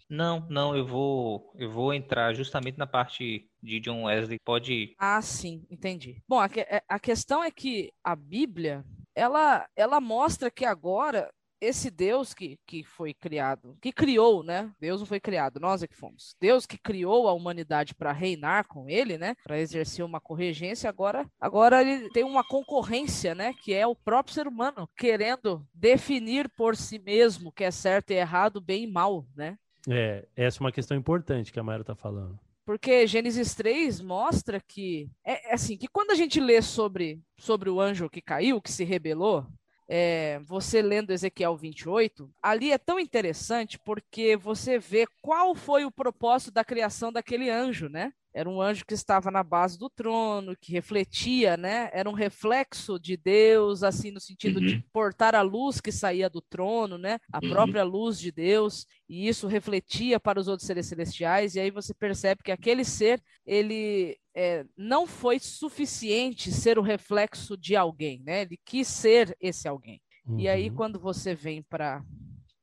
Não, 0.10 0.46
não, 0.50 0.76
eu 0.76 0.86
vou, 0.86 1.52
eu 1.56 1.70
vou 1.70 1.94
entrar 1.94 2.34
justamente 2.34 2.78
na 2.78 2.88
parte 2.88 3.50
de 3.62 3.80
John 3.80 4.04
Wesley. 4.04 4.40
Pode. 4.44 4.96
Ah, 4.98 5.22
sim, 5.22 5.66
entendi. 5.70 6.22
Bom, 6.28 6.40
a, 6.40 6.48
é, 6.56 6.82
a 6.88 7.00
questão 7.00 7.44
é 7.44 7.52
que 7.52 7.92
a 8.04 8.16
Bíblia, 8.16 8.86
ela, 9.14 9.68
ela 9.76 10.00
mostra 10.00 10.50
que 10.50 10.64
agora 10.64 11.30
esse 11.60 11.90
Deus 11.90 12.34
que, 12.34 12.60
que 12.66 12.84
foi 12.84 13.14
criado, 13.14 13.78
que 13.82 13.92
criou, 13.92 14.44
né? 14.44 14.72
Deus 14.80 15.00
não 15.00 15.08
foi 15.08 15.20
criado, 15.20 15.60
nós 15.60 15.84
é 15.84 15.88
que 15.88 15.96
fomos. 15.96 16.36
Deus 16.40 16.66
que 16.66 16.78
criou 16.78 17.28
a 17.28 17.34
humanidade 17.34 17.96
para 17.96 18.12
reinar 18.12 18.68
com 18.68 18.90
ele, 18.90 19.18
né? 19.18 19.36
Para 19.44 19.60
exercer 19.60 20.06
uma 20.06 20.20
corregência, 20.20 20.90
agora, 20.90 21.30
agora 21.40 21.82
ele 21.82 22.10
tem 22.12 22.24
uma 22.24 22.44
concorrência, 22.44 23.34
né? 23.34 23.54
Que 23.54 23.74
é 23.74 23.86
o 23.86 23.96
próprio 23.96 24.34
ser 24.34 24.48
humano 24.48 24.90
querendo 24.96 25.66
definir 25.74 26.50
por 26.50 26.76
si 26.76 27.00
mesmo 27.00 27.50
o 27.50 27.52
que 27.52 27.64
é 27.64 27.72
certo 27.72 28.12
e 28.12 28.16
errado, 28.16 28.62
bem 28.62 28.84
e 28.84 28.88
mal, 28.88 29.26
né? 29.36 29.58
É, 29.90 30.28
essa 30.36 30.60
é 30.60 30.62
uma 30.62 30.72
questão 30.72 30.98
importante 30.98 31.52
que 31.52 31.60
a 31.60 31.64
Mayra 31.64 31.82
está 31.82 31.96
falando. 31.96 32.38
Porque 32.66 33.08
Gênesis 33.08 33.56
3 33.56 34.02
mostra 34.02 34.60
que 34.60 35.10
é, 35.24 35.52
é 35.52 35.54
assim, 35.54 35.78
que 35.78 35.88
quando 35.88 36.12
a 36.12 36.16
gente 36.16 36.38
lê 36.38 36.62
sobre, 36.62 37.22
sobre 37.38 37.70
o 37.70 37.80
anjo 37.80 38.10
que 38.10 38.22
caiu, 38.22 38.62
que 38.62 38.70
se 38.70 38.84
rebelou, 38.84 39.48
é, 39.88 40.40
você 40.44 40.82
lendo 40.82 41.12
Ezequiel 41.12 41.56
28, 41.56 42.30
ali 42.42 42.72
é 42.72 42.78
tão 42.78 43.00
interessante 43.00 43.80
porque 43.80 44.36
você 44.36 44.78
vê 44.78 45.08
qual 45.22 45.56
foi 45.56 45.86
o 45.86 45.92
propósito 45.92 46.52
da 46.52 46.66
criação 46.66 47.12
daquele 47.12 47.50
anjo, 47.50 47.88
né? 47.88 48.12
Era 48.38 48.48
um 48.48 48.62
anjo 48.62 48.86
que 48.86 48.94
estava 48.94 49.32
na 49.32 49.42
base 49.42 49.80
do 49.80 49.90
trono, 49.90 50.56
que 50.56 50.72
refletia, 50.72 51.58
né? 51.58 51.90
Era 51.92 52.08
um 52.08 52.14
reflexo 52.14 53.00
de 53.00 53.18
Deus, 53.18 53.82
assim, 53.82 54.12
no 54.12 54.20
sentido 54.20 54.60
uhum. 54.60 54.66
de 54.68 54.86
portar 54.94 55.34
a 55.34 55.42
luz 55.42 55.82
que 55.82 55.92
saía 55.92 56.30
do 56.30 56.40
trono, 56.40 57.00
né? 57.00 57.18
A 57.34 57.40
uhum. 57.42 57.50
própria 57.50 57.84
luz 57.84 58.20
de 58.20 58.32
Deus, 58.32 58.86
e 59.10 59.28
isso 59.28 59.48
refletia 59.48 60.20
para 60.20 60.40
os 60.40 60.48
outros 60.48 60.68
seres 60.68 60.86
celestiais, 60.86 61.56
e 61.56 61.60
aí 61.60 61.72
você 61.72 61.96
percebe 61.96 62.44
que 62.44 62.52
aquele 62.52 62.86
ser, 62.86 63.20
ele 63.44 64.16
é, 64.36 64.64
não 64.78 65.08
foi 65.08 65.40
suficiente 65.40 66.52
ser 66.52 66.78
o 66.78 66.84
reflexo 66.84 67.58
de 67.58 67.76
alguém, 67.76 68.22
né? 68.24 68.44
Ele 68.44 68.60
quis 68.64 68.88
ser 68.88 69.36
esse 69.42 69.68
alguém. 69.68 70.00
Uhum. 70.28 70.40
E 70.40 70.48
aí, 70.48 70.70
uhum. 70.70 70.76
quando 70.76 71.00
você 71.00 71.34
vem 71.34 71.64
para 71.64 72.06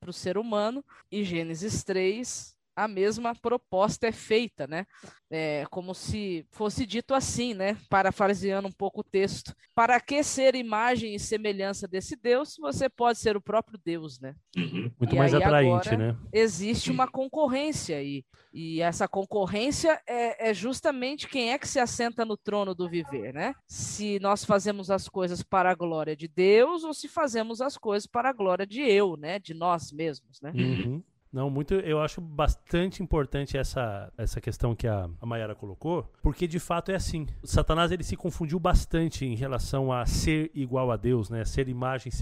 o 0.06 0.12
ser 0.12 0.38
humano, 0.38 0.84
e 1.10 1.24
Gênesis 1.24 1.82
3 1.82 2.54
a 2.76 2.88
mesma 2.88 3.34
proposta 3.34 4.06
é 4.06 4.12
feita, 4.12 4.66
né? 4.66 4.86
É, 5.30 5.64
como 5.70 5.94
se 5.94 6.46
fosse 6.50 6.86
dito 6.86 7.14
assim, 7.14 7.54
né? 7.54 7.76
Parafraseando 7.88 8.68
um 8.68 8.72
pouco 8.72 9.00
o 9.00 9.04
texto. 9.04 9.54
Para 9.74 10.00
que 10.00 10.22
ser 10.22 10.54
imagem 10.54 11.14
e 11.14 11.18
semelhança 11.18 11.88
desse 11.88 12.16
Deus, 12.16 12.56
você 12.58 12.88
pode 12.88 13.18
ser 13.18 13.36
o 13.36 13.40
próprio 13.40 13.78
Deus, 13.84 14.20
né? 14.20 14.34
Uhum. 14.56 14.90
Muito 14.98 15.14
e 15.14 15.18
mais 15.18 15.34
atraente, 15.34 15.96
né? 15.96 16.16
Existe 16.32 16.90
uma 16.90 17.08
concorrência 17.08 17.96
aí. 17.96 18.24
E 18.52 18.80
essa 18.80 19.08
concorrência 19.08 20.00
é, 20.06 20.50
é, 20.50 20.54
justamente 20.54 21.28
quem 21.28 21.52
é 21.52 21.58
que 21.58 21.66
se 21.66 21.80
assenta 21.80 22.24
no 22.24 22.36
trono 22.36 22.74
do 22.74 22.88
viver, 22.88 23.34
né? 23.34 23.54
Se 23.66 24.20
nós 24.20 24.44
fazemos 24.44 24.90
as 24.90 25.08
coisas 25.08 25.42
para 25.42 25.70
a 25.70 25.74
glória 25.74 26.14
de 26.14 26.28
Deus 26.28 26.84
ou 26.84 26.94
se 26.94 27.08
fazemos 27.08 27.60
as 27.60 27.76
coisas 27.76 28.06
para 28.06 28.30
a 28.30 28.32
glória 28.32 28.64
de 28.64 28.80
eu, 28.80 29.16
né? 29.16 29.40
De 29.40 29.54
nós 29.54 29.90
mesmos, 29.90 30.40
né? 30.40 30.52
Uhum. 30.54 31.02
Não, 31.34 31.50
muito. 31.50 31.74
Eu 31.74 32.00
acho 32.00 32.20
bastante 32.20 33.02
importante 33.02 33.58
essa, 33.58 34.12
essa 34.16 34.40
questão 34.40 34.72
que 34.72 34.86
a, 34.86 35.10
a 35.20 35.26
Mayara 35.26 35.52
colocou, 35.52 36.08
porque 36.22 36.46
de 36.46 36.60
fato 36.60 36.92
é 36.92 36.94
assim. 36.94 37.26
O 37.42 37.46
Satanás 37.48 37.90
ele 37.90 38.04
se 38.04 38.16
confundiu 38.16 38.60
bastante 38.60 39.26
em 39.26 39.34
relação 39.34 39.92
a 39.92 40.06
ser 40.06 40.52
igual 40.54 40.92
a 40.92 40.96
Deus, 40.96 41.28
né? 41.28 41.44
Ser 41.44 41.68
imagem, 41.68 42.12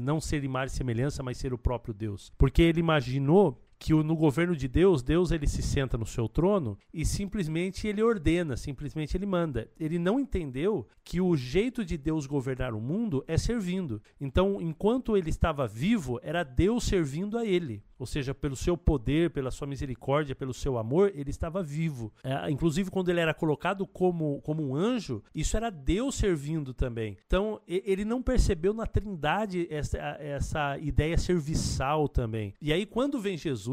não 0.00 0.20
ser 0.20 0.44
imagem 0.44 0.72
e 0.72 0.76
semelhança, 0.76 1.20
mas 1.20 1.36
ser 1.36 1.52
o 1.52 1.58
próprio 1.58 1.92
Deus. 1.92 2.32
Porque 2.38 2.62
ele 2.62 2.78
imaginou 2.78 3.60
que 3.80 3.94
no 3.94 4.14
governo 4.14 4.54
de 4.54 4.68
Deus, 4.68 5.02
Deus 5.02 5.32
ele 5.32 5.46
se 5.46 5.62
senta 5.62 5.96
no 5.96 6.04
seu 6.04 6.28
trono 6.28 6.78
e 6.92 7.02
simplesmente 7.02 7.88
ele 7.88 8.02
ordena, 8.02 8.54
simplesmente 8.54 9.16
ele 9.16 9.24
manda. 9.24 9.70
Ele 9.80 9.98
não 9.98 10.20
entendeu 10.20 10.86
que 11.02 11.18
o 11.18 11.34
jeito 11.34 11.82
de 11.82 11.96
Deus 11.96 12.26
governar 12.26 12.74
o 12.74 12.80
mundo 12.80 13.24
é 13.26 13.38
servindo. 13.38 14.02
Então, 14.20 14.60
enquanto 14.60 15.16
ele 15.16 15.30
estava 15.30 15.66
vivo, 15.66 16.20
era 16.22 16.44
Deus 16.44 16.84
servindo 16.84 17.38
a 17.38 17.46
ele 17.46 17.82
ou 18.00 18.06
seja, 18.06 18.34
pelo 18.34 18.56
seu 18.56 18.78
poder, 18.78 19.28
pela 19.28 19.50
sua 19.50 19.66
misericórdia, 19.66 20.34
pelo 20.34 20.54
seu 20.54 20.78
amor, 20.78 21.12
ele 21.14 21.28
estava 21.28 21.62
vivo. 21.62 22.10
É, 22.24 22.50
inclusive, 22.50 22.90
quando 22.90 23.10
ele 23.10 23.20
era 23.20 23.34
colocado 23.34 23.86
como, 23.86 24.40
como 24.40 24.66
um 24.66 24.74
anjo, 24.74 25.22
isso 25.34 25.54
era 25.54 25.68
Deus 25.68 26.14
servindo 26.14 26.72
também. 26.72 27.18
Então, 27.26 27.60
ele 27.68 28.06
não 28.06 28.22
percebeu 28.22 28.72
na 28.72 28.86
Trindade 28.86 29.66
essa, 29.70 29.98
essa 29.98 30.78
ideia 30.78 31.18
serviçal 31.18 32.08
também. 32.08 32.54
E 32.58 32.72
aí, 32.72 32.86
quando 32.86 33.20
vem 33.20 33.36
Jesus, 33.36 33.69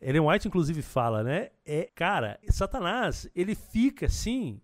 Ellen 0.00 0.26
White, 0.26 0.48
inclusive, 0.48 0.82
fala, 0.82 1.22
né? 1.22 1.50
É, 1.64 1.88
cara, 1.94 2.38
Satanás, 2.50 3.28
ele 3.34 3.54
fica 3.54 4.06
assim 4.06 4.60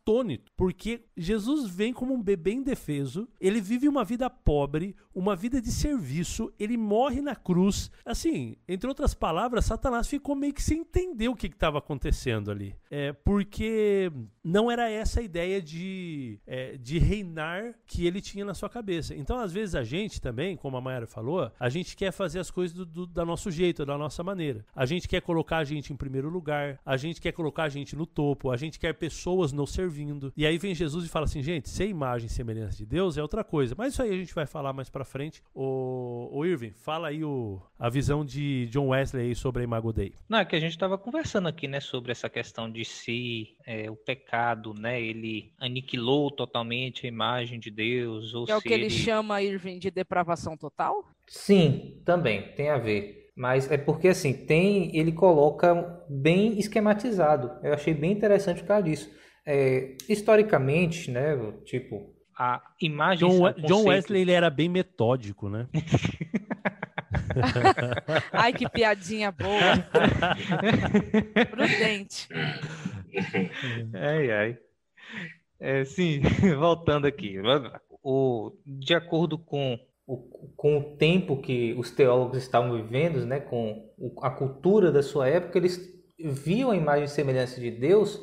atônito, 0.00 0.50
porque 0.56 1.04
Jesus 1.16 1.68
vem 1.68 1.92
como 1.92 2.14
um 2.14 2.22
bebê 2.22 2.52
indefeso, 2.52 3.28
ele 3.40 3.60
vive 3.60 3.88
uma 3.88 4.04
vida 4.04 4.28
pobre, 4.28 4.96
uma 5.14 5.36
vida 5.36 5.60
de 5.60 5.70
serviço, 5.70 6.52
ele 6.58 6.76
morre 6.76 7.20
na 7.20 7.36
cruz. 7.36 7.90
Assim, 8.04 8.56
entre 8.66 8.88
outras 8.88 9.14
palavras, 9.14 9.66
Satanás 9.66 10.08
ficou 10.08 10.34
meio 10.34 10.54
que 10.54 10.62
sem 10.62 10.80
entender 10.80 11.28
o 11.28 11.34
que 11.34 11.46
estava 11.46 11.78
acontecendo 11.78 12.50
ali. 12.50 12.74
É, 12.90 13.12
porque 13.12 14.10
não 14.42 14.70
era 14.70 14.90
essa 14.90 15.20
a 15.20 15.22
ideia 15.22 15.60
de, 15.60 16.40
é, 16.46 16.76
de 16.76 16.98
reinar 16.98 17.74
que 17.86 18.06
ele 18.06 18.20
tinha 18.20 18.44
na 18.44 18.54
sua 18.54 18.68
cabeça. 18.68 19.14
Então, 19.14 19.38
às 19.38 19.52
vezes, 19.52 19.74
a 19.74 19.84
gente 19.84 20.20
também, 20.20 20.56
como 20.56 20.76
a 20.76 20.80
Mayara 20.80 21.06
falou, 21.06 21.50
a 21.58 21.68
gente 21.68 21.96
quer 21.96 22.12
fazer 22.12 22.38
as 22.38 22.50
coisas 22.50 22.74
do, 22.74 23.06
do, 23.06 23.24
nosso 23.24 23.50
jeito, 23.50 23.84
da 23.84 23.98
nossa 23.98 24.22
maneira. 24.22 24.64
A 24.74 24.86
gente 24.86 25.06
quer 25.06 25.20
colocar 25.20 25.58
a 25.58 25.64
gente 25.64 25.92
em 25.92 25.96
primeiro 25.96 26.28
lugar, 26.28 26.80
a 26.84 26.96
gente 26.96 27.20
quer 27.20 27.32
colocar 27.32 27.64
a 27.64 27.68
gente 27.68 27.94
no 27.94 28.06
topo, 28.06 28.50
a 28.50 28.56
gente 28.56 28.78
quer 28.78 28.94
pessoas 28.94 29.52
nos 29.52 29.70
servindo. 29.90 30.32
E 30.36 30.46
aí 30.46 30.56
vem 30.56 30.74
Jesus 30.74 31.04
e 31.04 31.08
fala 31.08 31.24
assim, 31.24 31.42
gente, 31.42 31.68
ser 31.68 31.86
imagem 31.86 32.26
e 32.26 32.30
semelhança 32.30 32.78
de 32.78 32.86
Deus 32.86 33.18
é 33.18 33.22
outra 33.22 33.42
coisa. 33.44 33.74
Mas 33.76 33.92
isso 33.92 34.02
aí 34.02 34.10
a 34.10 34.16
gente 34.16 34.34
vai 34.34 34.46
falar 34.46 34.72
mais 34.72 34.88
pra 34.88 35.04
frente. 35.04 35.42
O, 35.54 36.28
o 36.32 36.46
Irving, 36.46 36.72
fala 36.72 37.08
aí 37.08 37.24
o, 37.24 37.60
a 37.78 37.90
visão 37.90 38.24
de 38.24 38.66
John 38.66 38.88
Wesley 38.88 39.34
sobre 39.34 39.62
a 39.62 39.64
Imago 39.64 39.92
Dei. 39.92 40.14
Não, 40.28 40.38
é 40.38 40.44
que 40.44 40.56
a 40.56 40.60
gente 40.60 40.72
estava 40.72 40.96
conversando 40.96 41.48
aqui, 41.48 41.66
né, 41.66 41.80
sobre 41.80 42.12
essa 42.12 42.28
questão 42.28 42.70
de 42.70 42.84
se 42.84 43.56
é, 43.66 43.90
o 43.90 43.96
pecado, 43.96 44.72
né, 44.74 45.00
ele 45.00 45.52
aniquilou 45.58 46.30
totalmente 46.30 47.06
a 47.06 47.08
imagem 47.08 47.58
de 47.58 47.70
Deus. 47.70 48.32
Ou 48.34 48.46
é 48.48 48.56
o 48.56 48.60
que 48.60 48.72
ele, 48.72 48.84
ele 48.84 48.90
chama, 48.90 49.42
Irving, 49.42 49.78
de 49.78 49.90
depravação 49.90 50.56
total? 50.56 51.04
Sim, 51.26 52.00
também, 52.04 52.52
tem 52.54 52.70
a 52.70 52.78
ver. 52.78 53.30
Mas 53.36 53.70
é 53.70 53.78
porque 53.78 54.08
assim, 54.08 54.34
tem, 54.34 54.94
ele 54.94 55.12
coloca 55.12 56.04
bem 56.08 56.58
esquematizado. 56.58 57.50
Eu 57.62 57.72
achei 57.72 57.94
bem 57.94 58.12
interessante 58.12 58.60
por 58.60 58.68
causa 58.68 58.82
disso. 58.82 59.10
É, 59.46 59.96
historicamente, 60.08 61.10
né, 61.10 61.36
tipo, 61.64 62.14
a 62.38 62.62
imagem... 62.80 63.28
John, 63.28 63.38
conceito... 63.38 63.66
John 63.66 63.88
Wesley 63.88 64.22
ele 64.22 64.32
era 64.32 64.48
bem 64.48 64.68
metódico, 64.68 65.48
né? 65.48 65.66
Ai, 68.32 68.52
que 68.52 68.68
piadinha 68.68 69.30
boa. 69.30 69.60
Prudente. 71.50 72.28
Ai, 73.92 74.30
ai. 74.30 74.58
É, 75.58 75.84
sim, 75.84 76.20
voltando 76.58 77.06
aqui. 77.06 77.36
O, 78.02 78.52
de 78.64 78.94
acordo 78.94 79.38
com 79.38 79.78
o, 80.06 80.16
com 80.56 80.78
o 80.78 80.96
tempo 80.96 81.42
que 81.42 81.74
os 81.74 81.90
teólogos 81.90 82.38
estavam 82.38 82.74
vivendo, 82.74 83.26
né, 83.26 83.38
com 83.38 83.92
a 84.22 84.30
cultura 84.30 84.90
da 84.90 85.02
sua 85.02 85.28
época, 85.28 85.58
eles 85.58 85.78
viam 86.18 86.70
a 86.70 86.76
imagem 86.76 87.04
e 87.04 87.08
semelhança 87.08 87.60
de 87.60 87.70
Deus 87.70 88.18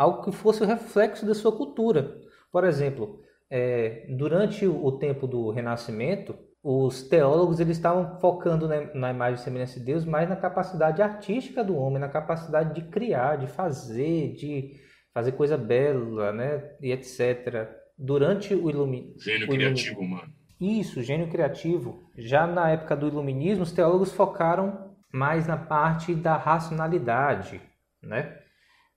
algo 0.00 0.22
que 0.22 0.32
fosse 0.32 0.62
o 0.62 0.66
reflexo 0.66 1.26
da 1.26 1.34
sua 1.34 1.54
cultura. 1.54 2.18
Por 2.50 2.64
exemplo, 2.64 3.20
é, 3.50 4.06
durante 4.08 4.66
o 4.66 4.92
tempo 4.92 5.26
do 5.26 5.50
Renascimento, 5.50 6.34
os 6.62 7.02
teólogos 7.02 7.60
eles 7.60 7.76
estavam 7.76 8.18
focando 8.18 8.66
na, 8.66 8.94
na, 8.94 9.10
imagem 9.10 9.38
e 9.38 9.44
semelhança 9.44 9.78
de 9.78 9.84
Deus 9.84 10.06
mais 10.06 10.26
na 10.26 10.36
capacidade 10.36 11.02
artística 11.02 11.62
do 11.62 11.76
homem, 11.76 11.98
na 11.98 12.08
capacidade 12.08 12.74
de 12.74 12.88
criar, 12.88 13.36
de 13.36 13.46
fazer, 13.46 14.32
de 14.32 14.72
fazer 15.12 15.32
coisa 15.32 15.58
bela, 15.58 16.32
né, 16.32 16.70
e 16.80 16.92
etc. 16.92 17.68
Durante 17.98 18.54
o 18.54 18.70
iluminismo. 18.70 19.20
Gênio 19.20 19.48
criativo, 19.48 20.02
mano. 20.02 20.32
Isso, 20.58 21.02
gênio 21.02 21.28
criativo. 21.28 22.04
Já 22.16 22.46
na 22.46 22.70
época 22.70 22.96
do 22.96 23.06
iluminismo, 23.06 23.64
os 23.64 23.72
teólogos 23.72 24.12
focaram 24.12 24.94
mais 25.12 25.46
na 25.46 25.58
parte 25.58 26.14
da 26.14 26.38
racionalidade, 26.38 27.60
né? 28.02 28.39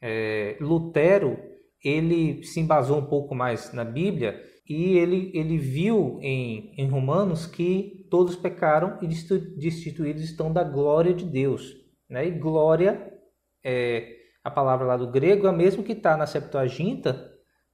É, 0.05 0.57
Lutero 0.59 1.39
ele 1.83 2.43
se 2.43 2.59
embasou 2.59 2.97
um 2.97 3.05
pouco 3.05 3.33
mais 3.33 3.73
na 3.73 3.83
Bíblia 3.85 4.41
e 4.67 4.97
ele, 4.97 5.31
ele 5.33 5.57
viu 5.57 6.19
em, 6.21 6.73
em 6.77 6.87
Romanos 6.87 7.45
que 7.45 8.05
todos 8.09 8.35
pecaram 8.35 8.97
e 9.01 9.07
destituídos 9.07 10.23
estão 10.23 10.51
da 10.51 10.63
glória 10.63 11.13
de 11.13 11.25
Deus. 11.25 11.73
Né? 12.09 12.27
E 12.27 12.31
glória, 12.31 13.11
é, 13.63 14.07
a 14.43 14.49
palavra 14.49 14.85
lá 14.85 14.97
do 14.97 15.11
grego, 15.11 15.47
é 15.47 15.49
a 15.49 15.53
mesma 15.53 15.83
que 15.83 15.91
está 15.91 16.15
na 16.15 16.25
Septuaginta 16.25 17.31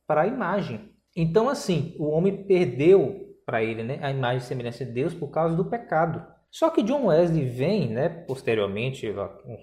para 0.08 0.22
a 0.22 0.28
imagem. 0.28 0.92
Então, 1.16 1.50
assim, 1.50 1.96
o 2.00 2.06
homem 2.06 2.46
perdeu 2.46 3.36
para 3.46 3.64
ele 3.64 3.84
né, 3.84 4.00
a 4.02 4.12
imagem 4.12 4.40
e 4.40 4.48
semelhança 4.48 4.86
de 4.86 4.92
Deus 4.92 5.14
por 5.14 5.30
causa 5.30 5.56
do 5.56 5.70
pecado. 5.70 6.26
Só 6.52 6.70
que 6.70 6.82
John 6.82 7.08
Wesley 7.08 7.46
vem, 7.46 7.90
né, 7.90 8.10
posteriormente, 8.10 9.14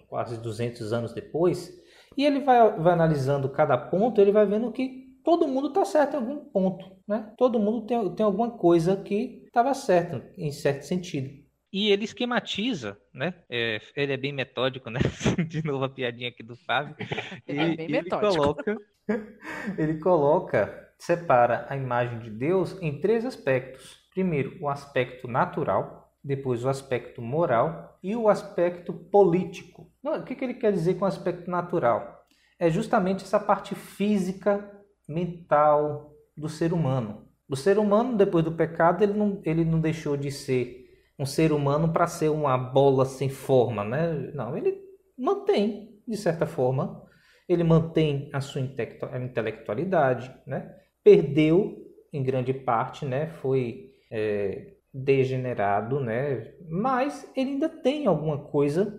quase 0.08 0.40
200 0.40 0.92
anos 0.92 1.12
depois, 1.12 1.72
e 2.16 2.24
ele 2.24 2.40
vai, 2.40 2.78
vai 2.78 2.92
analisando 2.92 3.48
cada 3.48 3.76
ponto, 3.76 4.20
ele 4.20 4.32
vai 4.32 4.46
vendo 4.46 4.72
que 4.72 5.06
todo 5.22 5.48
mundo 5.48 5.68
está 5.68 5.84
certo 5.84 6.14
em 6.14 6.16
algum 6.18 6.36
ponto, 6.36 6.96
né? 7.06 7.32
Todo 7.36 7.58
mundo 7.58 7.86
tem, 7.86 8.14
tem 8.14 8.24
alguma 8.24 8.50
coisa 8.52 8.96
que 8.96 9.42
estava 9.44 9.74
certo, 9.74 10.22
em 10.38 10.52
certo 10.52 10.82
sentido. 10.82 11.46
E 11.72 11.90
ele 11.90 12.04
esquematiza, 12.04 12.96
né? 13.12 13.34
É, 13.50 13.80
ele 13.96 14.12
é 14.12 14.16
bem 14.16 14.32
metódico, 14.32 14.88
né? 14.88 15.00
De 15.48 15.64
novo 15.64 15.84
a 15.84 15.88
piadinha 15.88 16.28
aqui 16.28 16.42
do 16.42 16.56
Fábio. 16.56 16.96
Ele 17.46 17.60
é 17.60 17.76
bem 17.76 17.88
metódico. 17.88 18.26
Ele 18.26 18.36
coloca, 18.36 18.76
ele 19.76 19.98
coloca, 19.98 20.92
separa 20.98 21.66
a 21.68 21.76
imagem 21.76 22.20
de 22.20 22.30
Deus 22.30 22.80
em 22.80 23.00
três 23.00 23.26
aspectos. 23.26 23.98
Primeiro, 24.14 24.56
o 24.60 24.68
aspecto 24.68 25.28
natural, 25.28 26.05
depois 26.26 26.64
o 26.64 26.68
aspecto 26.68 27.22
moral 27.22 27.98
e 28.02 28.16
o 28.16 28.28
aspecto 28.28 28.92
político. 28.92 29.88
O 30.02 30.24
que, 30.24 30.42
ele 30.42 30.54
quer 30.54 30.72
dizer 30.72 30.94
com 30.94 31.04
aspecto 31.04 31.48
natural? 31.48 32.26
É 32.58 32.68
justamente 32.68 33.22
essa 33.22 33.38
parte 33.38 33.76
física 33.76 34.68
mental 35.08 36.12
do 36.36 36.48
ser 36.48 36.72
humano. 36.72 37.28
O 37.48 37.54
ser 37.54 37.78
humano, 37.78 38.16
depois 38.16 38.44
do 38.44 38.50
pecado, 38.50 39.04
ele 39.04 39.12
não, 39.12 39.40
ele 39.44 39.64
não 39.64 39.80
deixou 39.80 40.16
de 40.16 40.32
ser 40.32 40.84
um 41.16 41.24
ser 41.24 41.52
humano 41.52 41.92
para 41.92 42.08
ser 42.08 42.28
uma 42.28 42.58
bola 42.58 43.04
sem 43.04 43.28
forma, 43.28 43.84
né? 43.84 44.32
Não, 44.34 44.56
ele 44.56 44.76
mantém, 45.16 46.00
de 46.06 46.16
certa 46.16 46.44
forma, 46.44 47.04
ele 47.48 47.62
mantém 47.62 48.28
a 48.32 48.40
sua 48.40 48.60
intelectualidade, 48.60 50.34
né? 50.44 50.74
Perdeu, 51.04 51.86
em 52.12 52.22
grande 52.22 52.52
parte, 52.52 53.06
né? 53.06 53.28
Foi 53.28 53.92
é, 54.10 54.75
degenerado, 54.96 56.00
né? 56.00 56.52
Mas 56.68 57.30
ele 57.36 57.50
ainda 57.50 57.68
tem 57.68 58.06
alguma 58.06 58.38
coisa 58.38 58.98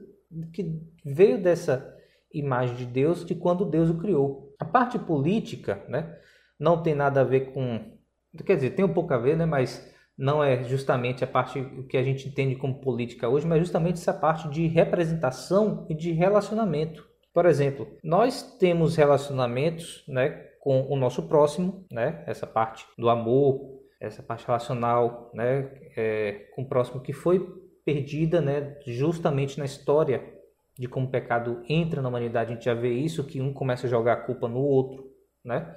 que 0.53 0.79
veio 1.03 1.41
dessa 1.41 1.95
imagem 2.33 2.75
de 2.75 2.85
Deus 2.85 3.25
de 3.25 3.33
quando 3.33 3.65
Deus 3.65 3.89
o 3.89 3.97
criou. 3.97 4.53
A 4.59 4.65
parte 4.65 4.99
política, 4.99 5.83
né, 5.87 6.15
não 6.59 6.83
tem 6.83 6.93
nada 6.93 7.21
a 7.21 7.23
ver 7.23 7.51
com, 7.51 7.97
quer 8.45 8.55
dizer, 8.55 8.71
tem 8.71 8.85
um 8.85 8.93
pouco 8.93 9.13
a 9.13 9.17
ver, 9.17 9.37
né, 9.37 9.45
mas 9.45 9.91
não 10.17 10.43
é 10.43 10.63
justamente 10.63 11.23
a 11.23 11.27
parte 11.27 11.63
que 11.89 11.97
a 11.97 12.03
gente 12.03 12.27
entende 12.27 12.55
como 12.55 12.81
política 12.81 13.29
hoje, 13.29 13.47
mas 13.47 13.59
justamente 13.59 13.95
essa 13.95 14.13
parte 14.13 14.49
de 14.49 14.67
representação 14.67 15.85
e 15.89 15.95
de 15.95 16.11
relacionamento. 16.11 17.07
Por 17.33 17.45
exemplo, 17.45 17.87
nós 18.03 18.57
temos 18.57 18.95
relacionamentos, 18.95 20.03
né, 20.07 20.45
com 20.59 20.81
o 20.89 20.95
nosso 20.95 21.27
próximo, 21.27 21.85
né, 21.91 22.23
essa 22.27 22.45
parte 22.45 22.85
do 22.97 23.09
amor, 23.09 23.76
essa 23.99 24.21
parte 24.21 24.45
relacional, 24.45 25.31
né, 25.33 25.71
é, 25.95 26.47
com 26.55 26.61
o 26.61 26.67
próximo 26.67 27.01
que 27.01 27.13
foi 27.13 27.39
perdida, 27.83 28.41
né, 28.41 28.77
justamente 28.85 29.57
na 29.57 29.65
história 29.65 30.37
de 30.77 30.87
como 30.87 31.07
o 31.07 31.11
pecado 31.11 31.63
entra 31.67 32.01
na 32.01 32.09
humanidade, 32.09 32.51
a 32.51 32.53
gente 32.53 32.65
já 32.65 32.73
vê 32.73 32.91
isso, 32.93 33.23
que 33.23 33.41
um 33.41 33.51
começa 33.51 33.87
a 33.87 33.89
jogar 33.89 34.13
a 34.13 34.21
culpa 34.21 34.47
no 34.47 34.59
outro, 34.59 35.11
né? 35.43 35.75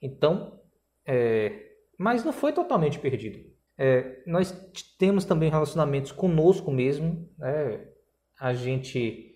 Então, 0.00 0.62
é, 1.06 1.66
mas 1.98 2.24
não 2.24 2.32
foi 2.32 2.52
totalmente 2.52 2.98
perdido. 2.98 3.38
É, 3.76 4.22
nós 4.26 4.52
temos 4.98 5.24
também 5.24 5.50
relacionamentos 5.50 6.12
conosco 6.12 6.70
mesmo, 6.70 7.28
né? 7.36 7.88
A 8.40 8.54
gente 8.54 9.27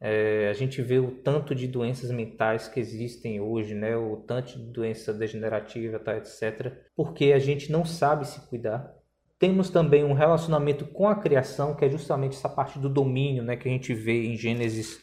é, 0.00 0.48
a 0.48 0.52
gente 0.52 0.80
vê 0.80 0.98
o 0.98 1.10
tanto 1.10 1.54
de 1.54 1.66
doenças 1.66 2.10
mentais 2.10 2.68
que 2.68 2.78
existem 2.78 3.40
hoje, 3.40 3.74
né? 3.74 3.96
O 3.96 4.16
tanto 4.16 4.58
de 4.58 4.72
doença 4.72 5.12
degenerativa, 5.12 5.98
tá, 5.98 6.16
etc. 6.16 6.72
Porque 6.94 7.32
a 7.32 7.38
gente 7.38 7.72
não 7.72 7.84
sabe 7.84 8.26
se 8.26 8.40
cuidar, 8.48 8.98
Temos 9.38 9.70
também 9.70 10.02
um 10.02 10.14
relacionamento 10.14 10.84
com 10.84 11.08
a 11.08 11.14
criação, 11.14 11.74
que 11.76 11.84
é 11.84 11.88
justamente 11.88 12.36
essa 12.36 12.48
parte 12.48 12.76
do 12.76 12.88
domínio, 12.88 13.44
né, 13.44 13.56
que 13.56 13.68
a 13.68 13.70
gente 13.70 13.94
vê 13.94 14.26
em 14.26 14.36
Gênesis 14.36 15.00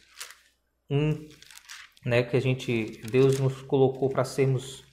1, 0.89 1.29
né, 2.05 2.21
que 2.21 2.35
a 2.35 2.41
gente 2.41 3.01
Deus 3.09 3.39
nos 3.39 3.61
colocou 3.61 4.09
para 4.09 4.25
sermos 4.25 4.83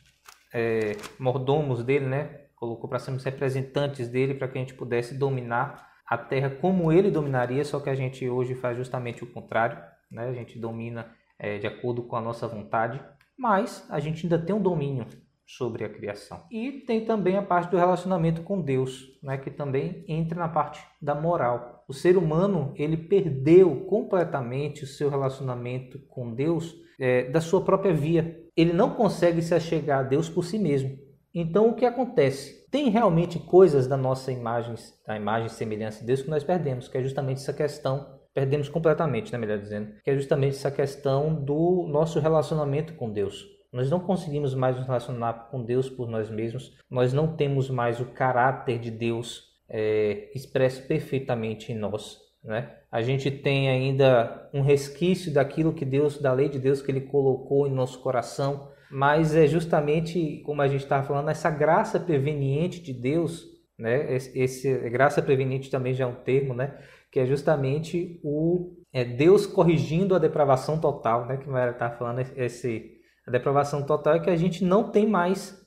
é, 0.55 0.97
mordomos 1.19 1.83
dele, 1.83 2.07
né? 2.07 2.43
Colocou 2.55 2.89
para 2.89 3.01
sermos 3.01 3.25
representantes 3.25 4.09
dele 4.09 4.35
para 4.35 4.47
que 4.47 4.59
a 4.59 4.61
gente 4.61 4.75
pudesse 4.75 5.15
dominar 5.19 5.91
a 6.07 6.17
terra 6.17 6.51
como 6.51 6.93
ele 6.93 7.11
dominaria, 7.11 7.65
só 7.65 7.81
que 7.81 7.91
a 7.91 7.95
gente 7.95 8.29
hoje 8.29 8.55
faz 8.55 8.77
justamente 8.77 9.25
o 9.25 9.27
contrário, 9.27 9.79
né? 10.13 10.29
A 10.29 10.33
gente 10.33 10.59
domina 10.59 11.11
é, 11.39 11.59
de 11.59 11.67
acordo 11.67 12.03
com 12.03 12.15
a 12.15 12.21
nossa 12.21 12.47
vontade, 12.47 13.03
mas 13.37 13.85
a 13.91 13.99
gente 13.99 14.25
ainda 14.25 14.39
tem 14.39 14.55
um 14.55 14.63
domínio 14.63 15.07
sobre 15.47 15.85
a 15.85 15.89
criação. 15.89 16.45
E 16.51 16.85
tem 16.87 17.05
também 17.05 17.37
a 17.37 17.43
parte 17.43 17.71
do 17.71 17.77
relacionamento 17.77 18.43
com 18.43 18.61
Deus, 18.61 19.19
né, 19.23 19.37
que 19.37 19.51
também 19.51 20.05
entra 20.09 20.39
na 20.39 20.49
parte 20.49 20.81
da 21.01 21.15
moral. 21.15 21.85
O 21.89 21.93
ser 21.93 22.17
humano 22.17 22.73
ele 22.77 22.97
perdeu 22.97 23.85
completamente 23.87 24.85
o 24.85 24.87
seu 24.87 25.11
relacionamento 25.11 25.99
com 26.09 26.33
Deus 26.35 26.75
é, 26.99 27.25
da 27.25 27.41
sua 27.41 27.63
própria 27.63 27.93
via. 27.93 28.41
Ele 28.57 28.73
não 28.73 28.95
consegue 28.95 29.43
se 29.43 29.55
achegar 29.55 30.01
a 30.01 30.03
Deus 30.05 30.29
por 30.29 30.45
si 30.45 30.59
mesmo. 30.59 30.97
Então 31.35 31.69
o 31.69 31.75
que 31.75 31.85
acontece? 31.85 32.69
Tem 32.71 32.89
realmente 32.89 33.39
coisas 33.39 33.87
da 33.87 33.97
nossa 33.97 34.31
imagem, 34.33 34.75
da 35.07 35.17
imagem 35.17 35.47
e 35.47 35.51
semelhança 35.51 36.01
de 36.01 36.07
Deus 36.07 36.23
que 36.23 36.31
nós 36.31 36.45
perdemos, 36.45 36.89
que 36.89 36.97
é 36.97 37.03
justamente 37.03 37.41
essa 37.41 37.53
questão 37.53 38.22
perdemos 38.35 38.69
completamente, 38.69 39.33
né, 39.33 39.39
melhor 39.39 39.59
dizendo, 39.59 39.93
que 40.03 40.11
é 40.11 40.15
justamente 40.15 40.57
essa 40.57 40.71
questão 40.71 41.35
do 41.35 41.87
nosso 41.89 42.19
relacionamento 42.21 42.95
com 42.95 43.11
Deus. 43.11 43.47
Nós 43.73 43.91
não 43.91 44.01
conseguimos 44.01 44.55
mais 44.55 44.77
nos 44.77 44.87
relacionar 44.87 45.49
com 45.51 45.63
Deus 45.63 45.89
por 45.89 46.09
nós 46.09 46.29
mesmos, 46.29 46.77
nós 46.91 47.13
não 47.13 47.37
temos 47.37 47.71
mais 47.71 48.01
o 48.01 48.07
caráter 48.07 48.79
de 48.79 48.91
Deus 48.91 49.53
é, 49.69 50.31
expresso 50.35 50.87
perfeitamente 50.87 51.73
em 51.73 51.75
nós. 51.75 52.21
Né? 52.45 52.71
A 52.91 53.01
gente 53.01 53.31
tem 53.31 53.71
ainda 53.71 54.51
um 54.53 54.61
resquício 54.61 55.33
daquilo 55.33 55.73
que 55.73 55.85
Deus, 55.85 56.19
da 56.19 56.33
lei 56.33 56.49
de 56.49 56.59
Deus 56.59 56.83
que 56.83 56.91
Ele 56.91 57.01
colocou 57.01 57.67
em 57.67 57.73
nosso 57.73 58.01
coração, 58.01 58.69
mas 58.91 59.35
é 59.35 59.47
justamente, 59.47 60.43
como 60.45 60.61
a 60.61 60.69
gente 60.69 60.83
estava 60.83 61.07
falando, 61.07 61.31
essa 61.31 61.51
graça 61.51 61.99
preveniente 61.99 62.83
de 62.83 62.93
Deus, 62.93 63.47
né? 63.79 64.15
Esse, 64.15 64.39
esse, 64.39 64.91
graça 64.91 65.23
preveniente 65.23 65.71
também 65.71 65.95
já 65.95 66.05
é 66.05 66.07
um 66.07 66.15
termo, 66.15 66.53
né? 66.53 66.79
Que 67.13 67.21
é 67.21 67.27
justamente 67.27 68.19
o 68.25 68.75
é 68.93 69.05
Deus 69.05 69.47
corrigindo 69.47 70.15
a 70.15 70.19
depravação 70.19 70.81
total, 70.81 71.27
né? 71.27 71.37
Que 71.37 71.49
Maria 71.49 71.73
está 71.73 71.91
falando 71.91 72.21
esse 72.37 73.01
a 73.27 73.31
depravação 73.31 73.85
total 73.85 74.15
é 74.15 74.21
que 74.21 74.31
a 74.31 74.37
gente 74.37 74.65
não 74.65 74.91
tem 74.91 75.07
mais 75.07 75.65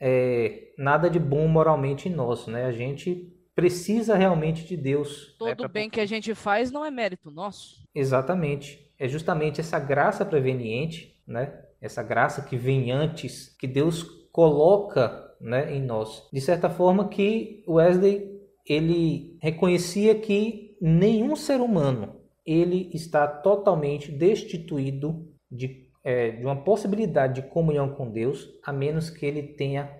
é, 0.00 0.72
nada 0.76 1.08
de 1.08 1.18
bom 1.18 1.46
moralmente 1.46 2.08
em 2.08 2.12
nós, 2.12 2.46
né? 2.46 2.64
A 2.66 2.72
gente 2.72 3.32
precisa 3.54 4.16
realmente 4.16 4.66
de 4.66 4.76
Deus. 4.76 5.34
Todo 5.38 5.48
né, 5.48 5.54
pra... 5.54 5.68
bem 5.68 5.88
que 5.88 6.00
a 6.00 6.06
gente 6.06 6.34
faz 6.34 6.70
não 6.70 6.84
é 6.84 6.90
mérito 6.90 7.30
nosso. 7.30 7.86
Exatamente. 7.94 8.92
É 8.98 9.06
justamente 9.08 9.60
essa 9.60 9.78
graça 9.78 10.24
preveniente, 10.24 11.14
né? 11.26 11.62
Essa 11.80 12.02
graça 12.02 12.42
que 12.42 12.56
vem 12.56 12.90
antes, 12.90 13.54
que 13.58 13.66
Deus 13.66 14.02
coloca, 14.32 15.34
né, 15.40 15.74
em 15.74 15.82
nós. 15.82 16.28
De 16.32 16.40
certa 16.40 16.68
forma 16.68 17.08
que 17.08 17.62
Wesley 17.68 18.36
ele 18.66 19.38
reconhecia 19.40 20.14
que 20.14 20.65
nenhum 20.80 21.36
ser 21.36 21.60
humano 21.60 22.20
ele 22.44 22.90
está 22.92 23.26
totalmente 23.26 24.10
destituído 24.12 25.28
de 25.50 25.86
é, 26.06 26.30
de 26.30 26.44
uma 26.46 26.62
possibilidade 26.62 27.42
de 27.42 27.48
comunhão 27.48 27.88
com 27.88 28.08
Deus, 28.08 28.48
a 28.64 28.72
menos 28.72 29.10
que 29.10 29.26
ele 29.26 29.42
tenha 29.42 29.90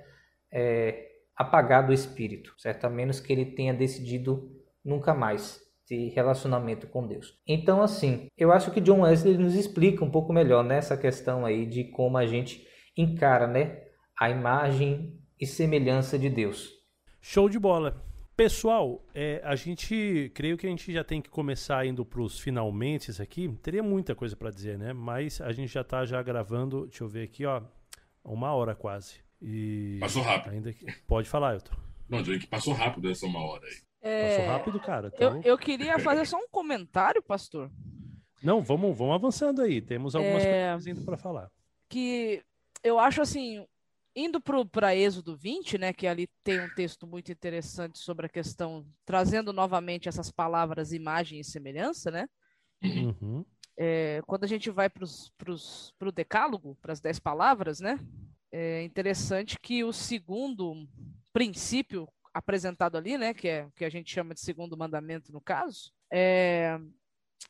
é, 0.53 1.05
apagado 1.37 1.91
o 1.91 1.93
espírito, 1.93 2.55
certo? 2.59 2.85
A 2.85 2.89
menos 2.89 3.18
que 3.18 3.33
ele 3.33 3.45
tenha 3.45 3.74
decidido 3.74 4.49
nunca 4.85 5.12
mais 5.12 5.61
ter 5.85 6.11
relacionamento 6.11 6.87
com 6.87 7.05
Deus. 7.05 7.37
Então, 7.45 7.83
assim, 7.83 8.29
eu 8.39 8.53
acho 8.53 8.70
que 8.70 8.81
John 8.81 9.01
Wesley 9.01 9.37
nos 9.37 9.57
explica 9.57 10.05
um 10.05 10.11
pouco 10.11 10.33
melhor 10.33 10.62
nessa 10.62 10.95
né, 10.95 11.03
questão 11.03 11.45
aí 11.45 11.66
de 11.66 11.83
como 11.91 12.16
a 12.16 12.24
gente 12.24 12.64
encara, 12.97 13.49
né, 13.49 13.83
a 14.16 14.31
imagem 14.31 15.20
e 15.41 15.45
semelhança 15.45 16.16
de 16.16 16.31
Deus. 16.31 16.70
Show 17.20 17.49
de 17.49 17.59
bola. 17.59 18.06
Pessoal, 18.37 19.03
é, 19.14 19.41
a 19.43 19.57
gente, 19.57 20.30
creio 20.34 20.59
que 20.59 20.66
a 20.66 20.68
gente 20.68 20.93
já 20.93 21.03
tem 21.03 21.22
que 21.22 21.30
começar 21.30 21.87
indo 21.87 22.05
para 22.05 22.20
os 22.20 22.39
finalmente 22.39 23.11
aqui. 23.22 23.49
Teria 23.62 23.82
muita 23.82 24.14
coisa 24.14 24.37
para 24.37 24.51
dizer, 24.51 24.78
né? 24.78 24.93
Mas 24.93 25.41
a 25.41 25.53
gente 25.53 25.72
já 25.72 25.80
está 25.80 26.05
já 26.05 26.22
gravando, 26.22 26.87
deixa 26.87 27.03
eu 27.03 27.09
ver 27.09 27.22
aqui, 27.22 27.47
ó, 27.47 27.62
uma 28.22 28.53
hora 28.53 28.74
quase. 28.74 29.14
E 29.41 29.97
passou 30.01 30.22
rápido. 30.22 30.53
Ainda 30.53 30.70
que... 30.70 30.84
Pode 31.07 31.26
falar, 31.30 31.55
Elton. 31.55 31.74
Não, 32.11 32.20
dizer 32.20 32.39
que 32.39 32.47
passou 32.47 32.74
rápido 32.74 33.11
essa 33.11 33.24
uma 33.24 33.41
hora 33.41 33.64
aí. 33.64 33.76
É... 34.03 34.37
Passou 34.37 34.53
rápido, 34.53 34.80
cara. 34.80 35.12
Então... 35.14 35.37
Eu, 35.37 35.43
eu 35.53 35.59
queria 35.59 35.99
fazer 35.99 36.26
só 36.26 36.37
um 36.37 36.49
comentário, 36.49 37.22
pastor. 37.22 37.70
Não, 38.43 38.61
vamos, 38.61 38.97
vamos 38.99 39.14
avançando 39.14 39.62
aí. 39.62 39.80
Temos 39.80 40.14
algumas 40.14 40.45
é... 40.45 40.72
coisas 40.72 40.87
ainda 40.87 41.01
para 41.07 41.16
falar. 41.16 41.51
Que 41.89 42.43
eu 42.84 42.99
acho 42.99 43.22
assim, 43.22 43.66
Indo 44.19 44.41
para 44.41 44.97
Êxodo 44.97 45.37
20, 45.37 45.77
né, 45.77 45.93
que 45.93 46.07
ali 46.07 46.27
tem 46.43 46.59
um 46.59 46.75
texto 46.75 47.07
muito 47.07 47.31
interessante 47.31 47.99
sobre 47.99 48.25
a 48.25 48.31
questão, 48.31 48.87
trazendo 49.05 49.53
novamente 49.53 50.09
essas 50.09 50.33
palavras 50.33 50.91
imagem 50.91 51.39
e 51.39 51.45
semelhança, 51.45 52.11
né? 52.11 52.27
Uhum. 52.83 53.45
É, 53.77 54.23
quando 54.27 54.45
a 54.45 54.47
gente 54.47 54.71
vai 54.71 54.89
para 54.89 55.05
o 55.05 56.12
decálogo, 56.12 56.79
para 56.81 56.95
as 56.95 57.01
dez 57.01 57.19
palavras, 57.19 57.79
né? 57.79 58.01
É 58.51 58.83
interessante 58.85 59.59
que 59.61 59.85
o 59.85 59.93
segundo 59.93 60.89
princípio 61.31 62.09
apresentado 62.33 62.97
ali, 62.97 63.19
né, 63.19 63.35
que 63.35 63.49
é 63.49 63.69
que 63.77 63.85
a 63.85 63.91
gente 63.91 64.11
chama 64.11 64.33
de 64.33 64.41
segundo 64.41 64.77
mandamento 64.77 65.31
no 65.31 65.41
caso, 65.41 65.93
é, 66.11 66.79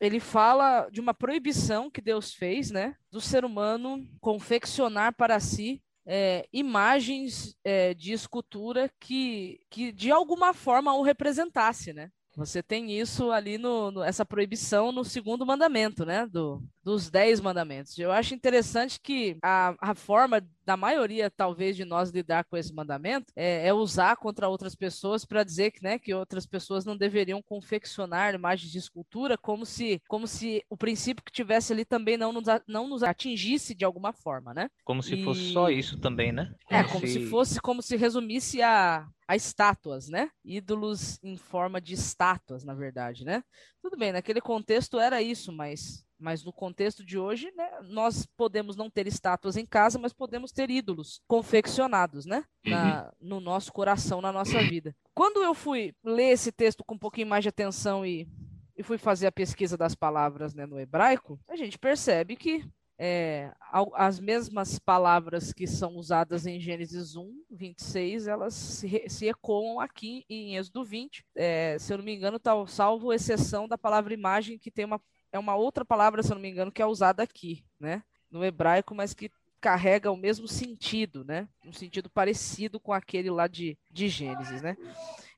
ele 0.01 0.19
fala 0.19 0.89
de 0.91 1.01
uma 1.01 1.15
proibição 1.15 1.91
que 1.91 2.01
Deus 2.01 2.35
fez, 2.35 2.71
né, 2.71 2.97
do 3.11 3.21
ser 3.21 3.45
humano 3.45 4.05
confeccionar 4.21 5.15
para 5.15 5.39
si 5.39 5.81
é, 6.07 6.49
imagens 6.53 7.57
é, 7.65 7.93
de 7.93 8.13
escultura 8.13 8.91
que, 9.01 9.61
que 9.69 9.91
de 9.91 10.11
alguma 10.11 10.55
forma 10.55 10.95
o 10.95 11.03
representasse, 11.03 11.93
né? 11.93 12.11
Você 12.37 12.63
tem 12.63 12.93
isso 12.93 13.33
ali 13.33 13.59
no, 13.59 13.91
no, 13.91 14.03
essa 14.03 14.25
proibição 14.25 14.93
no 14.93 15.05
segundo 15.05 15.45
mandamento, 15.45 16.05
né? 16.05 16.27
Do, 16.27 16.63
dos 16.87 17.11
dez 17.11 17.41
mandamentos. 17.41 17.99
Eu 17.99 18.13
acho 18.13 18.33
interessante 18.33 19.01
que 19.01 19.37
a, 19.43 19.75
a 19.81 19.93
forma 19.93 20.41
da 20.65 20.77
maioria, 20.77 21.29
talvez, 21.29 21.75
de 21.75 21.85
nós 21.85 22.11
lidar 22.11 22.45
com 22.45 22.57
esse 22.57 22.73
mandamento 22.73 23.33
é, 23.35 23.67
é 23.67 23.75
usar 23.75 24.17
contra 24.17 24.49
outras 24.49 24.77
pessoas 24.77 25.25
para 25.25 25.43
dizer 25.43 25.73
que, 25.73 25.83
né, 25.83 25.99
que 25.99 26.15
outras 26.15 26.47
pessoas 26.47 26.85
não 26.85 26.97
deveriam 26.97 27.43
confeccionar 27.43 28.35
imagens 28.35 28.71
de 28.71 28.79
escultura 28.79 29.37
como 29.37 29.67
se, 29.67 30.01
como 30.07 30.29
se 30.29 30.65
o 30.71 30.77
princípio 30.77 31.25
que 31.25 31.33
tivesse 31.33 31.73
ali 31.73 31.85
também 31.85 32.17
não 32.17 32.33
nos, 32.33 32.45
não 32.69 32.89
nos 32.89 33.03
atingisse 33.03 33.75
de 33.75 33.85
alguma 33.85 34.13
forma, 34.13 34.55
né? 34.55 34.69
Como 34.85 35.03
se 35.03 35.17
e... 35.17 35.25
fosse 35.25 35.53
só 35.53 35.69
isso 35.69 35.99
também, 35.99 36.31
né? 36.31 36.55
Como 36.67 36.81
é, 36.81 36.85
como 36.85 37.07
se... 37.07 37.13
se 37.15 37.27
fosse, 37.27 37.61
como 37.61 37.83
se 37.83 37.97
resumisse 37.97 38.63
a, 38.63 39.09
a 39.27 39.35
estátuas, 39.35 40.09
né? 40.09 40.31
Ídolos 40.45 41.19
em 41.23 41.37
forma 41.37 41.81
de 41.81 41.95
estátuas, 41.95 42.65
na 42.65 42.75
verdade, 42.75 43.25
né? 43.25 43.43
Tudo 43.83 43.97
bem, 43.97 44.13
naquele 44.13 44.41
contexto 44.41 45.01
era 45.01 45.21
isso, 45.21 45.53
mas, 45.53 46.05
mas 46.19 46.45
no 46.45 46.53
contexto 46.53 47.05
de 47.05 47.19
hoje, 47.19 47.53
né, 47.57 47.69
nós 47.83 48.27
podemos 48.37 48.77
não 48.77 48.91
ter 48.91 49.07
estátuas 49.07 49.57
em 49.57 49.67
casa, 49.67 49.99
mas 49.99 50.13
podemos 50.13 50.53
ter 50.53 50.71
ídolos 50.71 51.21
confeccionados, 51.27 52.25
né? 52.27 52.45
Na, 52.65 53.05
uhum. 53.05 53.11
no 53.21 53.41
nosso 53.41 53.73
coração, 53.73 54.21
na 54.21 54.33
nossa 54.33 54.63
vida. 54.63 54.95
Quando 55.15 55.43
eu 55.43 55.55
fui 55.55 55.95
ler 56.03 56.33
esse 56.33 56.51
texto 56.51 56.85
com 56.85 56.95
um 56.95 56.99
pouquinho 56.99 57.29
mais 57.29 57.43
de 57.43 57.49
atenção 57.49 58.05
e, 58.05 58.29
e 58.77 58.83
fui 58.83 58.99
fazer 58.99 59.27
a 59.27 59.33
pesquisa 59.33 59.77
das 59.77 59.95
palavras 59.95 60.55
né, 60.55 60.67
no 60.67 60.81
hebraico, 60.81 61.39
a 61.49 61.57
gente 61.57 61.79
percebe 61.79 62.37
que 62.37 62.65
é, 62.99 63.53
as 63.95 64.19
mesmas 64.19 64.79
palavras 64.79 65.53
que 65.53 65.67
são 65.67 65.97
usadas 65.97 66.47
em 66.47 66.59
Gênesis 66.59 67.15
1, 67.15 67.45
26, 67.51 68.27
elas 68.27 68.55
se, 68.55 69.05
se 69.09 69.29
ecoam 69.29 69.81
aqui 69.81 70.25
em 70.31 70.57
Êxodo 70.57 70.83
20. 70.83 71.25
É, 71.35 71.77
se 71.79 71.93
eu 71.93 71.99
não 71.99 72.05
me 72.05 72.15
engano, 72.15 72.39
tá, 72.39 72.53
salvo 72.67 73.13
exceção 73.13 73.69
da 73.69 73.77
palavra 73.77 74.15
imagem, 74.15 74.59
que 74.59 74.71
tem 74.71 74.87
uma, 74.87 75.01
é 75.33 75.39
uma 75.39 75.55
outra 75.55 75.85
palavra, 75.85 76.23
se 76.23 76.31
eu 76.31 76.35
não 76.35 76.43
me 76.43 76.51
engano, 76.51 76.73
que 76.73 76.83
é 76.83 76.87
usada 76.87 77.23
aqui, 77.23 77.65
né? 77.79 78.03
No 78.31 78.45
hebraico, 78.45 78.95
mas 78.95 79.15
que 79.15 79.31
carrega 79.61 80.11
o 80.11 80.17
mesmo 80.17 80.47
sentido, 80.47 81.25
né? 81.25 81.49
Um 81.65 81.73
sentido 81.73 82.09
parecido 82.09 82.79
com 82.79 82.93
aquele 82.93 83.31
lá 83.31 83.47
de, 83.47 83.79
de 83.91 84.09
Gênesis, 84.09 84.63
né? 84.63 84.77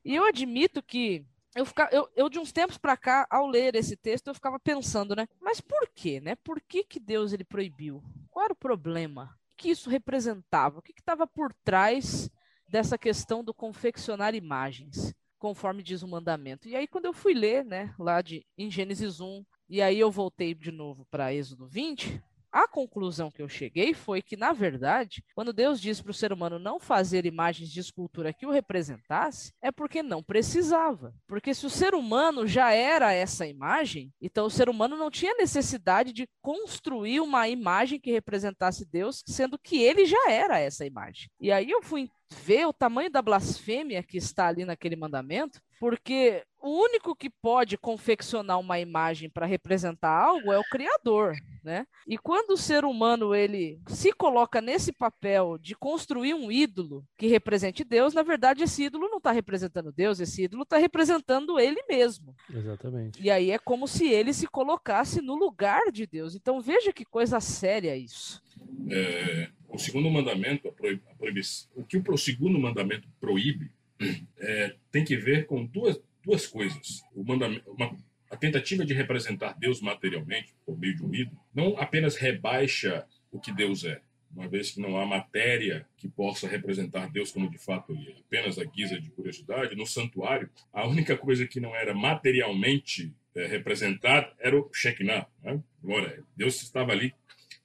E 0.03 0.15
eu 0.15 0.25
admito 0.25 0.81
que 0.83 1.25
eu, 1.55 1.65
fica, 1.65 1.89
eu, 1.91 2.07
eu, 2.15 2.29
de 2.29 2.37
uns 2.37 2.51
tempos 2.51 2.77
para 2.77 2.95
cá, 2.95 3.25
ao 3.29 3.47
ler 3.47 3.75
esse 3.75 3.95
texto, 3.95 4.27
eu 4.27 4.35
ficava 4.35 4.59
pensando, 4.59 5.15
né? 5.15 5.27
Mas 5.41 5.59
por 5.59 5.89
quê, 5.95 6.19
né? 6.19 6.35
Por 6.35 6.61
que, 6.61 6.83
que 6.83 6.99
Deus 6.99 7.33
ele 7.33 7.43
proibiu? 7.43 8.03
Qual 8.29 8.45
era 8.45 8.53
o 8.53 8.57
problema? 8.57 9.35
O 9.51 9.55
que 9.57 9.69
isso 9.69 9.89
representava? 9.89 10.79
O 10.79 10.81
que 10.81 10.93
estava 10.97 11.25
por 11.25 11.53
trás 11.63 12.29
dessa 12.67 12.97
questão 12.97 13.43
do 13.43 13.53
confeccionar 13.53 14.35
imagens, 14.35 15.13
conforme 15.39 15.81
diz 15.81 16.03
o 16.03 16.07
mandamento? 16.07 16.67
E 16.67 16.75
aí, 16.75 16.87
quando 16.87 17.05
eu 17.05 17.13
fui 17.13 17.33
ler, 17.33 17.65
né, 17.65 17.93
lá 17.97 18.21
de, 18.21 18.45
em 18.57 18.69
Gênesis 18.69 19.19
1, 19.19 19.43
e 19.69 19.81
aí 19.81 19.99
eu 19.99 20.09
voltei 20.09 20.53
de 20.53 20.71
novo 20.71 21.05
para 21.11 21.33
Êxodo 21.33 21.67
20, 21.67 22.21
A 22.51 22.67
conclusão 22.67 23.29
que 23.29 23.41
eu 23.43 23.47
cheguei 23.47 23.93
foi 23.93 24.23
que, 24.23 24.35
na 24.35 24.51
verdade, 24.51 25.23
quando 25.35 25.53
Deus 25.53 25.79
disse 25.79 26.01
para 26.01 26.09
o 26.09 26.15
ser 26.15 26.33
humano 26.33 26.57
não 26.57 26.79
fazer 26.79 27.25
imagens 27.25 27.69
de 27.69 27.79
escultura 27.79 28.33
que 28.33 28.45
o 28.45 28.49
representasse, 28.51 29.53
é 29.61 29.71
porque 29.71 30.01
não 30.01 30.23
precisava. 30.23 31.13
Porque 31.27 31.53
se 31.53 31.67
o 31.67 31.69
ser 31.69 31.93
humano 31.93 32.47
já 32.47 32.71
era 32.73 33.13
essa 33.13 33.45
imagem, 33.45 34.11
então 34.19 34.47
o 34.47 34.49
ser 34.49 34.67
humano 34.67 34.97
não 34.97 35.11
tinha 35.11 35.35
necessidade 35.35 36.11
de 36.11 36.27
construir 36.41 37.19
uma 37.19 37.47
imagem 37.47 37.99
que 37.99 38.11
representasse 38.11 38.83
Deus, 38.83 39.21
sendo 39.27 39.59
que 39.59 39.77
ele 39.83 40.05
já 40.05 40.31
era 40.31 40.57
essa 40.57 40.85
imagem. 40.85 41.29
E 41.39 41.51
aí 41.51 41.69
eu 41.69 41.83
fui 41.83 42.09
ver 42.31 42.67
o 42.67 42.73
tamanho 42.73 43.09
da 43.09 43.21
blasfêmia 43.21 44.03
que 44.03 44.17
está 44.17 44.47
ali 44.47 44.65
naquele 44.65 44.95
mandamento, 44.95 45.61
porque 45.79 46.43
o 46.61 46.83
único 46.83 47.15
que 47.15 47.29
pode 47.29 47.77
confeccionar 47.77 48.59
uma 48.59 48.79
imagem 48.79 49.29
para 49.29 49.45
representar 49.45 50.11
algo 50.11 50.51
é 50.51 50.59
o 50.59 50.63
criador, 50.69 51.33
né? 51.63 51.87
E 52.05 52.17
quando 52.17 52.51
o 52.51 52.57
ser 52.57 52.83
humano 52.83 53.33
ele 53.33 53.79
se 53.87 54.11
coloca 54.11 54.59
nesse 54.59 54.91
papel 54.91 55.57
de 55.57 55.73
construir 55.75 56.33
um 56.33 56.51
ídolo 56.51 57.05
que 57.17 57.27
represente 57.27 57.83
Deus, 57.85 58.13
na 58.13 58.23
verdade 58.23 58.63
esse 58.63 58.83
ídolo 58.83 59.07
não 59.07 59.19
está 59.19 59.31
representando 59.31 59.91
Deus, 59.91 60.19
esse 60.19 60.43
ídolo 60.43 60.63
está 60.63 60.77
representando 60.77 61.57
ele 61.57 61.81
mesmo. 61.87 62.35
Exatamente. 62.53 63.21
E 63.21 63.31
aí 63.31 63.51
é 63.51 63.57
como 63.57 63.87
se 63.87 64.07
ele 64.07 64.33
se 64.33 64.47
colocasse 64.47 65.21
no 65.21 65.35
lugar 65.35 65.91
de 65.91 66.05
Deus. 66.05 66.35
Então 66.35 66.59
veja 66.59 66.91
que 66.91 67.05
coisa 67.05 67.39
séria 67.39 67.95
isso. 67.95 68.41
É, 68.91 69.49
o 69.69 69.77
segundo 69.77 70.09
mandamento, 70.09 70.67
a 70.67 70.71
o 71.75 71.83
que 71.83 71.97
o 71.97 72.17
segundo 72.17 72.59
mandamento 72.59 73.07
proíbe 73.19 73.71
é, 74.37 74.75
tem 74.91 75.03
que 75.03 75.15
ver 75.15 75.45
com 75.45 75.65
duas, 75.65 76.01
duas 76.23 76.47
coisas. 76.47 77.01
O 77.13 77.23
mandamento, 77.23 77.69
uma, 77.71 77.95
a 78.29 78.37
tentativa 78.37 78.85
de 78.85 78.93
representar 78.93 79.53
Deus 79.57 79.81
materialmente, 79.81 80.53
por 80.65 80.77
meio 80.77 80.95
de 80.95 81.03
um 81.03 81.13
ídolo, 81.13 81.39
não 81.53 81.77
apenas 81.77 82.15
rebaixa 82.15 83.05
o 83.31 83.39
que 83.39 83.51
Deus 83.51 83.83
é, 83.83 84.01
uma 84.31 84.47
vez 84.47 84.71
que 84.71 84.79
não 84.79 84.97
há 84.97 85.05
matéria 85.05 85.85
que 85.97 86.07
possa 86.07 86.47
representar 86.47 87.09
Deus 87.09 87.31
como 87.31 87.49
de 87.49 87.57
fato 87.57 87.91
ele 87.91 88.11
é, 88.11 88.19
apenas 88.19 88.59
a 88.59 88.63
guisa 88.63 88.99
de 88.99 89.09
curiosidade, 89.09 89.75
no 89.75 89.85
santuário, 89.85 90.49
a 90.71 90.87
única 90.87 91.17
coisa 91.17 91.47
que 91.47 91.59
não 91.59 91.75
era 91.75 91.93
materialmente 91.93 93.13
é, 93.35 93.45
representada 93.45 94.31
era 94.39 94.57
o 94.57 94.69
Shekinah. 94.73 95.27
Né? 95.43 95.61
Agora, 95.83 96.23
Deus 96.35 96.61
estava 96.61 96.91
ali 96.91 97.13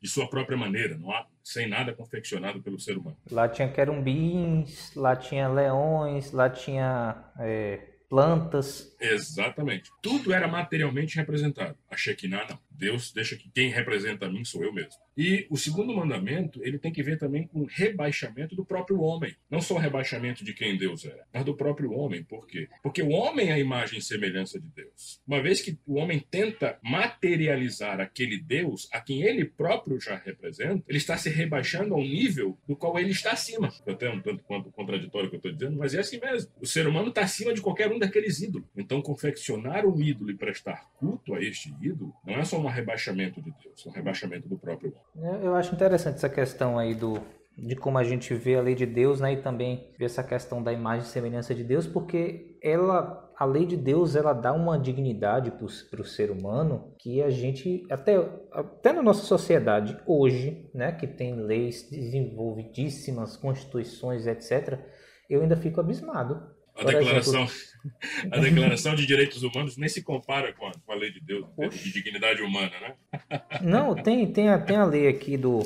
de 0.05 0.11
sua 0.11 0.29
própria 0.29 0.55
maneira, 0.55 0.99
não 0.99 1.11
há, 1.11 1.27
sem 1.43 1.67
nada 1.67 1.95
confeccionado 1.95 2.61
pelo 2.61 2.79
ser 2.79 2.99
humano. 2.99 3.17
Lá 3.31 3.49
tinha 3.49 3.67
querumbins, 3.73 4.95
lá 4.95 5.17
tinha 5.17 5.49
leões, 5.49 6.31
lá 6.31 6.51
tinha 6.51 7.25
é, 7.39 7.81
plantas. 8.11 8.95
Exatamente. 9.01 9.91
Tudo 10.03 10.35
era 10.35 10.47
materialmente 10.47 11.17
representado. 11.17 11.75
A 11.91 11.97
Shekinah 11.97 12.47
não. 12.51 12.59
Deus 12.75 13.13
deixa 13.13 13.37
que 13.37 13.51
quem 13.51 13.71
representa 13.71 14.27
a 14.27 14.31
mim 14.31 14.45
sou 14.45 14.63
eu 14.63 14.73
mesmo. 14.73 15.01
E 15.17 15.47
o 15.49 15.57
segundo 15.57 15.95
mandamento, 15.95 16.61
ele 16.65 16.79
tem 16.79 16.93
que 16.93 17.03
ver 17.03 17.19
também 17.19 17.47
com 17.47 17.61
o 17.61 17.67
rebaixamento 17.67 18.57
do 18.57 18.65
próprio 18.65 19.01
homem. 19.01 19.35
Não 19.49 19.61
só 19.61 19.75
o 19.75 19.79
rebaixamento 19.79 20.45
de 20.45 20.53
quem 20.53 20.77
Deus 20.77 21.05
é, 21.05 21.23
mas 21.33 21.45
do 21.45 21.57
próprio 21.57 21.93
homem. 21.93 22.25
Por 22.25 22.47
quê? 22.47 22.69
Porque 22.83 23.03
o 23.03 23.11
homem 23.11 23.51
é 23.51 23.53
a 23.53 23.59
imagem 23.59 23.99
e 23.99 24.03
semelhança 24.03 24.59
de 24.59 24.67
Deus. 24.69 25.21
Uma 25.27 25.41
vez 25.41 25.61
que 25.61 25.79
o 25.87 25.95
homem 25.95 26.19
tenta 26.19 26.79
materializar 26.83 28.01
aquele 28.01 28.39
Deus 28.39 28.89
a 28.93 29.01
quem 29.01 29.23
ele 29.23 29.45
próprio 29.45 30.01
já 30.01 30.17
representa, 30.17 30.83
ele 30.89 30.99
está 30.99 31.17
se 31.17 31.31
rebaixando 31.31 31.95
ao 31.95 32.01
nível 32.01 32.59
do 32.67 32.77
qual 32.77 32.99
ele 32.99 33.11
está 33.11 33.33
acima. 33.33 33.73
Até 33.87 34.11
um 34.11 34.21
tanto 34.21 34.43
quanto 34.43 34.71
contraditório 34.73 35.29
que 35.29 35.37
eu 35.37 35.39
estou 35.39 35.53
dizendo, 35.53 35.77
mas 35.77 35.95
é 35.95 36.01
assim 36.01 36.19
mesmo. 36.19 36.51
O 36.61 36.67
ser 36.67 36.87
humano 36.87 37.09
está 37.09 37.23
acima 37.23 37.55
de 37.55 37.61
qualquer 37.61 37.91
um 37.93 37.99
daqueles 37.99 38.41
ídolos. 38.41 38.69
Então, 38.77 39.01
confeccionar 39.01 39.87
um 39.87 40.01
ídolo 40.01 40.31
e 40.31 40.37
prestar 40.37 40.91
culto 40.97 41.35
a 41.35 41.43
este 41.43 41.73
ídolo 41.81 42.13
não 42.27 42.35
é 42.35 42.45
só 42.45 42.59
um 42.67 42.71
rebaixamento 42.71 43.41
de 43.41 43.53
Deus, 43.63 43.87
é 43.87 43.89
um 43.89 43.93
rebaixamento 43.93 44.49
do 44.49 44.59
próprio 44.59 44.95
homem. 45.17 45.43
Eu 45.43 45.55
acho 45.55 45.75
interessante 45.75 46.17
essa 46.17 46.29
questão 46.29 46.79
aí 46.79 46.95
do 46.95 47.21
de 47.57 47.77
como 47.77 47.99
a 47.99 48.05
gente 48.05 48.35
vê 48.35 48.57
a 48.57 48.61
lei 48.61 48.75
de 48.75 48.85
Deus, 48.85 49.21
né, 49.21 49.35
e 49.35 49.37
também 49.37 49.89
ver 49.97 50.07
essa 50.07 50.25
questão 50.25 50.63
da 50.63 50.73
imagem 50.73 51.05
e 51.05 51.09
semelhança 51.09 51.55
de 51.55 51.63
Deus, 51.63 51.87
porque 51.87 52.59
ela, 52.61 53.33
a 53.37 53.45
lei 53.45 53.65
de 53.65 53.77
Deus, 53.77 54.17
ela 54.17 54.33
dá 54.33 54.53
uma 54.53 54.79
dignidade 54.79 55.53
para 55.53 56.01
o 56.01 56.05
ser 56.05 56.31
humano 56.31 56.95
que 56.99 57.23
a 57.23 57.31
gente 57.31 57.87
até 57.91 58.17
até 58.51 58.93
na 58.93 59.03
nossa 59.03 59.23
sociedade 59.23 59.97
hoje, 60.07 60.69
né, 60.75 60.93
que 60.93 61.07
tem 61.07 61.35
leis 61.37 61.89
desenvolvidíssimas, 61.89 63.37
constituições, 63.37 64.27
etc, 64.27 64.81
eu 65.31 65.41
ainda 65.41 65.57
fico 65.57 65.81
abismado 65.81 66.54
a 66.77 66.85
declaração, 66.85 67.47
a 68.31 68.39
declaração 68.39 68.95
de 68.95 69.07
Direitos 69.07 69.43
Humanos 69.43 69.77
nem 69.77 69.89
se 69.89 70.03
compara 70.03 70.53
com 70.53 70.67
a, 70.67 70.73
com 70.73 70.93
a 70.93 70.95
lei 70.95 71.11
de 71.11 71.21
Deus, 71.21 71.47
de 71.73 71.93
dignidade 71.93 72.43
humana, 72.43 72.73
né? 72.81 72.95
Não, 73.63 73.95
tem, 73.95 74.31
tem, 74.33 74.49
a, 74.49 74.59
tem 74.59 74.77
a 74.77 74.85
lei 74.85 75.09
aqui 75.09 75.37
do, 75.37 75.61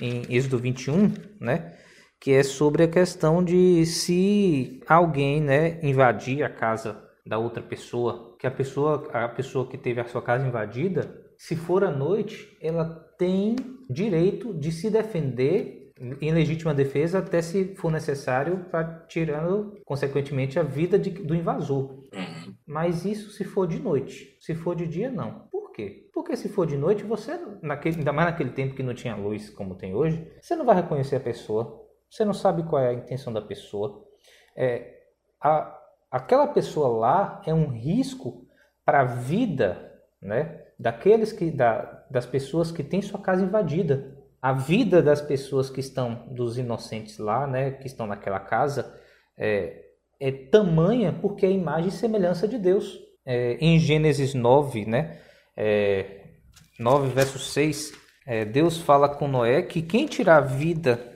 em 0.00 0.22
Êxodo 0.28 0.58
21, 0.58 1.12
né? 1.40 1.74
Que 2.20 2.32
é 2.32 2.42
sobre 2.42 2.82
a 2.82 2.88
questão 2.88 3.42
de 3.44 3.86
se 3.86 4.80
alguém, 4.88 5.40
né, 5.40 5.78
invadir 5.82 6.42
a 6.42 6.50
casa 6.50 7.00
da 7.24 7.38
outra 7.38 7.62
pessoa, 7.62 8.36
que 8.40 8.46
a 8.46 8.50
pessoa, 8.50 9.08
a 9.12 9.28
pessoa 9.28 9.68
que 9.68 9.78
teve 9.78 10.00
a 10.00 10.04
sua 10.04 10.22
casa 10.22 10.46
invadida, 10.46 11.28
se 11.36 11.54
for 11.54 11.84
à 11.84 11.90
noite, 11.90 12.56
ela 12.60 12.84
tem 13.16 13.54
direito 13.88 14.52
de 14.52 14.72
se 14.72 14.90
defender 14.90 15.77
em 16.20 16.32
legítima 16.32 16.72
defesa 16.72 17.18
até 17.18 17.42
se 17.42 17.74
for 17.74 17.90
necessário 17.90 18.66
para 18.70 19.04
tirando 19.08 19.80
consequentemente 19.84 20.58
a 20.58 20.62
vida 20.62 20.98
de, 20.98 21.10
do 21.10 21.34
invasor. 21.34 21.90
Uhum. 22.14 22.54
Mas 22.66 23.04
isso 23.04 23.30
se 23.30 23.44
for 23.44 23.66
de 23.66 23.80
noite. 23.80 24.36
Se 24.40 24.54
for 24.54 24.76
de 24.76 24.86
dia 24.86 25.10
não. 25.10 25.48
Por 25.50 25.72
quê? 25.72 26.08
Porque 26.12 26.36
se 26.36 26.48
for 26.48 26.66
de 26.66 26.76
noite 26.76 27.04
você 27.04 27.40
naquele, 27.62 27.98
ainda 27.98 28.12
mais 28.12 28.30
naquele 28.30 28.50
tempo 28.50 28.74
que 28.74 28.82
não 28.82 28.94
tinha 28.94 29.16
luz 29.16 29.50
como 29.50 29.74
tem 29.74 29.94
hoje, 29.94 30.30
você 30.40 30.54
não 30.54 30.64
vai 30.64 30.76
reconhecer 30.76 31.16
a 31.16 31.20
pessoa. 31.20 31.84
Você 32.08 32.24
não 32.24 32.34
sabe 32.34 32.62
qual 32.62 32.80
é 32.82 32.90
a 32.90 32.94
intenção 32.94 33.32
da 33.32 33.42
pessoa. 33.42 34.04
É, 34.56 35.02
a, 35.40 35.78
aquela 36.10 36.46
pessoa 36.46 36.88
lá 36.88 37.42
é 37.44 37.52
um 37.52 37.68
risco 37.68 38.46
para 38.84 39.00
a 39.00 39.04
vida, 39.04 40.00
né? 40.22 40.64
Daqueles 40.78 41.32
que 41.32 41.50
da, 41.50 42.06
das 42.10 42.24
pessoas 42.24 42.70
que 42.70 42.84
têm 42.84 43.02
sua 43.02 43.20
casa 43.20 43.44
invadida 43.44 44.17
a 44.40 44.52
vida 44.52 45.02
das 45.02 45.20
pessoas 45.20 45.68
que 45.68 45.80
estão, 45.80 46.26
dos 46.30 46.58
inocentes 46.58 47.18
lá, 47.18 47.46
né, 47.46 47.72
que 47.72 47.86
estão 47.86 48.06
naquela 48.06 48.38
casa, 48.38 48.94
é, 49.36 49.84
é 50.20 50.30
tamanha 50.30 51.12
porque 51.20 51.44
é 51.44 51.50
imagem 51.50 51.88
e 51.88 51.92
semelhança 51.92 52.46
de 52.46 52.58
Deus. 52.58 52.98
É, 53.26 53.58
em 53.60 53.78
Gênesis 53.78 54.34
9, 54.34 54.86
né, 54.86 55.18
é, 55.56 56.22
9 56.78 57.08
verso 57.08 57.38
6, 57.38 57.92
é, 58.26 58.44
Deus 58.44 58.78
fala 58.78 59.08
com 59.08 59.26
Noé 59.26 59.62
que 59.62 59.82
quem 59.82 60.06
tirar 60.06 60.36
a 60.36 60.40
vida 60.40 61.14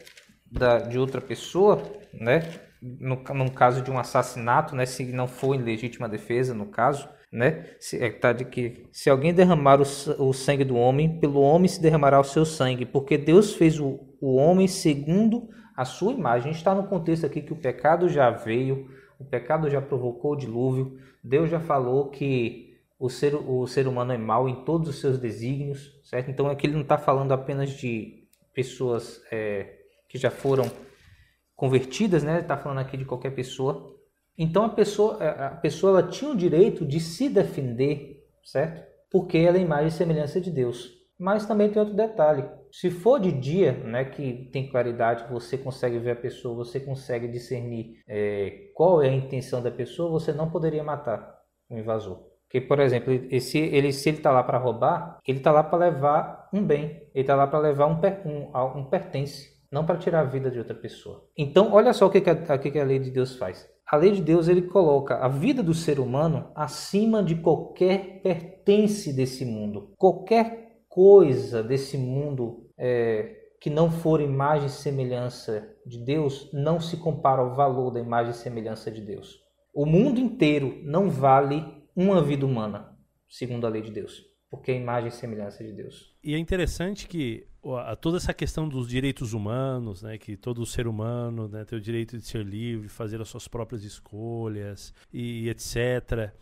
da, 0.50 0.78
de 0.78 0.98
outra 0.98 1.20
pessoa, 1.20 1.82
né, 2.12 2.42
no, 2.82 3.16
no 3.16 3.50
caso 3.52 3.82
de 3.82 3.90
um 3.90 3.98
assassinato, 3.98 4.74
né, 4.74 4.84
se 4.84 5.04
não 5.04 5.28
for 5.28 5.54
em 5.54 5.62
legítima 5.62 6.08
defesa, 6.08 6.52
no 6.52 6.66
caso, 6.66 7.08
né? 7.32 7.74
Se, 7.80 7.96
é, 7.96 8.10
tá 8.10 8.32
de 8.32 8.44
que 8.44 8.86
se 8.92 9.08
alguém 9.08 9.32
derramar 9.32 9.80
o, 9.80 10.28
o, 10.28 10.32
sangue 10.34 10.64
do 10.64 10.76
homem, 10.76 11.18
pelo 11.18 11.40
homem 11.40 11.66
se 11.66 11.80
derramará 11.80 12.20
o 12.20 12.24
seu 12.24 12.44
sangue, 12.44 12.84
porque 12.84 13.16
Deus 13.16 13.54
fez 13.54 13.80
o, 13.80 13.98
o 14.20 14.34
homem 14.36 14.68
segundo 14.68 15.48
a 15.74 15.86
sua 15.86 16.12
imagem. 16.12 16.52
Está 16.52 16.74
no 16.74 16.86
contexto 16.86 17.24
aqui 17.24 17.40
que 17.40 17.52
o 17.52 17.56
pecado 17.56 18.08
já 18.08 18.30
veio, 18.30 18.90
o 19.18 19.24
pecado 19.24 19.70
já 19.70 19.80
provocou 19.80 20.32
o 20.32 20.36
dilúvio, 20.36 20.98
Deus 21.24 21.50
já 21.50 21.58
falou 21.58 22.10
que 22.10 22.76
o 22.98 23.08
ser, 23.08 23.34
o 23.34 23.66
ser 23.66 23.88
humano 23.88 24.12
é 24.12 24.18
mau 24.18 24.48
em 24.48 24.64
todos 24.64 24.88
os 24.90 25.00
seus 25.00 25.18
desígnios, 25.18 25.98
certo? 26.04 26.30
Então 26.30 26.48
aqui 26.48 26.66
ele 26.66 26.74
não 26.74 26.82
está 26.82 26.98
falando 26.98 27.32
apenas 27.32 27.70
de 27.70 28.28
pessoas 28.52 29.22
é, 29.32 29.78
que 30.08 30.18
já 30.18 30.30
foram 30.30 30.70
convertidas, 31.56 32.22
né? 32.22 32.40
Está 32.40 32.56
falando 32.56 32.78
aqui 32.78 32.96
de 32.96 33.04
qualquer 33.04 33.30
pessoa. 33.34 33.96
Então 34.36 34.64
a 34.64 34.68
pessoa, 34.68 35.16
a 35.22 35.50
pessoa 35.50 36.00
ela 36.00 36.08
tinha 36.08 36.30
o 36.30 36.36
direito 36.36 36.86
de 36.86 37.00
se 37.00 37.28
defender, 37.28 38.24
certo? 38.42 38.82
Porque 39.10 39.38
ela 39.38 39.58
é 39.58 39.60
imagem 39.60 39.88
e 39.88 39.92
semelhança 39.92 40.40
de 40.40 40.50
Deus. 40.50 40.90
Mas 41.18 41.46
também 41.46 41.70
tem 41.70 41.80
outro 41.80 41.94
detalhe. 41.94 42.44
Se 42.72 42.90
for 42.90 43.20
de 43.20 43.30
dia, 43.30 43.72
né, 43.72 44.04
que 44.04 44.48
tem 44.52 44.68
claridade, 44.68 45.30
você 45.30 45.56
consegue 45.58 45.98
ver 45.98 46.12
a 46.12 46.16
pessoa, 46.16 46.56
você 46.56 46.80
consegue 46.80 47.28
discernir 47.28 48.02
é, 48.08 48.70
qual 48.74 49.02
é 49.02 49.08
a 49.08 49.14
intenção 49.14 49.62
da 49.62 49.70
pessoa, 49.70 50.10
você 50.10 50.32
não 50.32 50.50
poderia 50.50 50.82
matar 50.82 51.38
o 51.70 51.76
invasor. 51.76 52.18
Porque, 52.44 52.60
por 52.60 52.80
exemplo, 52.80 53.12
esse, 53.30 53.58
ele, 53.58 53.92
se 53.92 54.08
ele 54.08 54.18
está 54.18 54.30
lá 54.30 54.42
para 54.42 54.58
roubar, 54.58 55.18
ele 55.26 55.38
está 55.38 55.52
lá 55.52 55.62
para 55.62 55.78
levar 55.78 56.48
um 56.52 56.62
bem, 56.62 57.08
ele 57.14 57.22
está 57.22 57.36
lá 57.36 57.46
para 57.46 57.60
levar 57.60 57.86
um, 57.86 58.00
um, 58.28 58.78
um 58.80 58.84
pertence, 58.86 59.50
não 59.70 59.86
para 59.86 59.98
tirar 59.98 60.20
a 60.20 60.24
vida 60.24 60.50
de 60.50 60.58
outra 60.58 60.74
pessoa. 60.74 61.24
Então, 61.36 61.72
olha 61.72 61.92
só 61.92 62.06
o 62.06 62.10
que, 62.10 62.20
que, 62.20 62.28
a, 62.30 62.58
que 62.58 62.78
a 62.78 62.84
lei 62.84 62.98
de 62.98 63.10
Deus 63.10 63.36
faz 63.36 63.71
a 63.93 63.97
lei 63.99 64.12
de 64.12 64.22
Deus 64.22 64.49
ele 64.49 64.62
coloca 64.62 65.16
a 65.16 65.28
vida 65.28 65.62
do 65.62 65.74
ser 65.74 66.01
humano 66.01 66.51
acima 66.55 67.22
de 67.22 67.34
qualquer 67.34 68.22
pertence 68.22 69.12
desse 69.12 69.45
mundo. 69.45 69.93
Qualquer 69.99 70.80
coisa 70.88 71.62
desse 71.62 71.99
mundo 71.99 72.70
é, 72.78 73.36
que 73.61 73.68
não 73.68 73.90
for 73.90 74.22
imagem 74.22 74.68
e 74.68 74.70
semelhança 74.70 75.68
de 75.86 76.03
Deus 76.03 76.51
não 76.55 76.80
se 76.80 76.97
compara 76.97 77.43
ao 77.43 77.55
valor 77.55 77.90
da 77.90 78.01
imagem 78.01 78.30
e 78.30 78.34
semelhança 78.34 78.90
de 78.90 79.03
Deus. 79.03 79.38
O 79.74 79.84
mundo 79.84 80.18
inteiro 80.18 80.80
não 80.84 81.11
vale 81.11 81.62
uma 81.95 82.22
vida 82.22 82.47
humana, 82.47 82.97
segundo 83.28 83.66
a 83.66 83.70
lei 83.70 83.82
de 83.82 83.90
Deus. 83.90 84.22
porque 84.53 84.70
é 84.70 84.76
imagem 84.76 85.09
e 85.09 85.12
semelhança 85.12 85.64
de 85.64 85.72
Deus. 85.72 86.14
E 86.22 86.34
é 86.34 86.38
interessante 86.38 87.09
que 87.09 87.47
toda 88.00 88.16
essa 88.16 88.34
questão 88.34 88.68
dos 88.68 88.88
direitos 88.88 89.32
humanos, 89.32 90.02
né, 90.02 90.18
que 90.18 90.36
todo 90.36 90.66
ser 90.66 90.86
humano 90.86 91.48
né, 91.48 91.64
tem 91.64 91.78
o 91.78 91.80
direito 91.80 92.18
de 92.18 92.26
ser 92.26 92.44
livre, 92.44 92.88
fazer 92.88 93.20
as 93.20 93.28
suas 93.28 93.46
próprias 93.46 93.84
escolhas 93.84 94.92
e 95.12 95.48
etc. 95.48 96.32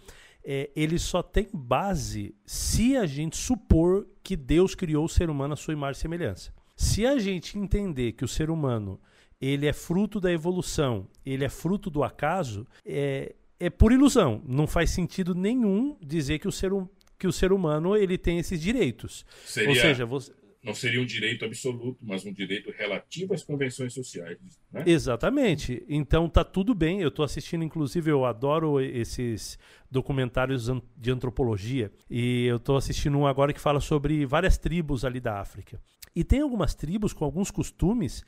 É, 0.43 0.71
ele 0.75 0.99
só 0.99 1.23
tem 1.23 1.49
base 1.53 2.35
se 2.47 2.97
a 2.97 3.05
gente 3.05 3.37
supor 3.37 4.07
que 4.23 4.35
Deus 4.35 4.75
criou 4.75 5.05
o 5.05 5.09
ser 5.09 5.29
humano 5.29 5.53
à 5.53 5.57
sua 5.57 5.75
imagem 5.75 5.99
e 5.99 6.03
semelhança. 6.03 6.55
Se 6.75 7.07
a 7.07 7.19
gente 7.19 7.59
entender 7.59 8.13
que 8.13 8.25
o 8.25 8.29
ser 8.29 8.49
humano 8.49 8.99
ele 9.39 9.67
é 9.67 9.73
fruto 9.73 10.21
da 10.21 10.33
evolução, 10.33 11.07
ele 11.25 11.45
é 11.45 11.49
fruto 11.49 11.91
do 11.91 12.03
acaso, 12.03 12.67
é, 12.85 13.35
é 13.59 13.69
por 13.69 13.93
ilusão. 13.93 14.43
Não 14.47 14.67
faz 14.67 14.91
sentido 14.91 15.35
nenhum 15.35 15.97
dizer 16.01 16.39
que 16.39 16.49
o 16.49 16.53
ser, 16.53 16.71
que 17.19 17.27
o 17.27 17.33
ser 17.33 17.53
humano 17.53 17.97
ele 17.97 18.17
tem 18.17 18.39
esses 18.39 18.61
direitos. 18.61 19.25
Seria, 19.45 19.71
Ou 19.71 19.77
seja, 19.77 20.07
você... 20.07 20.33
não 20.63 20.75
seria 20.75 21.01
um 21.01 21.07
direito 21.07 21.45
absoluto, 21.45 21.99
mas 22.03 22.25
um 22.27 22.33
direito 22.33 22.71
relativo 22.71 23.33
às 23.33 23.43
convenções 23.43 23.95
sociais. 23.95 24.39
Né? 24.71 24.85
Exatamente. 24.87 25.83
Então 25.89 26.29
tá 26.29 26.45
tudo 26.45 26.75
bem. 26.75 27.01
Eu 27.01 27.09
estou 27.09 27.25
assistindo, 27.25 27.65
inclusive, 27.65 28.11
eu 28.11 28.27
adoro 28.27 28.79
esses 28.81 29.59
documentários 29.91 30.69
de 30.97 31.11
antropologia 31.11 31.91
e 32.11 32.45
eu 32.45 32.57
estou 32.57 32.77
assistindo 32.77 33.17
um 33.17 33.27
agora 33.27 33.53
que 33.55 33.61
fala 33.61 33.81
sobre 33.81 34.27
várias 34.27 34.59
tribos 34.59 35.05
ali 35.05 35.19
da 35.19 35.41
África. 35.41 35.81
E 36.15 36.23
tem 36.23 36.41
algumas 36.41 36.75
tribos 36.75 37.13
com 37.15 37.25
alguns 37.25 37.51
costumes 37.51 38.23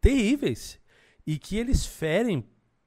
terríveis 0.00 0.80
e 1.26 1.36
que 1.36 1.56
eles 1.56 1.84
ferem, 1.84 2.44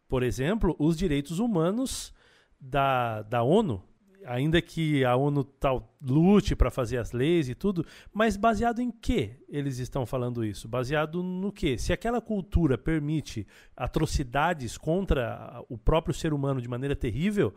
por 0.07 0.23
exemplo, 0.23 0.73
os 0.79 0.97
direitos 0.97 1.39
humanos 1.39 2.13
da, 2.59 3.23
da 3.23 3.43
ONU 3.43 3.83
ainda 4.25 4.61
que 4.61 5.03
a 5.05 5.15
ONU 5.15 5.43
tal 5.43 5.95
lute 6.01 6.55
para 6.55 6.69
fazer 6.69 6.97
as 6.97 7.11
leis 7.11 7.49
e 7.49 7.55
tudo, 7.55 7.85
mas 8.13 8.35
baseado 8.37 8.81
em 8.81 8.91
que 8.91 9.31
eles 9.47 9.79
estão 9.79 10.05
falando 10.05 10.43
isso? 10.43 10.67
Baseado 10.67 11.23
no 11.23 11.51
que? 11.51 11.77
Se 11.77 11.93
aquela 11.93 12.21
cultura 12.21 12.77
permite 12.77 13.47
atrocidades 13.75 14.77
contra 14.77 15.63
o 15.69 15.77
próprio 15.77 16.13
ser 16.13 16.33
humano 16.33 16.61
de 16.61 16.67
maneira 16.67 16.95
terrível, 16.95 17.53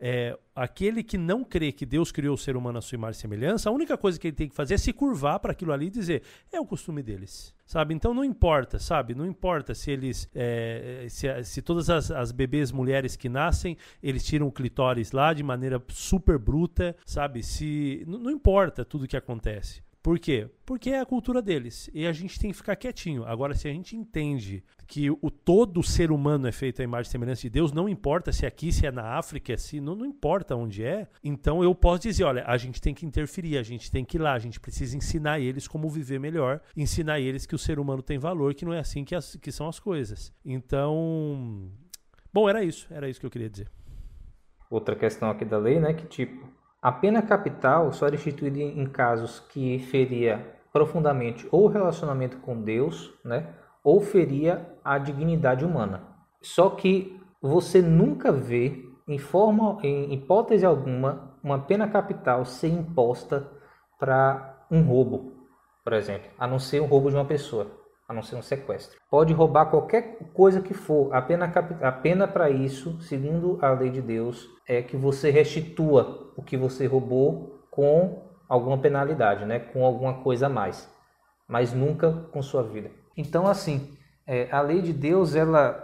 é, 0.00 0.36
aquele 0.54 1.02
que 1.02 1.18
não 1.18 1.44
crê 1.44 1.70
que 1.70 1.84
Deus 1.84 2.10
criou 2.10 2.34
o 2.34 2.38
ser 2.38 2.56
humano 2.56 2.78
à 2.78 2.80
sua 2.80 2.96
imagem 2.96 3.18
e 3.18 3.20
semelhança, 3.20 3.68
a 3.68 3.72
única 3.72 3.98
coisa 3.98 4.18
que 4.18 4.28
ele 4.28 4.36
tem 4.36 4.48
que 4.48 4.54
fazer 4.54 4.74
é 4.74 4.78
se 4.78 4.92
curvar 4.92 5.38
para 5.38 5.52
aquilo 5.52 5.72
ali 5.72 5.86
e 5.86 5.90
dizer: 5.90 6.22
é 6.50 6.58
o 6.58 6.64
costume 6.64 7.02
deles. 7.02 7.54
Sabe? 7.66 7.94
Então 7.94 8.12
não 8.12 8.24
importa, 8.24 8.78
sabe? 8.78 9.14
Não 9.14 9.26
importa 9.26 9.74
se 9.74 9.90
eles. 9.90 10.28
É, 10.34 11.06
se, 11.08 11.44
se, 11.44 11.62
todas 11.62 11.88
as, 11.90 12.10
as, 12.10 12.32
bebês 12.32 12.72
mulheres 12.72 13.14
que 13.14 13.28
nascem, 13.28 13.76
eles 14.02 14.24
tiram 14.24 14.48
o 14.48 14.52
clitóris 14.52 15.12
lá 15.12 15.32
de 15.32 15.42
maneira 15.42 15.80
super 15.88 16.38
bruta, 16.38 16.96
sabe? 17.04 17.42
Se. 17.42 18.02
Não 18.08 18.30
importa 18.30 18.84
tudo 18.84 19.06
que 19.06 19.16
acontece. 19.16 19.82
Por 20.02 20.18
quê? 20.18 20.48
Porque 20.64 20.90
é 20.90 21.00
a 21.00 21.04
cultura 21.04 21.42
deles. 21.42 21.90
E 21.92 22.06
a 22.06 22.12
gente 22.12 22.38
tem 22.38 22.50
que 22.50 22.56
ficar 22.56 22.74
quietinho. 22.74 23.24
Agora, 23.24 23.54
se 23.54 23.68
a 23.68 23.72
gente 23.72 23.94
entende 23.94 24.64
que 24.86 25.10
o 25.10 25.30
todo 25.30 25.82
ser 25.82 26.10
humano 26.10 26.48
é 26.48 26.52
feito 26.52 26.80
à 26.80 26.84
imagem 26.84 27.08
e 27.08 27.12
semelhança 27.12 27.42
de 27.42 27.50
Deus, 27.50 27.70
não 27.70 27.88
importa 27.88 28.32
se 28.32 28.44
é 28.44 28.48
aqui, 28.48 28.72
se 28.72 28.86
é 28.86 28.90
na 28.90 29.18
África, 29.18 29.56
se 29.58 29.78
não, 29.78 29.94
não 29.94 30.06
importa 30.06 30.56
onde 30.56 30.82
é, 30.82 31.06
então 31.22 31.62
eu 31.62 31.74
posso 31.74 32.02
dizer, 32.02 32.24
olha, 32.24 32.44
a 32.46 32.56
gente 32.56 32.80
tem 32.80 32.94
que 32.94 33.06
interferir, 33.06 33.56
a 33.56 33.62
gente 33.62 33.90
tem 33.90 34.04
que 34.04 34.16
ir 34.16 34.20
lá, 34.20 34.32
a 34.32 34.38
gente 34.38 34.58
precisa 34.58 34.96
ensinar 34.96 35.38
eles 35.38 35.68
como 35.68 35.88
viver 35.88 36.18
melhor, 36.18 36.60
ensinar 36.76 37.20
eles 37.20 37.46
que 37.46 37.54
o 37.54 37.58
ser 37.58 37.78
humano 37.78 38.02
tem 38.02 38.18
valor, 38.18 38.54
que 38.54 38.64
não 38.64 38.72
é 38.72 38.80
assim 38.80 39.04
que, 39.04 39.14
as, 39.14 39.36
que 39.36 39.52
são 39.52 39.68
as 39.68 39.78
coisas. 39.78 40.32
Então, 40.44 41.70
bom, 42.32 42.48
era 42.48 42.64
isso, 42.64 42.88
era 42.90 43.08
isso 43.08 43.20
que 43.20 43.26
eu 43.26 43.30
queria 43.30 43.50
dizer. 43.50 43.68
Outra 44.68 44.96
questão 44.96 45.30
aqui 45.30 45.44
da 45.44 45.58
lei, 45.58 45.78
né, 45.78 45.92
que 45.92 46.06
tipo, 46.06 46.48
a 46.82 46.90
pena 46.90 47.20
capital 47.20 47.92
só 47.92 48.06
era 48.06 48.14
instituída 48.14 48.58
em 48.58 48.86
casos 48.86 49.40
que 49.40 49.78
feria 49.78 50.58
profundamente 50.72 51.46
ou 51.50 51.64
o 51.64 51.68
relacionamento 51.68 52.38
com 52.38 52.62
Deus, 52.62 53.12
né, 53.24 53.54
ou 53.82 54.00
feria 54.00 54.74
a 54.84 54.98
dignidade 54.98 55.64
humana. 55.64 56.02
Só 56.40 56.70
que 56.70 57.20
você 57.40 57.82
nunca 57.82 58.30
vê, 58.30 58.84
em 59.06 59.18
forma, 59.18 59.78
em 59.82 60.12
hipótese 60.12 60.64
alguma, 60.64 61.34
uma 61.42 61.58
pena 61.58 61.88
capital 61.88 62.44
ser 62.44 62.68
imposta 62.68 63.50
para 63.98 64.66
um 64.70 64.82
roubo, 64.82 65.46
por 65.82 65.92
exemplo, 65.92 66.30
a 66.38 66.46
não 66.46 66.58
ser 66.58 66.80
um 66.80 66.86
roubo 66.86 67.10
de 67.10 67.16
uma 67.16 67.24
pessoa 67.24 67.79
a 68.10 68.12
não 68.12 68.24
ser 68.24 68.34
um 68.34 68.42
sequestro. 68.42 68.98
Pode 69.08 69.32
roubar 69.32 69.66
qualquer 69.66 70.18
coisa 70.34 70.60
que 70.60 70.74
for. 70.74 71.14
A 71.14 71.22
pena, 71.22 71.44
a 71.80 71.92
pena 71.92 72.26
para 72.26 72.50
isso, 72.50 73.00
segundo 73.02 73.56
a 73.62 73.70
lei 73.70 73.88
de 73.88 74.02
Deus, 74.02 74.48
é 74.66 74.82
que 74.82 74.96
você 74.96 75.30
restitua 75.30 76.32
o 76.36 76.42
que 76.42 76.56
você 76.56 76.86
roubou 76.86 77.60
com 77.70 78.20
alguma 78.48 78.76
penalidade, 78.78 79.44
né? 79.44 79.60
com 79.60 79.86
alguma 79.86 80.24
coisa 80.24 80.46
a 80.46 80.48
mais, 80.48 80.92
mas 81.46 81.72
nunca 81.72 82.10
com 82.32 82.42
sua 82.42 82.64
vida. 82.64 82.90
Então, 83.16 83.46
assim, 83.46 83.96
é, 84.26 84.48
a 84.50 84.60
lei 84.60 84.82
de 84.82 84.92
Deus 84.92 85.36
ela 85.36 85.80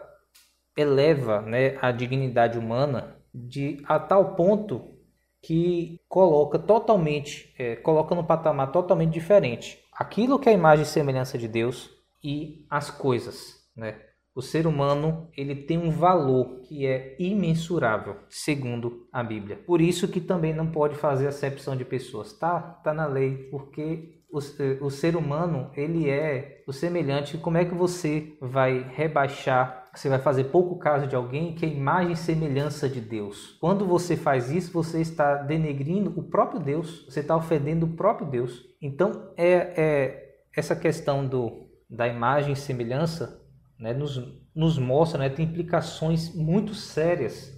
eleva 0.76 1.40
né, 1.40 1.78
a 1.80 1.92
dignidade 1.92 2.58
humana 2.58 3.18
de 3.32 3.80
a 3.86 4.00
tal 4.00 4.34
ponto 4.34 4.96
que 5.40 6.00
coloca 6.08 6.58
totalmente, 6.58 7.54
é, 7.56 7.76
coloca 7.76 8.16
no 8.16 8.24
patamar 8.24 8.72
totalmente 8.72 9.12
diferente. 9.12 9.78
Aquilo 9.96 10.40
que 10.40 10.48
é 10.48 10.52
a 10.52 10.56
imagem 10.56 10.82
e 10.82 10.88
semelhança 10.88 11.38
de 11.38 11.46
Deus 11.46 11.95
e 12.26 12.66
as 12.68 12.90
coisas, 12.90 13.54
né? 13.76 14.00
O 14.34 14.42
ser 14.42 14.66
humano 14.66 15.30
ele 15.34 15.54
tem 15.54 15.78
um 15.78 15.90
valor 15.90 16.60
que 16.62 16.84
é 16.84 17.16
imensurável, 17.18 18.16
segundo 18.28 19.06
a 19.10 19.22
Bíblia. 19.22 19.56
Por 19.64 19.80
isso 19.80 20.08
que 20.08 20.20
também 20.20 20.52
não 20.52 20.66
pode 20.66 20.96
fazer 20.96 21.28
acepção 21.28 21.74
de 21.74 21.86
pessoas, 21.86 22.34
tá? 22.34 22.60
Tá 22.60 22.92
na 22.92 23.06
lei, 23.06 23.48
porque 23.50 24.20
o, 24.28 24.38
o 24.84 24.90
ser 24.90 25.16
humano 25.16 25.70
ele 25.74 26.10
é 26.10 26.62
o 26.66 26.72
semelhante. 26.72 27.38
Como 27.38 27.56
é 27.56 27.64
que 27.64 27.74
você 27.74 28.36
vai 28.40 28.84
rebaixar? 28.92 29.84
Você 29.94 30.10
vai 30.10 30.18
fazer 30.18 30.44
pouco 30.44 30.78
caso 30.78 31.06
de 31.06 31.16
alguém 31.16 31.54
que 31.54 31.64
é 31.64 31.68
imagem 31.68 32.12
e 32.12 32.16
semelhança 32.16 32.88
de 32.88 33.00
Deus. 33.00 33.56
Quando 33.58 33.86
você 33.86 34.16
faz 34.16 34.50
isso, 34.50 34.70
você 34.70 35.00
está 35.00 35.36
denegrindo 35.36 36.12
o 36.14 36.24
próprio 36.24 36.60
Deus. 36.60 37.06
Você 37.08 37.20
está 37.20 37.34
ofendendo 37.34 37.86
o 37.86 37.96
próprio 37.96 38.28
Deus. 38.28 38.66
Então 38.82 39.32
é, 39.34 39.72
é 39.76 40.26
essa 40.54 40.76
questão 40.76 41.26
do 41.26 41.65
da 41.88 42.06
imagem 42.06 42.52
e 42.52 42.56
semelhança 42.56 43.42
né, 43.78 43.92
nos, 43.92 44.20
nos 44.54 44.78
mostra, 44.78 45.18
né, 45.18 45.28
tem 45.28 45.46
implicações 45.46 46.34
muito 46.34 46.74
sérias 46.74 47.54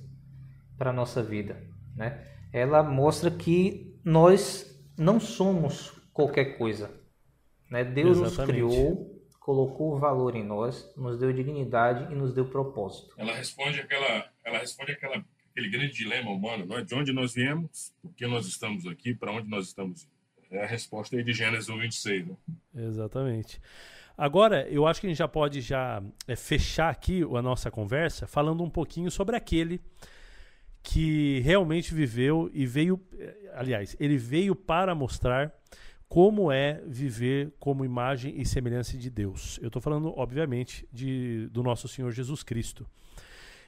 para 0.76 0.90
a 0.90 0.92
nossa 0.92 1.22
vida. 1.22 1.62
Né? 1.96 2.24
Ela 2.52 2.82
mostra 2.82 3.30
que 3.30 3.98
nós 4.04 4.78
não 4.96 5.18
somos 5.18 5.92
qualquer 6.12 6.56
coisa. 6.56 6.90
Né? 7.70 7.84
Deus 7.84 8.18
Exatamente. 8.18 8.62
nos 8.62 8.74
criou, 8.74 9.24
colocou 9.40 9.98
valor 9.98 10.34
em 10.36 10.44
nós, 10.44 10.92
nos 10.96 11.18
deu 11.18 11.32
dignidade 11.32 12.12
e 12.12 12.16
nos 12.16 12.32
deu 12.34 12.46
propósito. 12.46 13.14
Ela 13.16 13.34
responde 13.34 13.80
aquela, 13.80 14.30
ela 14.44 14.58
responde 14.58 14.92
aquela, 14.92 15.24
aquele 15.50 15.70
grande 15.70 15.92
dilema 15.92 16.30
humano, 16.30 16.66
não 16.66 16.78
é? 16.78 16.84
De 16.84 16.94
onde 16.94 17.12
nós 17.12 17.34
viemos, 17.34 17.92
por 18.00 18.12
que 18.14 18.26
nós 18.26 18.46
estamos 18.46 18.86
aqui, 18.86 19.14
para 19.14 19.32
onde 19.32 19.48
nós 19.48 19.66
estamos 19.66 20.04
indo. 20.04 20.18
É 20.50 20.64
a 20.64 20.66
resposta 20.66 21.14
aí 21.14 21.22
de 21.22 21.32
Gênesis 21.34 21.68
1, 21.68 21.78
26. 21.78 22.26
Né? 22.26 22.36
Exatamente. 22.74 23.60
Agora, 24.18 24.68
eu 24.68 24.84
acho 24.84 25.00
que 25.00 25.06
a 25.06 25.10
gente 25.10 25.18
já 25.18 25.28
pode 25.28 25.60
já 25.60 26.02
é, 26.26 26.34
fechar 26.34 26.90
aqui 26.90 27.22
a 27.22 27.40
nossa 27.40 27.70
conversa 27.70 28.26
falando 28.26 28.64
um 28.64 28.68
pouquinho 28.68 29.12
sobre 29.12 29.36
aquele 29.36 29.80
que 30.82 31.38
realmente 31.44 31.94
viveu 31.94 32.50
e 32.52 32.66
veio, 32.66 33.00
eh, 33.16 33.52
aliás, 33.54 33.96
ele 34.00 34.16
veio 34.16 34.56
para 34.56 34.92
mostrar 34.92 35.54
como 36.08 36.50
é 36.50 36.82
viver 36.84 37.52
como 37.60 37.84
imagem 37.84 38.40
e 38.40 38.44
semelhança 38.44 38.98
de 38.98 39.08
Deus. 39.08 39.56
Eu 39.62 39.68
estou 39.68 39.80
falando, 39.80 40.12
obviamente, 40.18 40.84
de, 40.92 41.46
do 41.52 41.62
nosso 41.62 41.86
Senhor 41.86 42.10
Jesus 42.10 42.42
Cristo. 42.42 42.88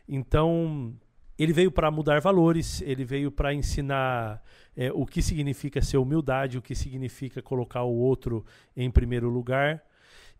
Então, 0.08 0.96
ele 1.38 1.52
veio 1.52 1.70
para 1.70 1.92
mudar 1.92 2.20
valores, 2.20 2.82
ele 2.82 3.04
veio 3.04 3.30
para 3.30 3.54
ensinar 3.54 4.42
é, 4.76 4.90
o 4.90 5.06
que 5.06 5.22
significa 5.22 5.80
ser 5.80 5.98
humildade, 5.98 6.58
o 6.58 6.62
que 6.62 6.74
significa 6.74 7.40
colocar 7.40 7.84
o 7.84 7.94
outro 7.94 8.44
em 8.76 8.90
primeiro 8.90 9.28
lugar. 9.28 9.80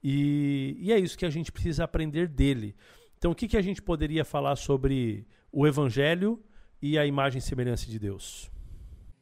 E, 0.02 0.76
e 0.78 0.92
é 0.92 0.98
isso 0.98 1.18
que 1.18 1.26
a 1.26 1.30
gente 1.30 1.52
precisa 1.52 1.84
aprender 1.84 2.26
dele. 2.28 2.74
Então, 3.18 3.32
o 3.32 3.34
que, 3.34 3.48
que 3.48 3.56
a 3.56 3.62
gente 3.62 3.82
poderia 3.82 4.24
falar 4.24 4.56
sobre 4.56 5.26
o 5.52 5.66
Evangelho 5.66 6.42
e 6.80 6.98
a 6.98 7.04
imagem 7.04 7.38
e 7.38 7.42
semelhança 7.42 7.86
de 7.86 7.98
Deus? 7.98 8.50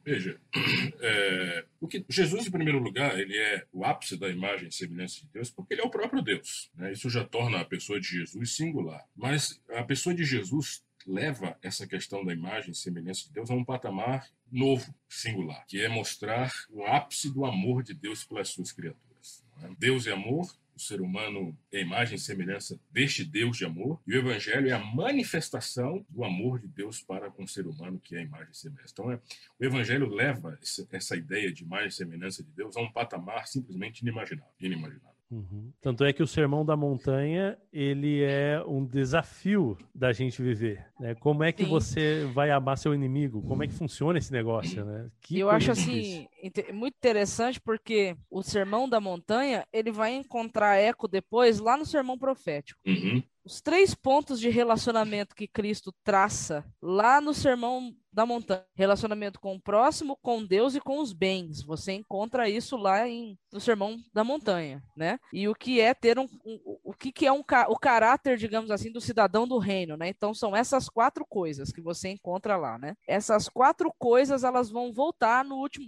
Veja, 0.03 0.39
é, 1.01 1.65
o 1.79 1.87
que 1.87 2.05
Jesus, 2.07 2.47
em 2.47 2.51
primeiro 2.51 2.79
lugar, 2.79 3.19
ele 3.19 3.37
é 3.37 3.65
o 3.73 3.83
ápice 3.83 4.17
da 4.17 4.29
imagem 4.29 4.69
e 4.69 4.71
semelhança 4.71 5.19
de 5.21 5.27
Deus, 5.27 5.51
porque 5.51 5.73
ele 5.73 5.81
é 5.81 5.85
o 5.85 5.89
próprio 5.89 6.21
Deus. 6.21 6.71
Né? 6.75 6.93
Isso 6.93 7.09
já 7.09 7.23
torna 7.25 7.59
a 7.59 7.65
pessoa 7.65 7.99
de 7.99 8.07
Jesus 8.07 8.55
singular. 8.55 9.05
Mas 9.15 9.61
a 9.69 9.83
pessoa 9.83 10.15
de 10.15 10.23
Jesus 10.23 10.83
leva 11.05 11.57
essa 11.61 11.85
questão 11.85 12.23
da 12.23 12.33
imagem 12.33 12.71
e 12.71 12.75
semelhança 12.75 13.25
de 13.25 13.33
Deus 13.33 13.51
a 13.51 13.53
um 13.53 13.63
patamar 13.63 14.27
novo, 14.51 14.93
singular, 15.07 15.65
que 15.67 15.81
é 15.81 15.87
mostrar 15.87 16.51
o 16.69 16.85
ápice 16.85 17.31
do 17.31 17.45
amor 17.45 17.83
de 17.83 17.93
Deus 17.93 18.23
pelas 18.23 18.49
suas 18.49 18.71
criaturas. 18.71 19.43
Deus 19.77 20.07
é 20.07 20.11
amor, 20.11 20.47
o 20.79 20.81
ser 20.81 21.01
humano 21.01 21.55
é 21.73 21.81
imagem 21.81 22.15
e 22.15 22.19
semelhança 22.19 22.79
deste 22.89 23.25
Deus 23.25 23.57
de 23.57 23.65
amor, 23.65 23.99
e 24.07 24.15
o 24.15 24.17
Evangelho 24.17 24.69
é 24.69 24.71
a 24.71 24.79
manifestação 24.79 26.05
do 26.09 26.23
amor 26.23 26.57
de 26.57 26.67
Deus 26.67 27.01
para 27.01 27.29
com 27.29 27.43
o 27.43 27.47
ser 27.47 27.67
humano, 27.67 27.99
que 27.99 28.15
é 28.15 28.19
a 28.19 28.23
imagem 28.23 28.51
e 28.51 28.57
semelhança. 28.57 28.93
Então, 28.93 29.11
é, 29.11 29.19
o 29.59 29.65
Evangelho 29.65 30.07
leva 30.07 30.57
essa 30.91 31.17
ideia 31.17 31.51
de 31.51 31.63
imagem 31.63 31.89
e 31.89 31.91
semelhança 31.91 32.41
de 32.41 32.49
Deus 32.51 32.77
a 32.77 32.81
um 32.81 32.89
patamar 32.89 33.45
simplesmente 33.45 33.99
inimaginável. 33.99 34.53
inimaginável. 34.57 35.18
Uhum. 35.31 35.71
Tanto 35.79 36.03
é 36.03 36.11
que 36.11 36.23
o 36.23 36.27
Sermão 36.27 36.65
da 36.65 36.75
Montanha 36.75 37.57
ele 37.71 38.23
é 38.23 38.61
um 38.65 38.83
desafio 38.83 39.77
da 39.93 40.11
gente 40.11 40.41
viver. 40.41 40.85
Né? 40.99 41.13
Como 41.15 41.43
é 41.43 41.51
que 41.51 41.63
Sim. 41.63 41.69
você 41.69 42.25
vai 42.33 42.49
amar 42.49 42.77
seu 42.77 42.95
inimigo? 42.95 43.41
Como 43.43 43.63
é 43.63 43.67
que 43.67 43.73
funciona 43.73 44.17
esse 44.17 44.31
negócio? 44.31 44.83
Né? 44.83 45.09
Que 45.21 45.39
Eu 45.39 45.49
acho 45.49 45.71
assim 45.71 46.27
muito 46.73 46.95
interessante 46.95 47.59
porque 47.61 48.15
o 48.29 48.41
Sermão 48.41 48.89
da 48.89 48.99
Montanha 48.99 49.65
ele 49.71 49.91
vai 49.91 50.13
encontrar 50.13 50.77
eco 50.77 51.07
depois 51.07 51.59
lá 51.59 51.77
no 51.77 51.85
Sermão 51.85 52.17
Profético. 52.17 52.81
Uhum. 52.85 53.21
Os 53.49 53.61
três 53.61 53.95
pontos 53.95 54.39
de 54.39 54.47
relacionamento 54.47 55.35
que 55.35 55.47
Cristo 55.47 55.91
traça 56.03 56.63
lá 56.79 57.19
no 57.19 57.33
Sermão 57.33 57.91
da 58.13 58.23
montanha. 58.23 58.63
Relacionamento 58.75 59.39
com 59.39 59.55
o 59.55 59.59
próximo, 59.59 60.15
com 60.21 60.45
Deus 60.45 60.75
e 60.75 60.79
com 60.79 60.99
os 60.99 61.13
bens. 61.13 61.63
Você 61.63 61.93
encontra 61.93 62.47
isso 62.47 62.77
lá 62.77 63.07
em, 63.07 63.35
no 63.51 63.59
Sermão 63.59 63.97
da 64.13 64.23
Montanha, 64.23 64.83
né? 64.95 65.19
E 65.33 65.47
o 65.47 65.55
que 65.55 65.81
é 65.81 65.95
ter 65.95 66.19
um, 66.19 66.27
um 66.45 66.79
o 66.83 66.93
que, 66.93 67.11
que 67.11 67.25
é 67.25 67.31
um, 67.31 67.43
o 67.69 67.75
caráter, 67.75 68.37
digamos 68.37 68.69
assim, 68.69 68.91
do 68.91 69.01
cidadão 69.01 69.47
do 69.47 69.57
reino, 69.57 69.97
né? 69.97 70.09
Então 70.09 70.31
são 70.31 70.55
essas 70.55 70.87
quatro 70.87 71.25
coisas 71.27 71.71
que 71.71 71.81
você 71.81 72.09
encontra 72.09 72.55
lá, 72.55 72.77
né? 72.77 72.95
Essas 73.07 73.49
quatro 73.49 73.91
coisas 73.97 74.43
elas 74.43 74.69
vão 74.69 74.93
voltar 74.93 75.43
no 75.43 75.55
último, 75.55 75.87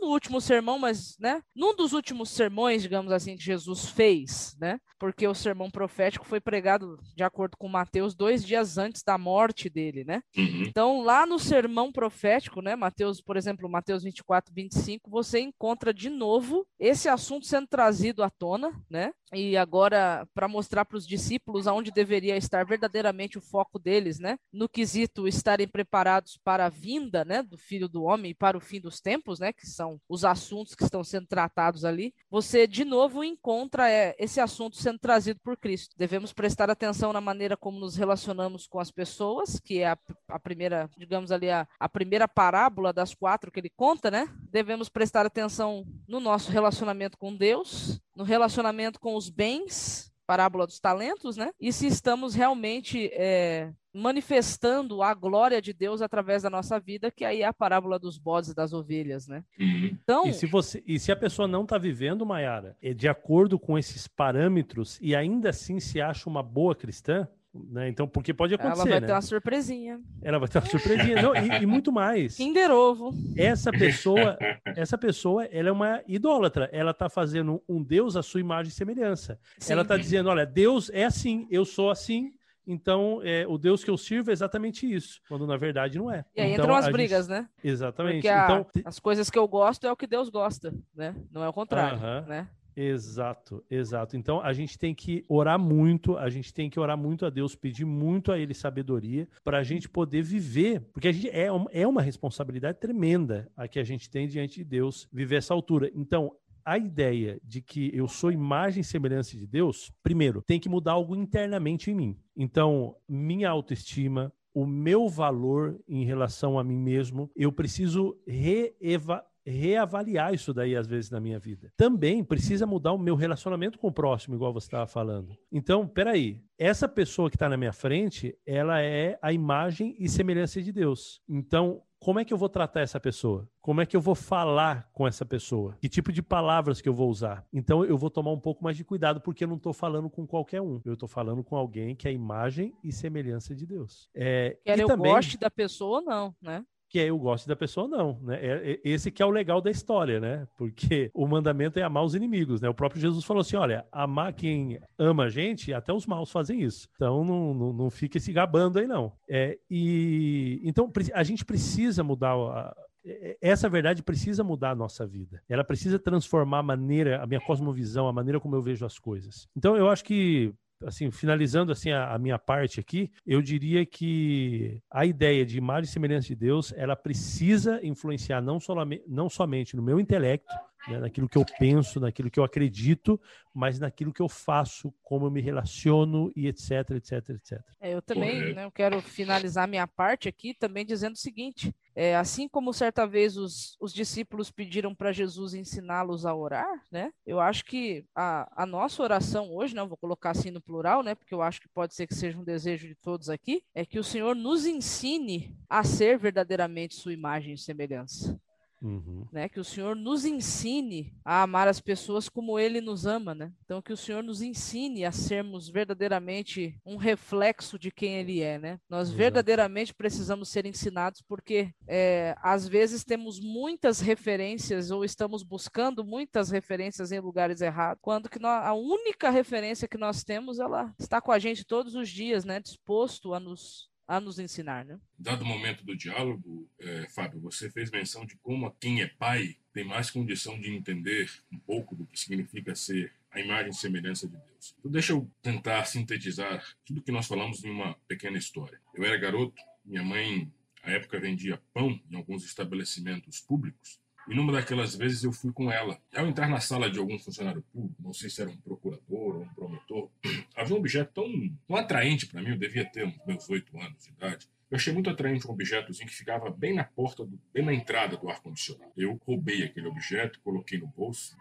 não 0.00 0.08
no 0.08 0.12
último 0.12 0.40
sermão, 0.40 0.78
mas, 0.78 1.16
né? 1.18 1.42
Num 1.54 1.74
dos 1.74 1.92
últimos 1.92 2.30
sermões, 2.30 2.82
digamos 2.82 3.12
assim, 3.12 3.36
que 3.36 3.42
Jesus 3.42 3.86
fez, 3.86 4.56
né? 4.60 4.78
Porque 4.98 5.26
o 5.26 5.34
sermão 5.34 5.70
profético 5.70 6.24
foi 6.24 6.40
pregado 6.40 6.98
de 7.14 7.22
acordo 7.22 7.56
com 7.56 7.68
Mateus 7.68 8.14
dois 8.14 8.44
dias 8.44 8.78
antes 8.78 9.02
da 9.02 9.18
morte 9.18 9.68
dele, 9.68 10.04
né? 10.04 10.22
Uhum. 10.36 10.64
Então 10.66 11.02
lá 11.02 11.26
no 11.26 11.38
sermão 11.38 11.92
profético, 11.92 12.62
né, 12.62 12.74
Mateus, 12.74 13.20
por 13.20 13.36
exemplo, 13.36 13.68
Mateus 13.68 14.02
24, 14.02 14.54
25, 14.54 15.10
você 15.10 15.40
encontra 15.40 15.92
de 15.92 16.08
novo 16.08 16.66
esse 16.78 17.08
assunto 17.08 17.46
sendo 17.46 17.66
trazido 17.66 18.22
à 18.22 18.30
tona, 18.30 18.72
né? 18.88 19.12
E 19.32 19.56
agora, 19.56 20.26
para 20.32 20.46
mostrar 20.46 20.84
para 20.84 20.96
os 20.96 21.06
discípulos 21.06 21.66
aonde 21.66 21.90
deveria 21.90 22.36
estar 22.36 22.64
verdadeiramente 22.64 23.36
o 23.36 23.40
foco 23.40 23.78
deles, 23.78 24.18
né? 24.18 24.38
No 24.52 24.68
quesito 24.68 25.26
estarem 25.26 25.66
preparados 25.66 26.38
para 26.42 26.66
a 26.66 26.68
vinda, 26.68 27.24
né, 27.24 27.42
do 27.42 27.58
Filho 27.58 27.88
do 27.88 28.04
Homem 28.04 28.30
e 28.30 28.34
para 28.34 28.56
o 28.56 28.60
fim 28.60 28.80
dos 28.80 29.00
tempos, 29.00 29.40
né? 29.40 29.52
Que 29.52 29.66
são 29.66 30.00
os 30.08 30.24
assuntos 30.24 30.74
que 30.74 30.84
estão 30.84 31.02
sendo 31.02 31.26
tratados 31.26 31.84
ali. 31.84 32.14
Você, 32.30 32.66
de 32.66 32.84
novo, 32.84 33.24
encontra 33.24 33.90
é, 33.90 34.14
esse 34.18 34.40
assunto 34.40 34.76
sendo 34.76 34.98
trazido 34.98 35.40
por 35.42 35.56
Cristo. 35.56 35.96
Devemos 35.98 36.32
prestar 36.32 36.70
atenção 36.70 37.12
na 37.12 37.20
maneira 37.20 37.56
como 37.56 37.80
nos 37.80 37.96
relacionamos 37.96 38.66
com 38.66 38.78
as 38.78 38.90
pessoas, 38.90 39.58
que 39.58 39.80
é 39.80 39.88
a, 39.88 39.98
a 40.28 40.38
primeira, 40.38 40.88
digamos 40.96 41.32
ali, 41.32 41.50
a, 41.50 41.66
a 41.80 41.88
primeira 41.88 42.28
parábola 42.28 42.92
das 42.92 43.14
quatro 43.14 43.50
que 43.50 43.58
ele 43.58 43.70
conta, 43.70 44.10
né? 44.10 44.28
Devemos 44.50 44.88
prestar 44.88 45.26
atenção 45.26 45.84
no 46.06 46.20
nosso 46.20 46.50
relacionamento 46.50 47.18
com 47.18 47.34
Deus, 47.36 48.00
no 48.16 48.24
relacionamento 48.24 48.98
com 48.98 49.14
os 49.14 49.28
bens, 49.28 50.10
parábola 50.26 50.66
dos 50.66 50.80
talentos, 50.80 51.36
né? 51.36 51.50
E 51.60 51.72
se 51.72 51.86
estamos 51.86 52.34
realmente 52.34 53.10
é, 53.12 53.72
manifestando 53.94 55.02
a 55.02 55.14
glória 55.14 55.62
de 55.62 55.72
Deus 55.72 56.02
através 56.02 56.42
da 56.42 56.50
nossa 56.50 56.80
vida, 56.80 57.10
que 57.10 57.24
aí 57.24 57.42
é 57.42 57.46
a 57.46 57.52
parábola 57.52 57.98
dos 57.98 58.18
bodes 58.18 58.50
e 58.50 58.54
das 58.54 58.72
ovelhas, 58.72 59.28
né? 59.28 59.44
Uhum. 59.58 59.90
Então, 60.02 60.26
e 60.26 60.32
se 60.32 60.46
você 60.46 60.82
e 60.86 60.98
se 60.98 61.12
a 61.12 61.16
pessoa 61.16 61.46
não 61.46 61.62
está 61.62 61.78
vivendo, 61.78 62.26
Mayara, 62.26 62.76
é 62.82 62.92
de 62.92 63.08
acordo 63.08 63.58
com 63.58 63.78
esses 63.78 64.08
parâmetros 64.08 64.98
e 65.00 65.14
ainda 65.14 65.50
assim 65.50 65.78
se 65.78 66.00
acha 66.00 66.28
uma 66.28 66.42
boa 66.42 66.74
cristã, 66.74 67.28
né? 67.70 67.88
Então, 67.88 68.06
porque 68.06 68.34
pode 68.34 68.54
acontecer. 68.54 68.80
Ela 68.82 68.90
vai 68.90 69.00
né? 69.00 69.06
ter 69.06 69.12
uma 69.12 69.22
surpresinha. 69.22 70.00
Ela 70.22 70.38
vai 70.38 70.48
ter 70.48 70.58
uma 70.58 70.66
surpresinha. 70.66 71.22
Não, 71.22 71.34
e, 71.34 71.62
e, 71.62 71.66
muito 71.66 71.92
mais. 71.92 72.36
Kinder 72.36 72.70
Ovo. 72.70 73.14
Essa 73.36 73.70
pessoa, 73.70 74.38
essa 74.64 74.98
pessoa, 74.98 75.44
ela 75.46 75.68
é 75.68 75.72
uma 75.72 76.02
idólatra. 76.06 76.68
Ela 76.72 76.90
está 76.90 77.08
fazendo 77.08 77.62
um 77.68 77.82
Deus 77.82 78.16
à 78.16 78.22
sua 78.22 78.40
imagem 78.40 78.70
e 78.70 78.74
semelhança. 78.74 79.38
Sim. 79.58 79.72
Ela 79.72 79.82
está 79.82 79.96
dizendo: 79.96 80.28
olha, 80.28 80.46
Deus 80.46 80.90
é 80.90 81.04
assim, 81.04 81.46
eu 81.50 81.64
sou 81.64 81.90
assim. 81.90 82.32
Então, 82.66 83.20
é, 83.22 83.46
o 83.46 83.56
Deus 83.56 83.84
que 83.84 83.90
eu 83.90 83.96
sirvo 83.96 84.30
é 84.30 84.32
exatamente 84.32 84.92
isso, 84.92 85.20
quando 85.28 85.46
na 85.46 85.56
verdade 85.56 85.98
não 85.98 86.10
é. 86.10 86.24
E 86.34 86.40
aí 86.40 86.52
então, 86.52 86.64
entram 86.64 86.76
as 86.76 86.88
brigas, 86.88 87.26
gente... 87.26 87.36
né? 87.36 87.48
Exatamente. 87.62 88.14
Porque 88.14 88.28
a, 88.28 88.44
então, 88.44 88.66
as 88.84 88.98
coisas 88.98 89.30
que 89.30 89.38
eu 89.38 89.46
gosto 89.46 89.86
é 89.86 89.92
o 89.92 89.96
que 89.96 90.06
Deus 90.06 90.28
gosta, 90.28 90.74
né? 90.92 91.14
Não 91.30 91.44
é 91.44 91.48
o 91.48 91.52
contrário, 91.52 91.98
uh 91.98 92.02
-huh. 92.02 92.26
né? 92.26 92.48
Exato, 92.76 93.64
exato. 93.70 94.18
Então 94.18 94.40
a 94.42 94.52
gente 94.52 94.78
tem 94.78 94.94
que 94.94 95.24
orar 95.28 95.58
muito, 95.58 96.18
a 96.18 96.28
gente 96.28 96.52
tem 96.52 96.68
que 96.68 96.78
orar 96.78 96.96
muito 96.96 97.24
a 97.24 97.30
Deus, 97.30 97.54
pedir 97.54 97.86
muito 97.86 98.30
a 98.30 98.38
Ele 98.38 98.52
sabedoria 98.52 99.26
para 99.42 99.58
a 99.58 99.62
gente 99.62 99.88
poder 99.88 100.22
viver, 100.22 100.82
porque 100.92 101.08
a 101.08 101.12
gente 101.12 101.30
é, 101.30 101.48
é 101.72 101.86
uma 101.86 102.02
responsabilidade 102.02 102.78
tremenda 102.78 103.50
a 103.56 103.66
que 103.66 103.78
a 103.78 103.84
gente 103.84 104.10
tem 104.10 104.28
diante 104.28 104.56
de 104.56 104.64
Deus 104.64 105.08
viver 105.10 105.36
essa 105.36 105.54
altura. 105.54 105.90
Então 105.94 106.32
a 106.66 106.76
ideia 106.76 107.40
de 107.42 107.62
que 107.62 107.90
eu 107.94 108.08
sou 108.08 108.30
imagem 108.30 108.80
e 108.80 108.84
semelhança 108.84 109.36
de 109.36 109.46
Deus, 109.46 109.92
primeiro, 110.02 110.42
tem 110.42 110.58
que 110.58 110.68
mudar 110.68 110.92
algo 110.92 111.14
internamente 111.14 111.92
em 111.92 111.94
mim. 111.94 112.18
Então, 112.36 112.96
minha 113.08 113.48
autoestima, 113.48 114.32
o 114.52 114.66
meu 114.66 115.08
valor 115.08 115.78
em 115.86 116.04
relação 116.04 116.58
a 116.58 116.64
mim 116.64 116.76
mesmo, 116.76 117.30
eu 117.36 117.52
preciso 117.52 118.18
reevaluar 118.26 119.24
reavaliar 119.46 120.34
isso 120.34 120.52
daí 120.52 120.76
às 120.76 120.86
vezes 120.86 121.10
na 121.10 121.20
minha 121.20 121.38
vida. 121.38 121.72
Também 121.76 122.24
precisa 122.24 122.66
mudar 122.66 122.92
o 122.92 122.98
meu 122.98 123.14
relacionamento 123.14 123.78
com 123.78 123.88
o 123.88 123.92
próximo, 123.92 124.34
igual 124.34 124.52
você 124.52 124.66
estava 124.66 124.86
falando. 124.86 125.36
Então, 125.50 125.86
peraí, 125.86 126.42
essa 126.58 126.88
pessoa 126.88 127.30
que 127.30 127.36
está 127.36 127.48
na 127.48 127.56
minha 127.56 127.72
frente, 127.72 128.36
ela 128.46 128.80
é 128.80 129.18
a 129.22 129.32
imagem 129.32 129.94
e 129.98 130.08
semelhança 130.08 130.62
de 130.62 130.72
Deus. 130.72 131.20
Então, 131.28 131.82
como 131.98 132.20
é 132.20 132.24
que 132.24 132.32
eu 132.32 132.38
vou 132.38 132.48
tratar 132.48 132.82
essa 132.82 133.00
pessoa? 133.00 133.48
Como 133.60 133.80
é 133.80 133.86
que 133.86 133.96
eu 133.96 134.00
vou 134.00 134.14
falar 134.14 134.88
com 134.92 135.06
essa 135.06 135.24
pessoa? 135.24 135.76
Que 135.80 135.88
tipo 135.88 136.12
de 136.12 136.22
palavras 136.22 136.80
que 136.80 136.88
eu 136.88 136.94
vou 136.94 137.10
usar? 137.10 137.44
Então 137.52 137.84
eu 137.84 137.96
vou 137.96 138.10
tomar 138.10 138.30
um 138.32 138.38
pouco 138.38 138.62
mais 138.62 138.76
de 138.76 138.84
cuidado 138.84 139.20
porque 139.20 139.44
eu 139.44 139.48
não 139.48 139.56
estou 139.56 139.72
falando 139.72 140.08
com 140.08 140.26
qualquer 140.26 140.60
um. 140.60 140.80
Eu 140.84 140.94
estou 140.94 141.08
falando 141.08 141.42
com 141.42 141.56
alguém 141.56 141.96
que 141.96 142.06
é 142.06 142.12
imagem 142.12 142.72
e 142.84 142.92
semelhança 142.92 143.54
de 143.54 143.66
Deus. 143.66 144.08
É, 144.14 144.56
Quer 144.64 144.78
eu 144.78 144.86
também... 144.86 145.12
goste 145.12 145.38
da 145.38 145.50
pessoa 145.50 145.98
ou 145.98 146.04
não, 146.04 146.34
né? 146.40 146.64
Que 146.96 147.00
é 147.00 147.10
eu 147.10 147.18
gosto 147.18 147.46
da 147.46 147.54
pessoa 147.54 147.86
não, 147.86 148.18
né? 148.22 148.38
É, 148.40 148.72
é, 148.72 148.80
esse 148.82 149.10
que 149.10 149.22
é 149.22 149.26
o 149.26 149.30
legal 149.30 149.60
da 149.60 149.70
história, 149.70 150.18
né? 150.18 150.48
Porque 150.56 151.10
o 151.12 151.26
mandamento 151.26 151.78
é 151.78 151.82
amar 151.82 152.02
os 152.02 152.14
inimigos, 152.14 152.62
né? 152.62 152.70
O 152.70 152.74
próprio 152.74 153.02
Jesus 153.02 153.22
falou 153.22 153.42
assim, 153.42 153.56
olha, 153.56 153.84
amar 153.92 154.32
quem 154.32 154.80
ama 154.98 155.24
a 155.24 155.28
gente, 155.28 155.74
até 155.74 155.92
os 155.92 156.06
maus 156.06 156.30
fazem 156.30 156.62
isso. 156.62 156.88
Então 156.94 157.22
não, 157.22 157.52
não, 157.52 157.72
não 157.74 157.90
fique 157.90 158.18
se 158.18 158.32
gabando 158.32 158.78
aí 158.78 158.86
não. 158.86 159.12
É, 159.28 159.58
e 159.70 160.58
então 160.64 160.90
a 161.12 161.22
gente 161.22 161.44
precisa 161.44 162.02
mudar 162.02 162.32
a, 162.32 162.74
é, 163.04 163.36
essa 163.42 163.68
verdade 163.68 164.02
precisa 164.02 164.42
mudar 164.42 164.70
a 164.70 164.74
nossa 164.74 165.06
vida. 165.06 165.42
Ela 165.50 165.64
precisa 165.64 165.98
transformar 165.98 166.60
a 166.60 166.62
maneira, 166.62 167.22
a 167.22 167.26
minha 167.26 167.40
cosmovisão, 167.40 168.08
a 168.08 168.12
maneira 168.12 168.40
como 168.40 168.56
eu 168.56 168.62
vejo 168.62 168.86
as 168.86 168.98
coisas. 168.98 169.46
Então 169.54 169.76
eu 169.76 169.90
acho 169.90 170.02
que 170.02 170.54
assim, 170.84 171.10
finalizando 171.10 171.72
assim 171.72 171.90
a, 171.90 172.14
a, 172.14 172.18
minha 172.18 172.38
parte 172.38 172.80
aqui, 172.80 173.10
eu 173.26 173.40
diria 173.40 173.84
que 173.86 174.80
a 174.90 175.06
ideia 175.06 175.44
de 175.44 175.56
imagem 175.58 175.84
e 175.84 175.92
semelhança 175.92 176.28
de 176.28 176.36
Deus, 176.36 176.72
ela 176.76 176.96
precisa 176.96 177.80
influenciar 177.84 178.40
não, 178.40 178.60
solamente, 178.60 179.04
não 179.06 179.28
somente 179.28 179.76
no 179.76 179.82
meu 179.82 179.98
intelecto, 179.98 180.52
né, 180.88 180.98
naquilo 180.98 181.28
que 181.28 181.38
eu 181.38 181.44
penso, 181.58 182.00
naquilo 182.00 182.30
que 182.30 182.38
eu 182.38 182.44
acredito, 182.44 183.20
mas 183.52 183.78
naquilo 183.78 184.12
que 184.12 184.20
eu 184.20 184.28
faço, 184.28 184.92
como 185.02 185.26
eu 185.26 185.30
me 185.30 185.40
relaciono 185.40 186.30
e 186.36 186.46
etc, 186.46 186.90
etc, 186.90 187.30
etc. 187.30 187.60
É, 187.80 187.94
eu 187.94 188.02
também 188.02 188.54
né, 188.54 188.64
eu 188.64 188.70
quero 188.70 189.00
finalizar 189.00 189.66
minha 189.66 189.86
parte 189.86 190.28
aqui 190.28 190.54
também 190.54 190.84
dizendo 190.84 191.14
o 191.14 191.18
seguinte: 191.18 191.74
é, 191.94 192.14
assim 192.14 192.46
como 192.48 192.72
certa 192.72 193.06
vez 193.06 193.36
os, 193.36 193.76
os 193.80 193.92
discípulos 193.92 194.50
pediram 194.50 194.94
para 194.94 195.12
Jesus 195.12 195.54
ensiná-los 195.54 196.26
a 196.26 196.34
orar, 196.34 196.82
né? 196.90 197.10
Eu 197.26 197.40
acho 197.40 197.64
que 197.64 198.04
a, 198.14 198.62
a 198.62 198.66
nossa 198.66 199.02
oração 199.02 199.50
hoje, 199.50 199.74
né? 199.74 199.80
Eu 199.80 199.88
vou 199.88 199.96
colocar 199.96 200.30
assim 200.30 200.50
no 200.50 200.60
plural, 200.60 201.02
né? 201.02 201.14
Porque 201.14 201.34
eu 201.34 201.40
acho 201.40 201.60
que 201.60 201.68
pode 201.68 201.94
ser 201.94 202.06
que 202.06 202.14
seja 202.14 202.38
um 202.38 202.44
desejo 202.44 202.86
de 202.86 202.94
todos 202.94 203.30
aqui, 203.30 203.62
é 203.74 203.86
que 203.86 203.98
o 203.98 204.04
Senhor 204.04 204.36
nos 204.36 204.66
ensine 204.66 205.56
a 205.68 205.82
ser 205.82 206.18
verdadeiramente 206.18 206.94
sua 206.94 207.12
imagem 207.12 207.54
e 207.54 207.58
semelhança. 207.58 208.38
Uhum. 208.82 209.26
Né? 209.32 209.48
Que 209.48 209.60
o 209.60 209.64
Senhor 209.64 209.96
nos 209.96 210.24
ensine 210.24 211.14
a 211.24 211.42
amar 211.42 211.68
as 211.68 211.80
pessoas 211.80 212.28
como 212.28 212.58
Ele 212.58 212.80
nos 212.80 213.06
ama, 213.06 213.34
né? 213.34 213.52
Então 213.64 213.80
que 213.80 213.92
o 213.92 213.96
Senhor 213.96 214.22
nos 214.22 214.42
ensine 214.42 215.04
a 215.04 215.12
sermos 215.12 215.68
verdadeiramente 215.68 216.78
um 216.84 216.96
reflexo 216.96 217.78
de 217.78 217.90
quem 217.90 218.16
Ele 218.16 218.40
é, 218.40 218.58
né? 218.58 218.80
Nós 218.88 219.08
Exato. 219.08 219.18
verdadeiramente 219.18 219.94
precisamos 219.94 220.48
ser 220.48 220.66
ensinados 220.66 221.22
porque 221.22 221.70
é, 221.86 222.36
às 222.42 222.68
vezes 222.68 223.04
temos 223.04 223.40
muitas 223.40 224.00
referências 224.00 224.90
ou 224.90 225.04
estamos 225.04 225.42
buscando 225.42 226.04
muitas 226.04 226.50
referências 226.50 227.12
em 227.12 227.20
lugares 227.20 227.60
errados, 227.60 228.00
quando 228.02 228.28
que 228.28 228.38
nós, 228.38 228.64
a 228.64 228.74
única 228.74 229.30
referência 229.30 229.88
que 229.88 229.98
nós 229.98 230.22
temos 230.22 230.58
ela 230.58 230.94
está 230.98 231.20
com 231.20 231.32
a 231.32 231.38
gente 231.38 231.64
todos 231.64 231.94
os 231.94 232.08
dias, 232.08 232.44
né? 232.44 232.60
Disposto 232.60 233.32
a 233.32 233.40
nos 233.40 233.88
a 234.06 234.20
nos 234.20 234.38
ensinar, 234.38 234.84
né? 234.84 234.98
Dado 235.18 235.42
o 235.42 235.46
momento 235.46 235.84
do 235.84 235.96
diálogo, 235.96 236.70
é, 236.78 237.08
Fábio, 237.08 237.40
você 237.40 237.70
fez 237.70 237.90
menção 237.90 238.24
de 238.24 238.36
como 238.36 238.70
quem 238.80 239.02
é 239.02 239.08
pai 239.08 239.56
tem 239.72 239.84
mais 239.84 240.10
condição 240.10 240.58
de 240.58 240.74
entender 240.74 241.30
um 241.52 241.58
pouco 241.58 241.94
do 241.94 242.06
que 242.06 242.18
significa 242.18 242.74
ser 242.74 243.12
a 243.30 243.40
imagem 243.40 243.70
e 243.70 243.74
semelhança 243.74 244.26
de 244.26 244.36
Deus. 244.36 244.74
Então, 244.78 244.90
deixa 244.90 245.12
eu 245.12 245.30
tentar 245.42 245.84
sintetizar 245.84 246.64
tudo 246.84 247.02
que 247.02 247.12
nós 247.12 247.26
falamos 247.26 247.62
em 247.62 247.70
uma 247.70 247.94
pequena 248.08 248.38
história. 248.38 248.80
Eu 248.94 249.04
era 249.04 249.18
garoto, 249.18 249.60
minha 249.84 250.02
mãe, 250.02 250.50
à 250.82 250.92
época, 250.92 251.20
vendia 251.20 251.60
pão 251.74 252.00
em 252.10 252.16
alguns 252.16 252.44
estabelecimentos 252.44 253.40
públicos. 253.40 254.00
E 254.28 254.34
numa 254.34 254.52
daquelas 254.52 254.94
vezes 254.94 255.22
eu 255.22 255.32
fui 255.32 255.52
com 255.52 255.70
ela. 255.70 255.98
Ao 256.14 256.26
entrar 256.26 256.48
na 256.48 256.58
sala 256.58 256.90
de 256.90 256.98
algum 256.98 257.18
funcionário 257.18 257.62
público, 257.72 258.02
não 258.02 258.12
sei 258.12 258.28
se 258.28 258.42
era 258.42 258.50
um 258.50 258.56
procurador 258.56 259.36
ou 259.36 259.42
um 259.42 259.48
promotor, 259.54 260.10
havia 260.56 260.74
um 260.74 260.78
objeto 260.78 261.12
tão, 261.14 261.56
tão 261.66 261.76
atraente 261.76 262.26
para 262.26 262.42
mim, 262.42 262.50
eu 262.50 262.58
devia 262.58 262.84
ter 262.84 263.06
uns 263.06 263.16
meus 263.24 263.48
oito 263.48 263.78
anos 263.78 264.02
de 264.02 264.10
idade, 264.10 264.48
eu 264.70 264.76
achei 264.76 264.92
muito 264.92 265.08
atraente 265.08 265.46
um 265.46 265.50
objetozinho 265.50 266.08
que 266.08 266.14
ficava 266.14 266.50
bem 266.50 266.74
na 266.74 266.82
porta, 266.82 267.24
do, 267.24 267.40
bem 267.52 267.64
na 267.64 267.72
entrada 267.72 268.16
do 268.16 268.28
ar-condicionado. 268.28 268.92
Eu 268.96 269.20
roubei 269.24 269.62
aquele 269.62 269.86
objeto, 269.86 270.40
coloquei 270.40 270.78
no 270.78 270.88
bolso 270.88 271.36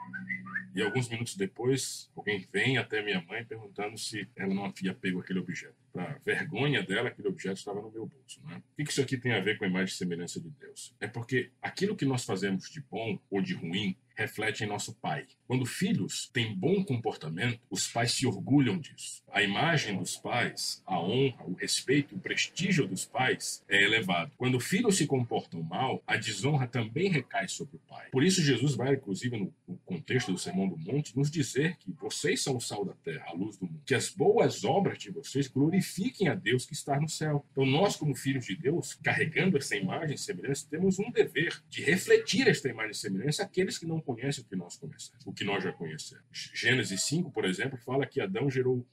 e 0.76 0.82
alguns 0.82 1.10
minutos 1.10 1.36
depois 1.36 2.12
alguém 2.16 2.48
vem 2.52 2.78
até 2.78 3.02
minha 3.02 3.22
mãe 3.22 3.44
perguntando 3.44 3.98
se 3.98 4.28
ela 4.36 4.54
não 4.54 4.66
havia 4.66 4.94
pego 4.94 5.20
aquele 5.20 5.40
objeto. 5.40 5.76
Para 5.92 6.20
vergonha 6.24 6.84
dela, 6.84 7.10
aquele 7.10 7.30
objeto 7.30 7.58
estava 7.58 7.82
no 7.82 7.90
meu 7.90 8.06
bolso. 8.06 8.42
Né? 8.46 8.62
O 8.78 8.84
que 8.84 8.92
isso 8.92 9.02
aqui 9.02 9.18
tem 9.18 9.34
a 9.34 9.40
ver 9.40 9.58
com 9.58 9.66
a 9.66 9.68
imagem 9.68 9.94
e 9.94 9.98
semelhança 9.98 10.40
de 10.40 10.50
Deus? 10.50 10.94
É 11.00 11.08
porque 11.08 11.50
aquilo 11.62 11.96
que 11.96 12.06
nós 12.06 12.26
fazemos 12.26 12.70
de 12.70 12.82
bom 12.82 13.18
ou 13.32 13.42
de 13.42 13.54
ruim 13.54 13.98
reflete 14.16 14.64
em 14.64 14.68
nosso 14.68 14.94
pai. 14.96 15.26
Quando 15.48 15.66
filhos 15.66 16.30
têm 16.34 16.56
bom 16.56 16.84
comportamento, 16.84 17.60
os 17.70 17.88
pais 17.88 18.14
se 18.14 18.26
orgulham 18.26 18.80
disso. 18.80 19.24
A 19.32 19.44
imagem 19.44 19.98
dos 19.98 20.16
pais, 20.16 20.82
a 20.86 21.00
honra, 21.00 21.44
o 21.46 21.54
respeito, 21.54 22.16
o 22.16 22.20
prestígio 22.20 22.88
dos 22.88 23.06
pais 23.06 23.64
é 23.68 23.84
elevado. 23.84 24.32
Quando 24.38 24.60
filhos 24.60 24.98
se 24.98 25.06
comportam 25.06 25.62
mal, 25.62 26.02
a 26.08 26.16
desonra 26.16 26.68
também 26.68 27.10
recai 27.10 27.48
sobre 27.48 27.76
o 27.76 27.80
pai. 27.80 28.10
Por 28.12 28.24
isso, 28.24 28.42
Jesus 28.42 28.76
vai, 28.76 28.96
inclusive, 28.96 29.38
no, 29.38 29.78
contexto 29.86 30.32
do 30.32 30.38
Sermão 30.38 30.68
do 30.68 30.78
Monte, 30.78 31.16
nos 31.16 31.30
dizer 31.30 31.78
que 31.78 31.92
vocês 31.92 32.42
são 32.42 32.56
o 32.56 32.62
sal 32.62 32.86
da 32.86 32.94
terra, 32.94 33.26
a 33.28 33.34
luz 33.34 33.58
do 33.58 33.66
mundo. 33.66 33.82
Que 33.86 33.94
as 33.94 34.10
boas 34.10 34.64
obras 34.64 34.98
de 34.98 35.12
vocês 35.12 35.48
glorifiquem 35.48 36.28
a 36.28 36.36
Deus 36.36 36.66
que 36.66 36.74
está 36.74 37.00
no 37.00 37.10
céu. 37.10 37.46
Então, 37.52 37.66
nós, 37.66 37.96
como 37.96 38.16
filhos 38.16 38.46
de 38.46 38.56
Deus, 38.56 38.94
carregando 39.04 39.58
essa 39.58 39.76
imagem 39.76 40.16
e 40.16 40.18
semelhança, 40.18 40.68
temos 40.70 40.98
um 40.98 41.12
dever 41.12 41.62
de 41.70 41.84
refletir 41.84 42.48
esta 42.48 42.70
imagem 42.70 42.92
e 42.92 42.96
semelhança 42.96 43.44
àqueles 43.44 43.78
que 43.78 43.86
não 43.86 44.00
conhece 44.06 44.42
o 44.42 44.46
que 44.46 44.56
nós 44.56 44.78
conhecemos, 44.78 45.26
o 45.26 45.34
que 45.34 45.44
nós 45.44 45.64
já 45.64 45.74
conhecemos. 45.74 46.52
Gênesis 46.54 47.02
5, 47.04 47.32
por 47.32 47.44
exemplo, 47.44 47.78
fala 47.78 48.06
que 48.06 48.22
Adão 48.22 48.50
gerou 48.50 48.86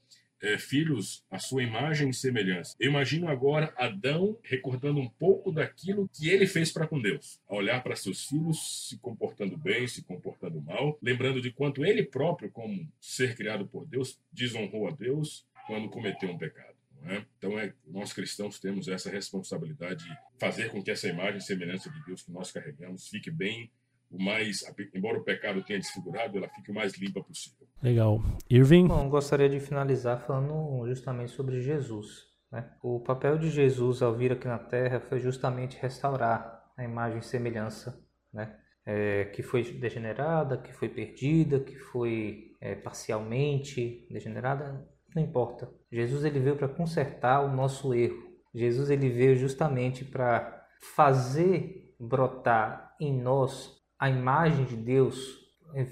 é, 0.42 0.58
filhos 0.58 1.24
à 1.30 1.38
sua 1.38 1.62
imagem 1.62 2.10
e 2.10 2.14
semelhança. 2.14 2.74
Eu 2.80 2.90
imagino 2.90 3.28
agora 3.28 3.72
Adão 3.76 4.36
recordando 4.42 4.98
um 4.98 5.08
pouco 5.08 5.52
daquilo 5.52 6.10
que 6.12 6.28
ele 6.28 6.46
fez 6.46 6.72
para 6.72 6.86
com 6.86 7.00
Deus, 7.00 7.40
a 7.48 7.54
olhar 7.54 7.82
para 7.82 7.94
seus 7.94 8.24
filhos 8.24 8.88
se 8.88 8.98
comportando 8.98 9.56
bem, 9.56 9.86
se 9.86 10.02
comportando 10.02 10.60
mal, 10.60 10.98
lembrando 11.00 11.40
de 11.40 11.52
quanto 11.52 11.84
ele 11.84 12.02
próprio, 12.02 12.50
como 12.50 12.90
ser 13.00 13.36
criado 13.36 13.66
por 13.66 13.86
Deus, 13.86 14.18
desonrou 14.32 14.88
a 14.88 14.90
Deus 14.90 15.46
quando 15.66 15.88
cometeu 15.88 16.28
um 16.28 16.36
pecado. 16.36 16.72
É? 17.04 17.24
Então, 17.36 17.58
é, 17.58 17.72
nós 17.86 18.12
cristãos 18.12 18.60
temos 18.60 18.86
essa 18.86 19.10
responsabilidade 19.10 20.04
de 20.04 20.16
fazer 20.38 20.70
com 20.70 20.80
que 20.80 20.90
essa 20.90 21.08
imagem 21.08 21.38
e 21.38 21.42
semelhança 21.42 21.90
de 21.90 22.04
Deus 22.04 22.22
que 22.22 22.30
nós 22.30 22.52
carregamos 22.52 23.08
fique 23.08 23.28
bem 23.28 23.70
mais, 24.18 24.62
embora 24.94 25.18
o 25.18 25.24
pecado 25.24 25.62
tenha 25.62 25.78
desfigurado, 25.78 26.38
ela 26.38 26.48
fique 26.48 26.70
o 26.70 26.74
mais 26.74 26.94
limpa 26.98 27.22
possível. 27.22 27.66
Legal. 27.82 28.20
Irving? 28.50 28.86
Bom, 28.86 29.08
gostaria 29.08 29.48
de 29.48 29.58
finalizar 29.58 30.20
falando 30.20 30.86
justamente 30.86 31.32
sobre 31.32 31.60
Jesus. 31.60 32.32
Né? 32.50 32.70
O 32.82 33.00
papel 33.00 33.38
de 33.38 33.50
Jesus 33.50 34.02
ao 34.02 34.14
vir 34.14 34.32
aqui 34.32 34.46
na 34.46 34.58
Terra 34.58 35.00
foi 35.00 35.18
justamente 35.18 35.78
restaurar 35.80 36.62
a 36.76 36.84
imagem 36.84 37.18
e 37.18 37.22
semelhança 37.22 37.98
né? 38.32 38.56
É, 38.84 39.26
que 39.26 39.42
foi 39.42 39.62
degenerada, 39.62 40.56
que 40.56 40.72
foi 40.72 40.88
perdida, 40.88 41.60
que 41.60 41.76
foi 41.76 42.56
é, 42.60 42.74
parcialmente 42.74 44.08
degenerada, 44.10 44.84
não 45.14 45.22
importa. 45.22 45.70
Jesus 45.90 46.24
ele 46.24 46.40
veio 46.40 46.56
para 46.56 46.68
consertar 46.68 47.42
o 47.44 47.54
nosso 47.54 47.94
erro. 47.94 48.32
Jesus 48.52 48.90
ele 48.90 49.08
veio 49.08 49.36
justamente 49.36 50.04
para 50.04 50.66
fazer 50.96 51.94
brotar 51.98 52.96
em 53.00 53.12
nós 53.12 53.81
a 54.02 54.10
imagem 54.10 54.64
de 54.64 54.74
Deus, 54.74 55.38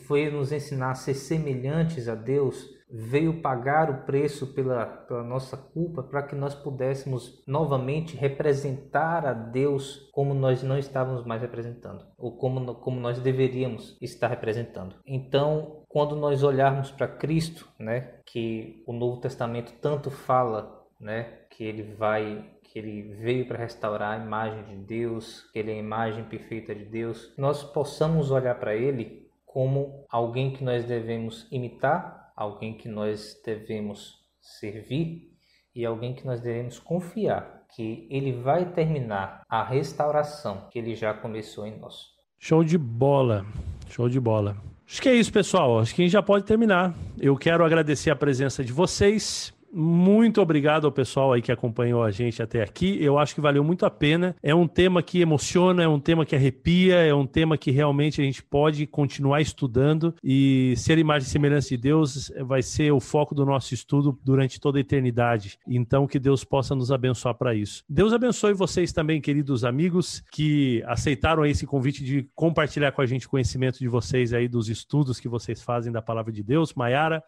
foi 0.09 0.29
nos 0.33 0.51
ensinar 0.51 0.91
a 0.91 0.95
ser 0.97 1.15
semelhantes 1.15 2.09
a 2.09 2.17
Deus, 2.17 2.69
veio 2.91 3.41
pagar 3.41 3.89
o 3.89 4.05
preço 4.05 4.49
pela, 4.53 4.85
pela 4.85 5.23
nossa 5.23 5.57
culpa 5.57 6.03
para 6.03 6.25
que 6.25 6.35
nós 6.35 6.53
pudéssemos 6.53 7.41
novamente 7.47 8.17
representar 8.17 9.25
a 9.25 9.33
Deus 9.33 10.11
como 10.11 10.35
nós 10.35 10.61
não 10.61 10.77
estávamos 10.77 11.25
mais 11.25 11.41
representando, 11.41 12.05
ou 12.19 12.37
como, 12.37 12.75
como 12.75 12.99
nós 12.99 13.21
deveríamos 13.21 13.97
estar 14.03 14.27
representando. 14.27 14.97
Então, 15.07 15.85
quando 15.89 16.17
nós 16.17 16.43
olharmos 16.43 16.91
para 16.91 17.07
Cristo, 17.07 17.69
né, 17.79 18.19
que 18.27 18.83
o 18.89 18.93
Novo 18.93 19.21
Testamento 19.21 19.73
tanto 19.81 20.11
fala, 20.11 20.85
né, 21.01 21.45
que 21.49 21.63
ele 21.63 21.95
vai 21.95 22.45
que 22.71 22.79
ele 22.79 23.03
veio 23.15 23.47
para 23.47 23.59
restaurar 23.59 24.19
a 24.19 24.25
imagem 24.25 24.63
de 24.65 24.77
Deus, 24.77 25.43
que 25.53 25.59
ele 25.59 25.73
é 25.73 25.75
a 25.75 25.79
imagem 25.79 26.25
perfeita 26.25 26.75
de 26.75 26.85
Deus, 26.85 27.33
nós 27.37 27.65
possamos 27.65 28.31
olhar 28.31 28.55
para 28.55 28.77
ele 28.77 29.29
como 29.45 30.07
alguém 30.09 30.53
que 30.53 30.63
nós 30.63 30.85
devemos 30.85 31.49
imitar, 31.51 32.33
alguém 32.37 32.75
que 32.75 32.89
nós 32.89 33.41
devemos 33.45 34.21
servir 34.41 35.33
e 35.75 35.85
alguém 35.85 36.15
que 36.15 36.25
nós 36.25 36.41
devemos 36.41 36.79
confiar 36.79 37.61
que 37.75 38.07
ele 38.11 38.33
vai 38.33 38.73
terminar 38.73 39.43
a 39.49 39.65
restauração 39.65 40.69
que 40.71 40.79
ele 40.79 40.95
já 40.95 41.13
começou 41.13 41.67
em 41.67 41.79
nós. 41.79 42.07
Show 42.39 42.65
de 42.65 42.79
bola, 42.79 43.45
show 43.89 44.09
de 44.09 44.21
bola. 44.21 44.57
Acho 44.87 45.03
que 45.03 45.09
é 45.09 45.15
isso, 45.15 45.33
pessoal. 45.33 45.79
Acho 45.79 45.95
que 45.95 46.03
a 46.03 46.05
gente 46.05 46.13
já 46.13 46.23
pode 46.23 46.45
terminar. 46.45 46.95
Eu 47.19 47.37
quero 47.37 47.65
agradecer 47.65 48.11
a 48.11 48.17
presença 48.17 48.65
de 48.65 48.73
vocês. 48.73 49.53
Muito 49.73 50.41
obrigado 50.41 50.85
ao 50.85 50.93
pessoal 50.93 51.33
aí 51.33 51.41
que 51.41 51.53
acompanhou 51.53 52.03
a 52.03 52.11
gente 52.11 52.43
até 52.43 52.63
aqui. 52.63 52.99
Eu 53.01 53.19
acho 53.19 53.35
que 53.35 53.41
valeu 53.41 53.63
muito 53.63 53.87
a 53.87 53.91
pena. 53.91 54.35
É 54.43 54.55
um 54.55 54.67
tema 54.67 55.03
que 55.03 55.21
emociona, 55.21 55.83
é 55.83 55.89
um 55.89 56.01
tema 56.01 56.27
que 56.27 56.35
arrepia, 56.35 56.97
é 56.97 57.15
um 57.15 57.27
tema 57.27 57.57
que 57.57 57.71
realmente 57.71 58.21
a 58.21 58.25
gente 58.25 58.43
pode 58.43 58.85
continuar 58.87 59.41
estudando 59.41 60.15
e 60.25 60.75
ser 60.77 60.99
imagem 60.99 61.29
e 61.29 61.31
semelhança 61.31 61.69
de 61.69 61.77
Deus 61.77 62.33
vai 62.41 62.63
ser 62.63 62.91
o 62.91 62.99
foco 62.99 63.35
do 63.35 63.47
nosso 63.47 63.73
estudo 63.73 64.19
durante 64.25 64.59
toda 64.59 64.79
a 64.79 64.81
eternidade. 64.81 65.57
Então 65.69 66.07
que 66.07 66.19
Deus 66.19 66.43
possa 66.43 66.75
nos 66.75 66.91
abençoar 66.91 67.35
para 67.37 67.55
isso. 67.55 67.85
Deus 67.89 68.13
abençoe 68.13 68.53
vocês 68.55 68.93
também, 68.93 69.21
queridos 69.21 69.65
amigos, 69.65 70.23
que 70.33 70.83
aceitaram 70.87 71.47
esse 71.47 71.65
convite 71.65 72.05
de 72.05 72.29
compartilhar 72.35 72.91
com 72.91 73.03
a 73.03 73.07
gente 73.07 73.27
o 73.27 73.31
conhecimento 73.31 73.79
de 73.79 73.89
vocês 73.89 74.33
aí 74.33 74.49
dos 74.49 74.69
estudos 74.69 75.21
que 75.21 75.29
vocês 75.29 75.63
fazem 75.63 75.93
da 75.93 76.03
palavra 76.03 76.33
de 76.33 76.43
Deus. 76.43 76.75
Maiara, 76.75 77.23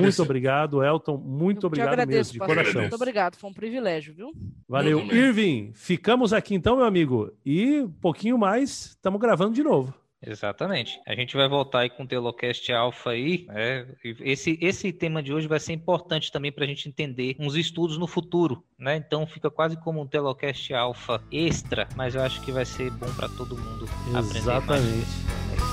muito 0.00 0.22
obrigado. 0.22 0.82
Elton, 0.82 1.18
muito 1.18 1.66
obrigado 1.66 1.81
obrigado 1.86 2.00
agradeço, 2.00 2.32
mesmo, 2.32 2.46
de 2.46 2.54
coração. 2.54 2.80
Muito 2.80 2.94
obrigado, 2.94 3.36
foi 3.36 3.50
um 3.50 3.54
privilégio, 3.54 4.14
viu? 4.14 4.32
Valeu. 4.68 5.00
Irving, 5.12 5.72
ficamos 5.74 6.32
aqui 6.32 6.54
então, 6.54 6.76
meu 6.76 6.86
amigo. 6.86 7.32
E 7.44 7.80
um 7.80 7.90
pouquinho 7.90 8.38
mais, 8.38 8.86
estamos 8.86 9.20
gravando 9.20 9.54
de 9.54 9.62
novo. 9.62 9.94
Exatamente. 10.24 11.00
A 11.06 11.14
gente 11.16 11.36
vai 11.36 11.48
voltar 11.48 11.80
aí 11.80 11.90
com 11.90 12.04
o 12.04 12.06
Telocast 12.06 12.72
Alpha 12.72 13.10
aí. 13.10 13.44
Né? 13.48 13.86
Esse, 14.20 14.56
esse 14.60 14.92
tema 14.92 15.20
de 15.20 15.34
hoje 15.34 15.48
vai 15.48 15.58
ser 15.58 15.72
importante 15.72 16.30
também 16.30 16.52
para 16.52 16.64
a 16.64 16.66
gente 16.66 16.88
entender 16.88 17.34
uns 17.40 17.56
estudos 17.56 17.98
no 17.98 18.06
futuro, 18.06 18.64
né? 18.78 18.96
Então 18.96 19.26
fica 19.26 19.50
quase 19.50 19.76
como 19.76 20.00
um 20.00 20.06
Telocast 20.06 20.72
Alpha 20.72 21.20
extra, 21.32 21.88
mas 21.96 22.14
eu 22.14 22.22
acho 22.22 22.40
que 22.42 22.52
vai 22.52 22.64
ser 22.64 22.90
bom 22.92 23.12
para 23.14 23.28
todo 23.30 23.56
mundo 23.56 23.88
Exatamente. 24.08 24.48
aprender 24.48 24.86
mais. 24.86 25.71